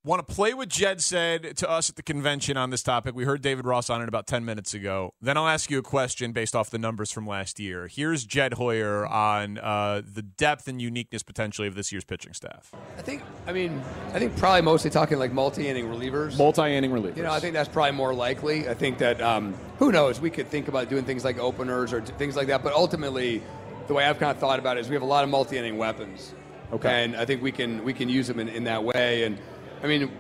want 0.09 0.27
to 0.27 0.35
play 0.35 0.55
what 0.55 0.71
Jed 0.71 1.03
said 1.03 1.55
to 1.59 1.69
us 1.69 1.91
at 1.91 1.97
the 1.97 2.03
convention 2.03 2.57
on 2.57 2.71
this 2.71 2.83
topic. 2.83 3.15
We 3.15 3.25
heard 3.25 3.43
David 3.43 3.67
Ross 3.67 3.91
on 3.91 4.01
it 4.01 4.09
about 4.09 4.27
10 4.27 4.43
minutes 4.43 4.73
ago. 4.73 5.13
Then 5.21 5.37
I'll 5.37 5.47
ask 5.47 5.71
you 5.71 5.79
a 5.79 5.83
question 5.83 6.33
based 6.33 6.57
off 6.57 6.71
the 6.71 6.79
numbers 6.79 7.13
from 7.13 7.27
last 7.27 7.61
year. 7.61 7.89
Here's 7.89 8.25
Jed 8.25 8.55
Hoyer 8.55 9.07
on 9.07 9.59
uh, 9.59 10.01
the 10.03 10.23
depth 10.23 10.67
and 10.67 10.81
uniqueness 10.81 11.23
potentially 11.23 11.69
of 11.69 11.75
this 11.75 11.93
year's 11.93 12.05
pitching 12.05 12.33
staff. 12.33 12.73
I 12.97 13.03
think, 13.03 13.23
I 13.47 13.53
mean, 13.53 13.83
I 14.15 14.19
think 14.19 14.35
probably 14.39 14.63
mostly 14.63 14.91
talking 14.91 15.19
like 15.19 15.33
multi-inning 15.33 15.85
relievers. 15.85 16.39
Multi-inning 16.39 16.91
relievers. 16.91 17.19
You 17.19 17.25
know, 17.25 17.33
I 17.33 17.39
think 17.39 17.53
that's 17.53 17.69
probably 17.69 17.93
more 17.93 18.15
likely. 18.15 18.67
I 18.67 18.75
think 18.75 18.97
that 18.99 19.21
um, 19.21 19.55
who 19.79 19.93
knows? 19.93 20.23
We 20.23 20.31
could 20.31 20.49
think 20.49 20.69
about 20.69 20.89
doing 20.89 21.05
things 21.05 21.23
like 21.23 21.39
openers 21.39 21.93
or 21.93 22.01
things 22.01 22.35
like 22.35 22.47
that. 22.47 22.63
But 22.63 22.73
ultimately, 22.73 23.43
the 23.89 23.93
way 23.93 24.07
I've 24.07 24.19
kind 24.19 24.31
of 24.31 24.39
thought 24.39 24.59
about 24.59 24.79
it 24.79 24.81
is 24.81 24.89
we 24.89 24.95
have 24.95 25.03
a 25.03 25.07
lot 25.07 25.23
of 25.23 25.29
multi-inning 25.29 25.77
weapons. 25.77 26.33
Okay. 26.73 27.05
And 27.05 27.15
I 27.15 27.27
think 27.27 27.43
we 27.43 27.53
can 27.53 27.85
we 27.85 27.93
can 27.93 28.09
use 28.09 28.27
them 28.27 28.39
in, 28.39 28.49
in 28.49 28.65
that 28.65 28.85
way. 28.85 29.25
And 29.25 29.39
I 29.83 29.87
mean, 29.87 30.11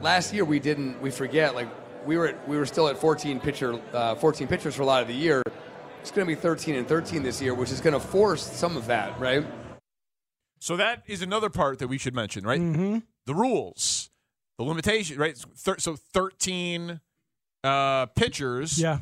last 0.00 0.32
year 0.32 0.44
we 0.44 0.58
didn't. 0.58 1.00
We 1.00 1.10
forget 1.10 1.54
like 1.54 1.68
we 2.06 2.16
were 2.16 2.28
at, 2.28 2.48
we 2.48 2.56
were 2.56 2.66
still 2.66 2.88
at 2.88 2.98
14 2.98 3.40
pitcher 3.40 3.80
uh, 3.92 4.14
14 4.14 4.46
pitchers 4.46 4.74
for 4.74 4.82
a 4.82 4.86
lot 4.86 5.02
of 5.02 5.08
the 5.08 5.14
year. 5.14 5.42
It's 6.00 6.10
going 6.12 6.26
to 6.26 6.34
be 6.34 6.40
13 6.40 6.76
and 6.76 6.86
13 6.86 7.22
this 7.22 7.42
year, 7.42 7.52
which 7.52 7.72
is 7.72 7.80
going 7.80 7.94
to 7.94 8.00
force 8.00 8.46
some 8.46 8.76
of 8.76 8.86
that, 8.86 9.18
right? 9.18 9.44
So 10.60 10.76
that 10.76 11.02
is 11.06 11.20
another 11.20 11.50
part 11.50 11.80
that 11.80 11.88
we 11.88 11.98
should 11.98 12.14
mention, 12.14 12.44
right? 12.46 12.60
Mm-hmm. 12.60 12.98
The 13.26 13.34
rules, 13.34 14.10
the 14.56 14.64
limitation, 14.64 15.18
right? 15.18 15.36
So 15.56 15.96
13 15.96 17.00
uh, 17.64 18.06
pitchers. 18.06 18.80
Yeah. 18.80 18.98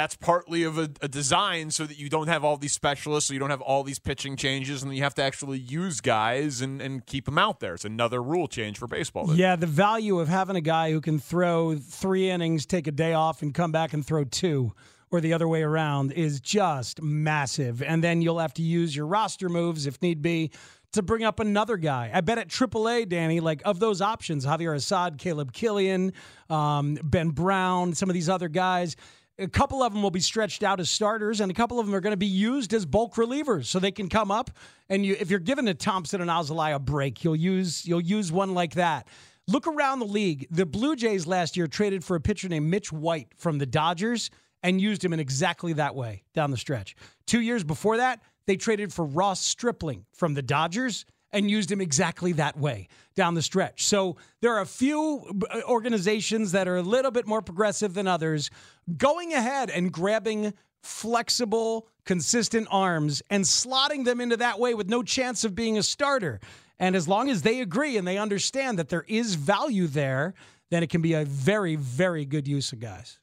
That's 0.00 0.16
partly 0.16 0.62
of 0.62 0.78
a, 0.78 0.88
a 1.02 1.08
design 1.08 1.70
so 1.70 1.84
that 1.84 1.98
you 1.98 2.08
don't 2.08 2.28
have 2.28 2.42
all 2.42 2.56
these 2.56 2.72
specialists, 2.72 3.28
so 3.28 3.34
you 3.34 3.38
don't 3.38 3.50
have 3.50 3.60
all 3.60 3.82
these 3.82 3.98
pitching 3.98 4.34
changes, 4.34 4.82
and 4.82 4.96
you 4.96 5.02
have 5.02 5.14
to 5.14 5.22
actually 5.22 5.58
use 5.58 6.00
guys 6.00 6.62
and, 6.62 6.80
and 6.80 7.04
keep 7.04 7.26
them 7.26 7.36
out 7.36 7.60
there. 7.60 7.74
It's 7.74 7.84
another 7.84 8.22
rule 8.22 8.48
change 8.48 8.78
for 8.78 8.86
baseball. 8.86 9.34
Yeah, 9.34 9.56
the 9.56 9.66
value 9.66 10.18
of 10.18 10.28
having 10.28 10.56
a 10.56 10.62
guy 10.62 10.90
who 10.90 11.02
can 11.02 11.18
throw 11.18 11.76
three 11.76 12.30
innings, 12.30 12.64
take 12.64 12.86
a 12.86 12.92
day 12.92 13.12
off, 13.12 13.42
and 13.42 13.52
come 13.52 13.72
back 13.72 13.92
and 13.92 14.04
throw 14.04 14.24
two, 14.24 14.72
or 15.10 15.20
the 15.20 15.34
other 15.34 15.46
way 15.46 15.62
around, 15.62 16.12
is 16.12 16.40
just 16.40 17.02
massive. 17.02 17.82
And 17.82 18.02
then 18.02 18.22
you'll 18.22 18.38
have 18.38 18.54
to 18.54 18.62
use 18.62 18.96
your 18.96 19.06
roster 19.06 19.50
moves 19.50 19.84
if 19.84 20.00
need 20.00 20.22
be 20.22 20.50
to 20.92 21.02
bring 21.02 21.24
up 21.24 21.40
another 21.40 21.76
guy. 21.76 22.10
I 22.12 22.22
bet 22.22 22.38
at 22.38 22.48
AAA, 22.48 23.06
Danny, 23.10 23.40
like 23.40 23.60
of 23.66 23.78
those 23.80 24.00
options, 24.00 24.46
Javier 24.46 24.74
Assad, 24.74 25.18
Caleb 25.18 25.52
Killian, 25.52 26.14
um, 26.48 26.98
Ben 27.02 27.28
Brown, 27.28 27.94
some 27.94 28.08
of 28.08 28.14
these 28.14 28.30
other 28.30 28.48
guys. 28.48 28.96
A 29.40 29.48
couple 29.48 29.82
of 29.82 29.94
them 29.94 30.02
will 30.02 30.10
be 30.10 30.20
stretched 30.20 30.62
out 30.62 30.80
as 30.80 30.90
starters, 30.90 31.40
and 31.40 31.50
a 31.50 31.54
couple 31.54 31.80
of 31.80 31.86
them 31.86 31.94
are 31.94 32.00
going 32.00 32.12
to 32.12 32.18
be 32.18 32.26
used 32.26 32.74
as 32.74 32.84
bulk 32.84 33.14
relievers, 33.14 33.64
so 33.64 33.78
they 33.78 33.90
can 33.90 34.08
come 34.08 34.30
up. 34.30 34.50
And 34.90 35.04
you, 35.04 35.16
if 35.18 35.30
you're 35.30 35.40
giving 35.40 35.66
a 35.66 35.72
Thompson 35.72 36.20
and 36.20 36.28
Alzolay 36.28 36.74
a 36.74 36.78
break, 36.78 37.24
you'll 37.24 37.36
use 37.36 37.86
you'll 37.86 38.02
use 38.02 38.30
one 38.30 38.52
like 38.52 38.74
that. 38.74 39.08
Look 39.48 39.66
around 39.66 40.00
the 40.00 40.06
league. 40.06 40.46
The 40.50 40.66
Blue 40.66 40.94
Jays 40.94 41.26
last 41.26 41.56
year 41.56 41.66
traded 41.66 42.04
for 42.04 42.16
a 42.16 42.20
pitcher 42.20 42.48
named 42.48 42.70
Mitch 42.70 42.92
White 42.92 43.28
from 43.36 43.58
the 43.58 43.66
Dodgers 43.66 44.30
and 44.62 44.80
used 44.80 45.02
him 45.02 45.12
in 45.12 45.20
exactly 45.20 45.72
that 45.72 45.94
way 45.94 46.22
down 46.34 46.50
the 46.50 46.58
stretch. 46.58 46.94
Two 47.26 47.40
years 47.40 47.64
before 47.64 47.96
that, 47.96 48.20
they 48.46 48.56
traded 48.56 48.92
for 48.92 49.04
Ross 49.06 49.40
Stripling 49.40 50.04
from 50.12 50.34
the 50.34 50.42
Dodgers 50.42 51.06
and 51.32 51.50
used 51.50 51.70
him 51.70 51.80
exactly 51.80 52.32
that 52.32 52.58
way 52.58 52.88
down 53.14 53.34
the 53.34 53.42
stretch. 53.42 53.84
So 53.84 54.16
there 54.40 54.52
are 54.54 54.60
a 54.60 54.66
few 54.66 55.24
uh, 55.50 55.60
organizations 55.68 56.52
that 56.52 56.66
are 56.66 56.76
a 56.76 56.82
little 56.82 57.10
bit 57.10 57.26
more 57.26 57.42
progressive 57.42 57.94
than 57.94 58.06
others 58.06 58.50
going 58.96 59.32
ahead 59.32 59.70
and 59.70 59.92
grabbing 59.92 60.54
flexible, 60.82 61.86
consistent 62.04 62.66
arms 62.70 63.22
and 63.30 63.44
slotting 63.44 64.04
them 64.04 64.20
into 64.20 64.36
that 64.38 64.58
way 64.58 64.74
with 64.74 64.88
no 64.88 65.02
chance 65.02 65.44
of 65.44 65.54
being 65.54 65.78
a 65.78 65.82
starter. 65.82 66.40
And 66.78 66.96
as 66.96 67.06
long 67.06 67.28
as 67.28 67.42
they 67.42 67.60
agree 67.60 67.96
and 67.96 68.08
they 68.08 68.16
understand 68.18 68.78
that 68.78 68.88
there 68.88 69.04
is 69.06 69.34
value 69.34 69.86
there, 69.86 70.34
then 70.70 70.82
it 70.82 70.88
can 70.88 71.02
be 71.02 71.12
a 71.12 71.24
very, 71.24 71.76
very 71.76 72.24
good 72.24 72.48
use 72.48 72.72
of 72.72 72.80
guys. 72.80 73.18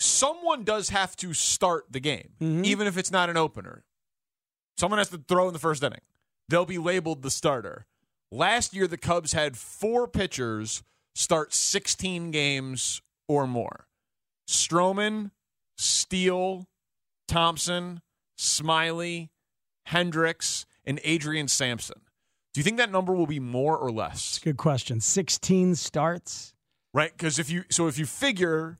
someone 0.00 0.64
does 0.64 0.90
have 0.90 1.16
to 1.16 1.32
start 1.32 1.86
the 1.90 2.00
game, 2.00 2.28
even 2.64 2.86
if 2.86 2.98
it's 2.98 3.10
not 3.10 3.30
an 3.30 3.36
opener. 3.36 3.84
Someone 4.76 4.98
has 4.98 5.08
to 5.10 5.18
throw 5.18 5.46
in 5.48 5.52
the 5.52 5.58
first 5.58 5.82
inning. 5.82 6.00
They'll 6.48 6.66
be 6.66 6.78
labeled 6.78 7.22
the 7.22 7.30
starter. 7.30 7.86
Last 8.30 8.74
year, 8.74 8.86
the 8.86 8.98
Cubs 8.98 9.32
had 9.32 9.56
four 9.56 10.08
pitchers 10.08 10.82
start 11.14 11.54
16 11.54 12.30
games 12.30 13.00
or 13.28 13.46
more 13.46 13.86
Stroman, 14.48 15.30
Steele, 15.78 16.66
Thompson, 17.28 18.00
Smyly, 18.38 19.30
Hendricks, 19.86 20.66
and 20.84 21.00
Adrian 21.04 21.48
Sampson. 21.48 22.00
Do 22.52 22.60
you 22.60 22.64
think 22.64 22.76
that 22.76 22.90
number 22.90 23.14
will 23.14 23.26
be 23.26 23.40
more 23.40 23.76
or 23.76 23.90
less? 23.90 24.38
Good 24.38 24.56
question. 24.56 25.00
16 25.00 25.74
starts. 25.74 26.54
Right? 26.92 27.10
Because 27.10 27.38
if 27.38 27.50
you 27.50 27.64
so 27.70 27.88
if 27.88 27.98
you 27.98 28.06
figure 28.06 28.78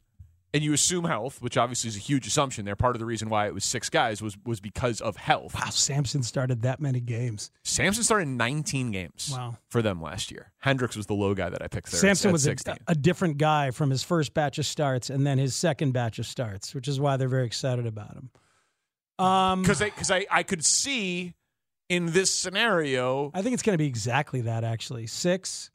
and 0.55 0.62
you 0.62 0.72
assume 0.72 1.05
health, 1.05 1.42
which 1.42 1.59
obviously 1.59 1.88
is 1.88 1.96
a 1.96 2.00
huge 2.00 2.26
assumption 2.26 2.64
there, 2.64 2.76
part 2.76 2.94
of 2.96 3.00
the 3.00 3.05
reason 3.05 3.28
why 3.28 3.46
it 3.46 3.52
was 3.52 3.64
six 3.64 3.90
guys 3.90 4.22
was 4.22 4.38
was 4.46 4.61
because 4.61 5.00
of 5.02 5.16
health. 5.16 5.55
Wow, 5.55 5.68
Sampson 5.70 6.22
started 6.22 6.62
that 6.62 6.80
many 6.80 7.00
games. 7.00 7.50
Sampson 7.64 8.05
started 8.05 8.28
19 8.28 8.90
games 8.92 9.30
Wow. 9.32 9.59
for 9.68 9.82
them 9.82 10.00
last 10.00 10.30
year. 10.30 10.52
Hendricks 10.61 10.96
was 10.96 11.07
the 11.07 11.14
low 11.14 11.34
guy 11.34 11.50
that 11.50 11.61
I 11.61 11.66
picked 11.68 11.90
there. 11.90 12.00
Sampson 12.00 12.28
at 12.30 12.32
was 12.32 12.46
a, 12.46 12.50
16. 12.50 12.76
a 12.86 12.94
different 12.94 13.36
guy 13.36 13.72
from 13.72 13.90
his 13.90 14.02
first 14.02 14.32
batch 14.32 14.59
of 14.59 14.64
starts 14.64 15.11
and 15.11 15.26
then 15.26 15.36
his 15.38 15.55
second 15.55 15.92
batch 15.92 16.18
of 16.18 16.26
starts, 16.26 16.74
which 16.74 16.88
is 16.88 16.98
why 16.98 17.16
they're 17.18 17.28
very 17.28 17.44
excited 17.46 17.84
about 17.84 18.14
him. 18.14 18.30
Um, 19.18 19.62
because 19.62 19.82
I 19.82 19.86
because 19.90 20.11
I, 20.11 20.24
I 20.30 20.42
could 20.44 20.64
see 20.64 21.34
in 21.88 22.12
this 22.12 22.32
scenario. 22.32 23.30
I 23.34 23.42
think 23.42 23.55
it's 23.55 23.62
going 23.62 23.74
to 23.74 23.78
be 23.78 23.86
exactly 23.86 24.42
that. 24.42 24.64
Actually, 24.64 25.07
six. 25.07 25.70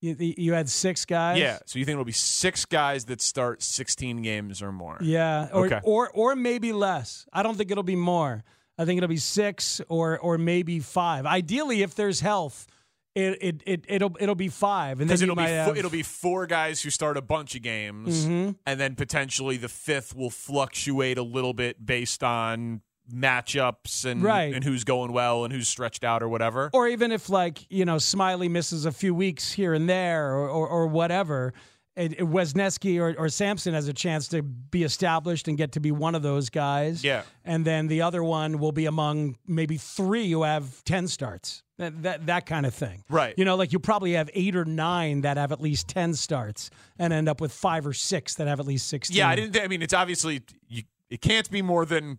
You, 0.00 0.16
you 0.18 0.52
had 0.54 0.68
six 0.68 1.04
guys. 1.04 1.38
Yeah, 1.38 1.58
so 1.66 1.78
you 1.78 1.84
think 1.84 1.94
it'll 1.94 2.04
be 2.04 2.12
six 2.12 2.64
guys 2.64 3.04
that 3.06 3.20
start 3.20 3.62
16 3.62 4.22
games 4.22 4.62
or 4.62 4.72
more? 4.72 4.96
Yeah, 5.00 5.48
or, 5.52 5.66
okay. 5.66 5.80
or 5.82 6.10
or 6.10 6.34
maybe 6.36 6.72
less. 6.72 7.26
I 7.32 7.42
don't 7.42 7.56
think 7.56 7.70
it'll 7.70 7.82
be 7.82 7.96
more. 7.96 8.42
I 8.78 8.86
think 8.86 8.96
it'll 8.96 9.08
be 9.08 9.18
six 9.18 9.80
or 9.88 10.18
or 10.18 10.38
maybe 10.38 10.80
five. 10.80 11.26
Ideally, 11.26 11.82
if 11.82 11.94
there's 11.96 12.20
health, 12.20 12.66
it 13.14 13.38
it, 13.42 13.62
it 13.66 13.84
it'll 13.88 14.16
it'll 14.18 14.34
be 14.34 14.48
five, 14.48 15.00
and 15.00 15.10
then 15.10 15.14
Because 15.16 15.22
it'll 15.22 15.36
be 15.36 15.42
have, 15.42 15.76
it'll 15.76 15.90
be 15.90 16.02
four 16.02 16.46
guys 16.46 16.80
who 16.80 16.88
start 16.88 17.18
a 17.18 17.22
bunch 17.22 17.54
of 17.54 17.60
games, 17.60 18.26
Mhm. 18.26 18.56
and 18.64 18.80
then 18.80 18.94
potentially 18.94 19.58
the 19.58 19.68
fifth 19.68 20.16
will 20.16 20.30
fluctuate 20.30 21.18
a 21.18 21.22
little 21.22 21.52
bit 21.52 21.84
based 21.84 22.22
on 22.24 22.80
matchups 23.12 24.04
and 24.04 24.22
Right. 24.22 24.54
and 24.54 24.64
who's 24.64 24.84
going 24.84 25.12
well 25.12 25.44
and 25.44 25.52
who's 25.52 25.68
stretched 25.68 26.04
out 26.04 26.22
or 26.22 26.28
whatever. 26.28 26.70
or 26.72 26.88
even 26.88 27.12
if 27.12 27.28
like 27.28 27.66
you 27.70 27.84
know 27.84 27.96
Smyly 27.96 28.50
misses 28.50 28.84
a 28.86 28.92
few 28.92 29.14
weeks 29.14 29.52
here 29.52 29.74
and 29.74 29.88
there 29.88 30.32
or 30.34 30.48
or, 30.48 30.68
or 30.68 30.86
whatever. 30.86 31.52
It, 31.96 32.12
it- 32.12 32.18
Wesneski 32.20 32.98
or, 33.00 33.14
or 33.18 33.28
Sampson 33.28 33.74
has 33.74 33.88
a 33.88 33.92
chance 33.92 34.28
to 34.28 34.42
be 34.42 34.84
established 34.84 35.48
and 35.48 35.58
get 35.58 35.72
to 35.72 35.80
be 35.80 35.90
one 35.90 36.14
of 36.14 36.22
those 36.22 36.48
guys. 36.48 37.02
Yeah. 37.02 37.24
And 37.44 37.64
then 37.64 37.88
the 37.88 38.02
other 38.02 38.22
one 38.22 38.58
will 38.60 38.70
be 38.72 38.86
among 38.86 39.36
maybe 39.46 39.76
three 39.76 40.30
who 40.30 40.44
have 40.44 40.82
10 40.84 41.08
starts. 41.08 41.62
That, 41.78 42.02
that, 42.04 42.26
that 42.26 42.46
kind 42.46 42.64
of 42.64 42.74
thing. 42.74 43.02
Right. 43.10 43.34
You 43.36 43.44
know, 43.44 43.56
like 43.56 43.72
you 43.72 43.80
probably 43.80 44.12
have 44.12 44.30
eight 44.34 44.54
or 44.54 44.64
nine 44.64 45.22
that 45.22 45.36
have 45.36 45.50
at 45.50 45.60
least 45.60 45.88
10 45.88 46.14
starts 46.14 46.70
and 46.98 47.12
end 47.12 47.28
up 47.28 47.40
with 47.40 47.52
five 47.52 47.86
or 47.86 47.92
six 47.92 48.36
that 48.36 48.46
have 48.46 48.60
at 48.60 48.66
least 48.66 48.86
16. 48.88 49.16
Yeah, 49.16 49.28
I 49.28 49.34
didn't. 49.34 49.60
I 49.60 49.66
mean, 49.66 49.82
it's 49.82 49.94
obviously 49.94 50.42
you, 50.68 50.84
it 51.10 51.20
can't 51.20 51.50
be 51.50 51.60
more 51.60 51.84
than 51.84 52.18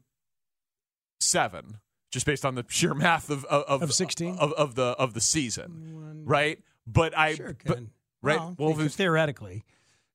seven, 1.22 1.78
just 2.12 2.26
based 2.26 2.46
on 2.46 2.56
the 2.56 2.66
sheer 2.70 2.94
math 2.94 3.30
of 3.30 3.46
of, 3.46 3.64
of, 3.64 3.82
Of 3.84 3.94
16? 3.94 4.38
of, 4.38 4.54
of 4.54 4.76
the 4.76 4.84
of 4.98 5.14
the 5.14 5.22
season, 5.22 6.24
right? 6.26 6.60
But 6.88 7.18
I, 7.18 7.36
Sure 7.36 7.56
but, 7.66 7.80
right? 8.22 8.40
Well, 8.40 8.56
Well, 8.58 8.74
was- 8.74 8.96
theoretically. 8.96 9.64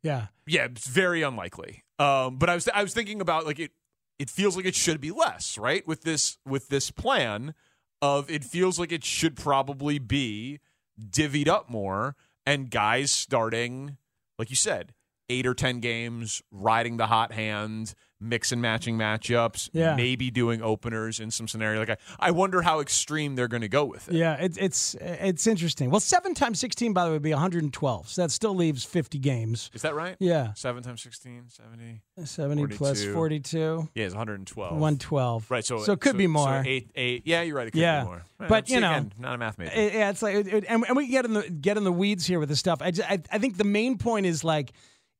Yeah. 0.03 0.27
yeah, 0.47 0.67
it's 0.67 0.87
very 0.87 1.23
unlikely. 1.23 1.83
Um, 1.99 2.37
but 2.39 2.49
I 2.51 2.55
was 2.55 2.69
I 2.73 2.83
was 2.83 2.93
thinking 2.95 3.21
about 3.21 3.47
like 3.47 3.59
it. 3.59 3.73
It 4.19 4.31
feels 4.31 4.57
like 4.57 4.65
it 4.67 4.75
should 4.75 5.01
be 5.01 5.11
less, 5.11 5.59
right? 5.59 5.87
With 5.87 6.03
this 6.03 6.39
with 6.47 6.69
this 6.69 6.91
plan 6.91 7.55
of 8.03 8.31
it 8.31 8.45
feels 8.45 8.79
like 8.79 8.93
it 8.93 9.05
should 9.05 9.37
probably 9.37 9.99
be 9.99 10.61
divvied 10.99 11.49
up 11.49 11.69
more 11.71 12.15
and 12.45 12.71
guys 12.71 13.11
starting, 13.11 13.97
like 14.39 14.49
you 14.51 14.57
said, 14.57 14.93
eight 15.29 15.47
or 15.47 15.55
ten 15.55 15.81
games, 15.81 16.43
riding 16.51 16.97
the 16.97 17.07
hot 17.07 17.33
hand, 17.33 17.95
mix 18.19 18.51
and 18.51 18.63
matching 18.63 18.97
matchups, 18.97 19.69
Yeah. 19.75 19.95
maybe 19.95 20.31
doing 20.31 20.63
openers 20.63 21.21
in 21.21 21.31
some 21.31 21.47
scenario. 21.49 21.81
Like 21.81 21.91
I, 21.91 21.97
I 22.19 22.31
wonder 22.31 22.63
how 22.63 22.81
extreme 22.81 23.35
they're 23.35 23.49
going 23.49 23.61
to 23.63 23.69
go 23.69 23.85
with 23.85 24.09
it. 24.09 24.15
Yeah, 24.15 24.35
it's 24.41 24.57
it's 24.57 24.95
it's 25.01 25.47
interesting. 25.47 25.91
Well, 25.91 26.01
seven 26.01 26.33
times 26.33 26.59
sixteen, 26.61 26.93
by 26.93 27.05
the 27.05 27.11
way, 27.11 27.15
would 27.17 27.23
be 27.23 27.33
112. 27.33 28.09
So 28.09 28.23
that 28.23 28.31
still 28.31 28.55
leaves 28.55 28.85
50 28.85 29.19
games. 29.19 29.71
Is 29.75 29.83
that 29.83 29.95
right? 29.95 30.17
Yeah. 30.19 30.53
Seven 30.55 30.83
times 30.83 31.03
16, 31.03 31.47
70. 31.51 32.01
70 32.25 32.67
plus 32.69 33.05
42. 33.05 33.89
Yeah, 33.95 34.05
it's 34.05 34.15
112. 34.15 34.73
112. 34.73 35.51
Right, 35.51 35.65
so 35.65 35.79
So 35.81 35.93
it 35.93 36.01
could 36.01 36.17
be 36.17 36.27
more. 36.27 36.63
eight, 36.65 36.91
eight. 36.95 37.23
Yeah, 37.27 37.43
you're 37.43 37.57
right. 37.57 37.67
It 37.67 37.73
could 37.73 37.81
yeah, 37.83 38.01
be 38.01 38.07
more. 38.07 38.23
Right, 38.39 38.49
but 38.49 38.71
you 38.71 38.81
know, 38.81 38.91
again, 38.91 39.13
not 39.19 39.35
a 39.35 39.39
math 39.39 39.59
major. 39.59 39.73
it- 39.75 39.93
yeah, 39.93 40.11
it's 40.11 40.23
like, 40.23 40.35
it- 40.37 40.47
it- 40.49 40.65
and, 40.69 40.85
and 40.89 40.97
we 40.97 41.09
get 41.09 41.25
in 41.27 41.35
the 41.35 41.43
get 41.51 41.77
in 41.77 41.85
the 41.85 41.93
weeds 41.93 42.25
here 42.27 42.39
with 42.41 42.49
the 42.49 42.57
stuff. 42.57 42.81
I, 42.81 42.91
just, 42.93 43.11
I 43.11 43.21
I 43.31 43.39
think 43.39 43.57
the 43.59 43.65
main 43.65 43.99
point 43.99 44.25
is 44.27 44.43
like, 44.45 44.73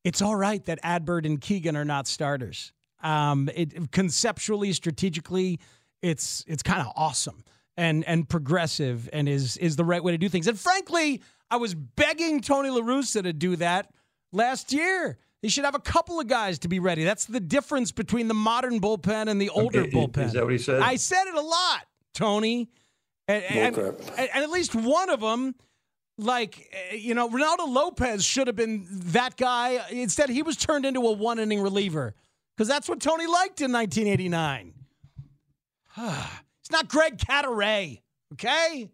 it's 0.07 0.23
all 0.23 0.37
right 0.37 0.65
that 0.67 0.79
Adbert 0.83 1.27
and 1.27 1.41
Keegan 1.41 1.77
are 1.77 1.85
not 1.85 2.07
starters. 2.07 2.73
Um, 3.03 3.51
it 3.55 3.91
conceptually, 3.93 4.73
strategically, 4.73 5.59
it's 6.03 6.45
it's 6.47 6.63
kind 6.63 6.81
of 6.81 6.93
awesome 6.97 7.43
and 7.77 8.05
and 8.05 8.29
progressive 8.29 9.09
and 9.13 9.29
is 9.29 9.57
is 9.57 9.77
the 9.77 9.85
right 9.85 10.03
way 10.03 10.13
to 10.13 10.19
do 10.19 10.29
things. 10.29 10.47
And 10.47 10.59
frankly, 10.59 11.23
I 11.51 11.57
was 11.57 11.75
begging 11.75 12.41
Tony 12.41 12.71
La 12.71 12.81
Russa 12.81 13.23
to 13.23 13.33
do 13.33 13.57
that 13.57 13.91
last 14.33 14.73
year. 14.73 15.19
He 15.43 15.49
should 15.49 15.65
have 15.65 15.75
a 15.75 15.81
couple 15.81 16.19
of 16.19 16.27
guys 16.27 16.59
to 16.61 16.69
be 16.69 16.79
ready. 16.79 17.05
That's 17.05 17.27
the 17.27 17.41
difference 17.41 17.93
between 17.93 18.27
the 18.29 18.35
modern 18.35 18.81
bullpen 18.81 19.29
and 19.29 19.41
the 19.41 19.51
older 19.51 19.81
Okay, 19.83 19.91
bullpen. 19.91 20.25
is 20.25 20.33
that 20.33 20.43
what 20.45 20.53
he 20.53 20.59
said? 20.59 20.81
I 20.83 20.97
said 20.97 21.25
it 21.27 21.35
a 21.35 21.41
lot, 21.41 21.87
Tony. 22.15 22.71
And, 23.29 23.43
and- 23.45 23.77
and 23.77 24.29
at 24.45 24.51
least 24.51 24.75
one 24.75 25.11
of 25.11 25.21
them, 25.21 25.55
like, 26.19 26.73
eh, 26.91 26.97
you 26.97 27.15
know, 27.15 27.29
Reynaldo 27.29 27.69
Lopez 27.69 28.25
should 28.25 28.47
have 28.47 28.57
been 28.57 28.87
that 28.91 29.37
guy. 29.37 29.85
Instead, 29.91 30.31
he 30.31 30.43
was 30.43 30.57
turned 30.57 30.87
into 30.87 31.01
a 31.01 31.13
one 31.13 31.39
inning 31.39 31.61
reliever 31.61 32.15
because 32.57 32.69
that's 32.69 32.89
what 32.89 33.01
Tony 33.01 33.27
liked 33.27 33.61
in 33.61 33.73
1989. 33.73 34.73
it's 36.61 36.71
not 36.71 36.89
Greg 36.89 37.19
Cadaret, 37.19 38.03
okay? 38.35 38.91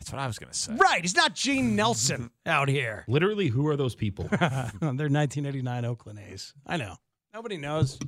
That's 0.00 0.12
what 0.12 0.20
I 0.20 0.26
was 0.26 0.38
going 0.38 0.52
to 0.52 0.58
say. 0.58 0.74
Right. 0.74 1.02
it's 1.02 1.16
not 1.16 1.34
Gene 1.34 1.74
Nelson 1.74 2.30
out 2.46 2.68
here. 2.68 3.04
Literally, 3.08 3.48
who 3.48 3.66
are 3.68 3.76
those 3.76 3.94
people? 3.94 4.24
They're 4.30 4.80
1989 4.80 5.84
Oakland 5.84 6.20
A's. 6.30 6.52
I 6.66 6.76
know. 6.76 6.96
Nobody 7.32 7.56
knows. 7.56 7.98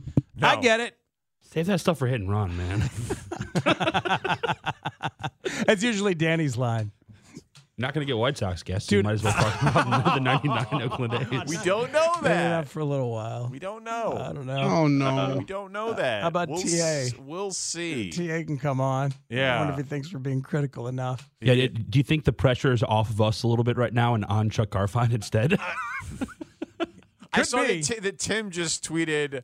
I 0.41 0.57
get 0.57 0.81
it. 0.81 0.97
Save 1.43 1.67
that 1.67 1.81
stuff 1.81 1.99
for 1.99 2.07
hit 2.07 2.21
and 2.21 2.31
run, 2.31 2.57
man. 2.57 2.91
That's 5.67 5.83
usually 5.83 6.15
Danny's 6.15 6.57
line. 6.57 6.93
Not 7.81 7.95
going 7.95 8.05
to 8.05 8.11
get 8.11 8.19
White 8.19 8.37
Sox 8.37 8.65
guests. 8.65 8.91
You 8.91 9.05
might 9.05 9.13
as 9.13 9.23
well 9.23 9.33
talk 9.35 9.63
about 9.63 10.15
the 10.15 10.21
99 10.21 10.67
Oakland 10.83 11.15
A's. 11.15 11.49
We 11.49 11.57
don't 11.65 11.93
know 11.93 12.13
Been 12.15 12.25
that. 12.25 12.47
enough 12.47 12.69
for 12.69 12.81
a 12.81 12.85
little 12.85 13.13
while. 13.13 13.49
We 13.49 13.61
don't 13.61 13.85
know. 13.85 14.17
I 14.19 14.33
don't 14.33 14.47
know. 14.47 14.59
Oh, 14.59 14.87
no. 14.89 15.07
Uh, 15.07 15.37
we 15.39 15.45
don't 15.45 15.71
know 15.73 15.91
uh, 15.91 15.95
that. 15.95 16.23
How 16.23 16.29
about 16.29 16.49
we'll 16.49 16.61
TA? 16.61 16.67
s- 16.67 17.15
we'll 17.17 17.53
see. 17.53 18.11
TA 18.11 18.43
can 18.45 18.59
come 18.59 18.81
on. 18.81 19.13
I 19.13 19.35
Yeah. 19.35 19.59
wonder 19.61 19.75
if 19.75 19.79
he 19.79 19.89
thinks 19.89 20.13
we're 20.13 20.19
being 20.19 20.43
critical 20.43 20.89
enough. 20.89 21.31
Yeah, 21.41 21.53
it- 21.53 21.89
do 21.89 22.01
you 22.01 22.03
think 22.03 22.25
the 22.25 22.33
pressure 22.33 22.73
is 22.73 22.83
off 22.83 23.11
of 23.11 23.21
us 23.21 23.45
a 23.45 23.47
little 23.47 23.65
bit 23.65 23.77
right 23.77 23.95
now 23.95 24.15
and 24.15 24.25
on 24.25 24.51
Chuck 24.51 24.71
Garfien 24.71 25.13
instead? 25.13 25.57
I 27.33 27.39
Could 27.41 27.47
saw 27.47 27.63
be. 27.65 27.81
that, 27.81 27.85
Ti- 27.95 28.01
that 28.01 28.19
Tim 28.19 28.51
just 28.51 28.83
tweeted, 28.89 29.43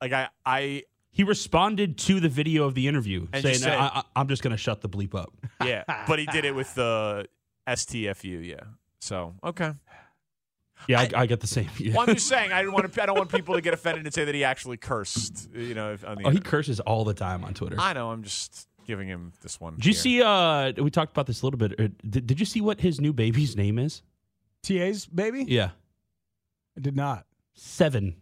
like 0.00 0.12
I, 0.12 0.28
I 0.44 0.84
he 1.10 1.24
responded 1.24 1.98
to 1.98 2.20
the 2.20 2.28
video 2.28 2.64
of 2.64 2.74
the 2.74 2.86
interview 2.88 3.26
And 3.32 3.42
saying, 3.42 3.52
just 3.54 3.64
said- 3.64 3.74
I, 3.74 3.86
I, 3.86 4.02
"I'm 4.14 4.28
just 4.28 4.42
going 4.42 4.52
to 4.52 4.56
shut 4.56 4.80
the 4.80 4.88
bleep 4.88 5.14
up." 5.14 5.32
yeah, 5.64 5.84
but 6.06 6.18
he 6.18 6.26
did 6.26 6.44
it 6.44 6.54
with 6.54 6.72
the 6.74 7.26
STFU. 7.66 8.46
Yeah. 8.46 8.60
So 9.00 9.34
okay. 9.42 9.72
Yeah, 10.88 11.00
I, 11.00 11.22
I, 11.22 11.26
get 11.26 11.40
the 11.40 11.46
same. 11.46 11.70
Yeah. 11.78 11.94
Well, 11.94 12.02
I'm 12.06 12.14
just 12.14 12.28
saying 12.28 12.52
I 12.52 12.62
don't 12.62 12.72
want 12.72 12.92
to, 12.92 13.02
I 13.02 13.06
don't 13.06 13.16
want 13.16 13.30
people 13.30 13.54
to 13.54 13.62
get 13.62 13.72
offended 13.72 14.04
and 14.04 14.12
say 14.14 14.26
that 14.26 14.34
he 14.34 14.44
actually 14.44 14.76
cursed. 14.76 15.48
You 15.54 15.74
know, 15.74 15.94
if, 15.94 16.04
on 16.04 16.18
the 16.18 16.26
Oh, 16.26 16.30
he 16.30 16.38
curses 16.38 16.80
all 16.80 17.04
the 17.04 17.14
time 17.14 17.44
on 17.44 17.54
Twitter. 17.54 17.76
I 17.78 17.94
know. 17.94 18.10
I'm 18.10 18.22
just 18.22 18.68
giving 18.86 19.08
him 19.08 19.32
this 19.42 19.58
one. 19.58 19.76
Did 19.76 19.86
you 19.86 19.92
here. 19.92 20.00
see? 20.00 20.22
Uh, 20.22 20.72
we 20.82 20.90
talked 20.90 21.12
about 21.12 21.26
this 21.26 21.42
a 21.42 21.46
little 21.46 21.58
bit. 21.58 21.80
Uh, 21.80 21.88
Did, 22.08 22.26
did 22.26 22.40
you 22.40 22.46
see 22.46 22.60
what 22.60 22.80
his 22.80 23.00
new 23.00 23.12
baby's 23.12 23.56
name 23.56 23.78
is? 23.78 24.02
TA's 24.62 25.06
baby? 25.06 25.44
Yeah, 25.48 25.70
I 26.76 26.80
did 26.80 26.94
not. 26.94 27.26
Seven. 27.54 28.16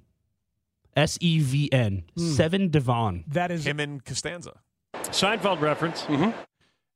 S 0.96 1.18
E 1.20 1.40
V 1.40 1.72
N. 1.72 2.04
Hmm. 2.16 2.32
Seven 2.32 2.68
Devon. 2.68 3.24
That 3.28 3.50
is 3.50 3.66
him 3.66 3.80
and 3.80 4.04
Costanza? 4.04 4.60
Seinfeld 4.94 5.60
reference. 5.60 6.02
Mm-hmm. 6.02 6.30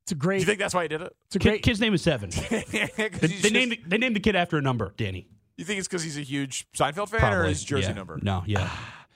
It's 0.09 0.13
a 0.13 0.15
Do 0.15 0.19
great 0.21 0.41
you 0.41 0.47
think 0.47 0.59
that's 0.59 0.75
why 0.75 0.83
he 0.83 0.89
did 0.89 1.03
it? 1.03 1.15
it's 1.27 1.37
a 1.37 1.39
Kid, 1.39 1.49
great 1.49 1.63
kid's 1.63 1.81
name 1.81 1.93
is 1.95 2.03
Seven. 2.03 2.31
they, 2.51 2.65
they 2.97 3.09
just- 3.29 3.53
named 3.53 3.73
the, 3.73 3.81
they 3.87 3.99
named 3.99 4.17
the 4.17 4.21
kid 4.21 4.37
after 4.37 4.57
a 4.57 4.63
number. 4.63 4.93
Danny. 4.97 5.29
You 5.57 5.65
think 5.65 5.79
it's 5.79 5.89
because 5.89 6.03
he's 6.05 6.17
a 6.17 6.23
huge 6.23 6.67
Seinfeld 6.77 7.09
fan 7.09 7.33
or 7.33 7.45
his 7.45 7.63
jersey 7.65 7.89
Yeah. 7.89 7.93
number? 7.95 8.19
No. 8.23 8.43
Yeah. 8.47 8.71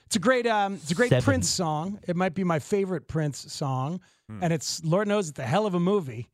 It's 0.05 0.15
a 0.17 0.19
great 0.19 0.45
um 0.45 0.75
it's 0.75 0.91
a 0.91 0.95
great 0.95 1.09
Seven. 1.09 1.23
Prince 1.23 1.49
song. 1.49 1.99
It 2.07 2.15
might 2.15 2.33
be 2.35 2.43
my 2.43 2.59
favorite 2.59 3.07
Prince 3.07 3.51
song. 3.51 3.99
And 4.41 4.51
it's 4.53 4.83
Lord 4.83 5.07
knows 5.07 5.29
it's 5.29 5.39
a 5.39 5.43
hell 5.43 5.65
of 5.65 5.73
a 5.73 5.79
movie 5.79 6.29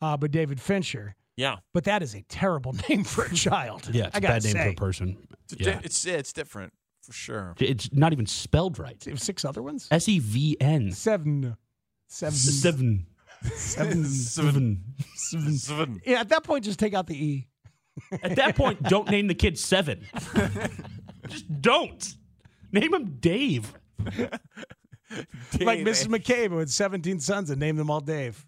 uh 0.00 0.16
by 0.16 0.26
David 0.28 0.60
Fincher. 0.60 1.14
Yeah. 1.36 1.56
But 1.74 1.84
that 1.84 2.02
is 2.02 2.14
a 2.14 2.22
terrible 2.22 2.74
name 2.88 3.04
for 3.04 3.24
a 3.24 3.34
child. 3.34 3.88
Yeah. 3.92 4.06
It's 4.06 4.14
I 4.16 4.18
a 4.18 4.20
gotta 4.20 4.34
bad 4.34 4.44
name 4.44 4.52
say. 4.54 4.64
for 4.64 4.70
a 4.70 4.74
person. 4.74 5.16
It's, 5.44 5.54
di- 5.56 5.64
Yeah. 5.64 5.80
it's 5.84 6.04
it's 6.06 6.32
different 6.32 6.72
for 7.02 7.12
sure. 7.12 7.54
It's 7.58 7.92
not 7.92 8.12
even 8.12 8.26
spelled 8.26 8.78
right. 8.78 8.98
Do 8.98 9.10
you 9.10 9.14
have 9.14 9.22
six 9.22 9.44
other 9.44 9.62
ones? 9.62 9.88
S 9.90 10.08
E 10.08 10.18
V 10.18 10.56
N. 10.60 10.90
Seven. 10.92 11.56
Seven. 12.08 12.36
Seven. 12.36 13.06
Seven. 13.54 14.04
Seven. 14.04 14.84
Seven. 15.14 15.52
Seven. 15.54 16.00
Yeah, 16.04 16.20
at 16.20 16.28
that 16.28 16.44
point 16.44 16.64
just 16.64 16.78
take 16.78 16.94
out 16.94 17.06
the 17.06 17.16
E. 17.16 17.48
At 18.22 18.36
that 18.36 18.56
point, 18.56 18.82
don't 18.82 19.08
name 19.10 19.26
the 19.26 19.34
kid 19.34 19.58
Seven. 19.58 20.06
Just 21.28 21.60
don't. 21.60 22.14
Name 22.72 22.94
him 22.94 23.16
Dave. 23.20 23.72
like 24.04 25.80
Mrs. 25.80 26.06
McCabe 26.06 26.48
who 26.48 26.58
had 26.58 26.70
17 26.70 27.20
sons 27.20 27.50
and 27.50 27.60
named 27.60 27.78
them 27.78 27.90
all 27.90 28.00
Dave. 28.00 28.46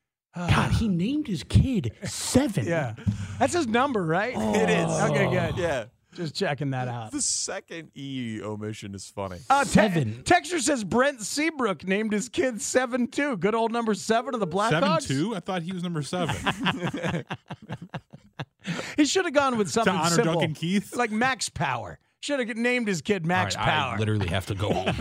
God, 0.36 0.72
he 0.72 0.86
named 0.88 1.26
his 1.26 1.42
kid 1.44 1.92
Seven. 2.04 2.66
Yeah. 2.66 2.94
That's 3.38 3.54
his 3.54 3.66
number, 3.66 4.04
right? 4.04 4.34
It 4.36 4.70
is. 4.70 4.90
Okay, 5.10 5.30
good. 5.30 5.56
Yeah. 5.56 5.84
Just 6.14 6.34
checking 6.34 6.70
that 6.70 6.88
out. 6.88 7.12
The 7.12 7.22
second 7.22 7.90
E 7.94 8.40
omission 8.42 8.94
is 8.94 9.06
funny. 9.08 9.38
Uh, 9.48 9.64
te- 9.64 9.70
Seven. 9.70 10.22
Texture 10.24 10.58
says 10.58 10.82
Brent 10.84 11.20
Seabrook 11.20 11.86
named 11.86 12.12
his 12.12 12.28
kid 12.28 12.60
seven 12.60 13.06
two. 13.06 13.36
Good 13.36 13.54
old 13.54 13.70
number 13.72 13.94
seven 13.94 14.34
of 14.34 14.40
the 14.40 14.46
Seven 14.46 14.82
Blackhawks. 14.88 15.06
two. 15.06 15.34
I 15.36 15.40
thought 15.40 15.62
he 15.62 15.72
was 15.72 15.82
number 15.82 16.02
seven. 16.02 16.34
He 18.96 19.06
should 19.06 19.24
have 19.24 19.32
gone 19.34 19.56
with 19.56 19.70
something 19.70 19.94
honor 19.94 20.10
simple, 20.16 20.34
Duncan 20.34 20.54
Keith? 20.54 20.94
like 20.94 21.10
Max 21.10 21.48
Power. 21.48 21.98
Should 22.20 22.46
have 22.46 22.56
named 22.56 22.86
his 22.86 23.00
kid 23.00 23.24
Max 23.24 23.56
All 23.56 23.62
right, 23.62 23.70
Power. 23.70 23.94
I 23.94 23.98
literally 23.98 24.28
have 24.28 24.46
to 24.46 24.54
go 24.54 24.72
home. 24.72 24.94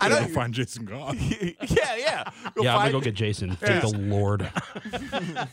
I 0.00 0.08
don't 0.08 0.30
find 0.30 0.54
Jason 0.54 0.84
Goff. 0.84 1.16
yeah, 1.42 1.96
yeah. 1.96 2.24
Go 2.54 2.62
yeah, 2.62 2.76
I'm 2.76 2.82
gonna 2.82 2.92
go 2.92 3.00
get 3.00 3.14
Jason. 3.14 3.56
Thank 3.56 3.82
the 3.82 3.98
Lord. 3.98 4.48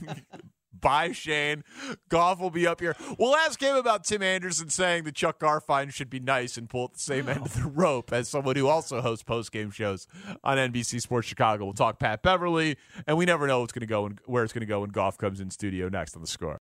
Bye, 0.82 1.12
Shane. 1.12 1.64
Goff 2.10 2.40
will 2.40 2.50
be 2.50 2.66
up 2.66 2.80
here. 2.80 2.96
We'll 3.20 3.36
ask 3.36 3.62
him 3.62 3.76
about 3.76 4.04
Tim 4.04 4.24
Anderson 4.24 4.70
saying 4.70 5.04
that 5.04 5.14
Chuck 5.14 5.40
Garfien 5.40 5.94
should 5.94 6.10
be 6.10 6.20
nice 6.20 6.58
and 6.58 6.68
pull 6.68 6.86
at 6.86 6.94
the 6.94 7.00
same 7.00 7.30
end 7.30 7.46
of 7.46 7.54
the 7.54 7.70
rope 7.70 8.12
as 8.12 8.28
someone 8.28 8.56
who 8.56 8.68
also 8.68 9.00
hosts 9.00 9.24
post-game 9.24 9.70
shows 9.70 10.08
on 10.44 10.58
NBC 10.58 11.00
Sports 11.00 11.28
Chicago. 11.28 11.66
We'll 11.66 11.74
talk 11.76 12.00
Pat 12.00 12.24
Beverley, 12.24 12.78
and 13.06 13.16
we 13.16 13.26
never 13.26 13.46
know 13.46 13.60
what's 13.62 13.74
going 13.74 13.82
to 13.82 13.86
go 13.86 14.08
and 14.08 14.20
where 14.26 14.44
it's 14.44 14.54
going 14.54 14.62
to 14.62 14.68
go 14.68 14.82
when 14.82 14.90
Goff 14.90 15.20
comes 15.20 15.40
in 15.40 15.52
studio 15.52 15.88
next 15.88 16.16
on 16.16 16.22
the 16.24 16.28
score. 16.28 16.60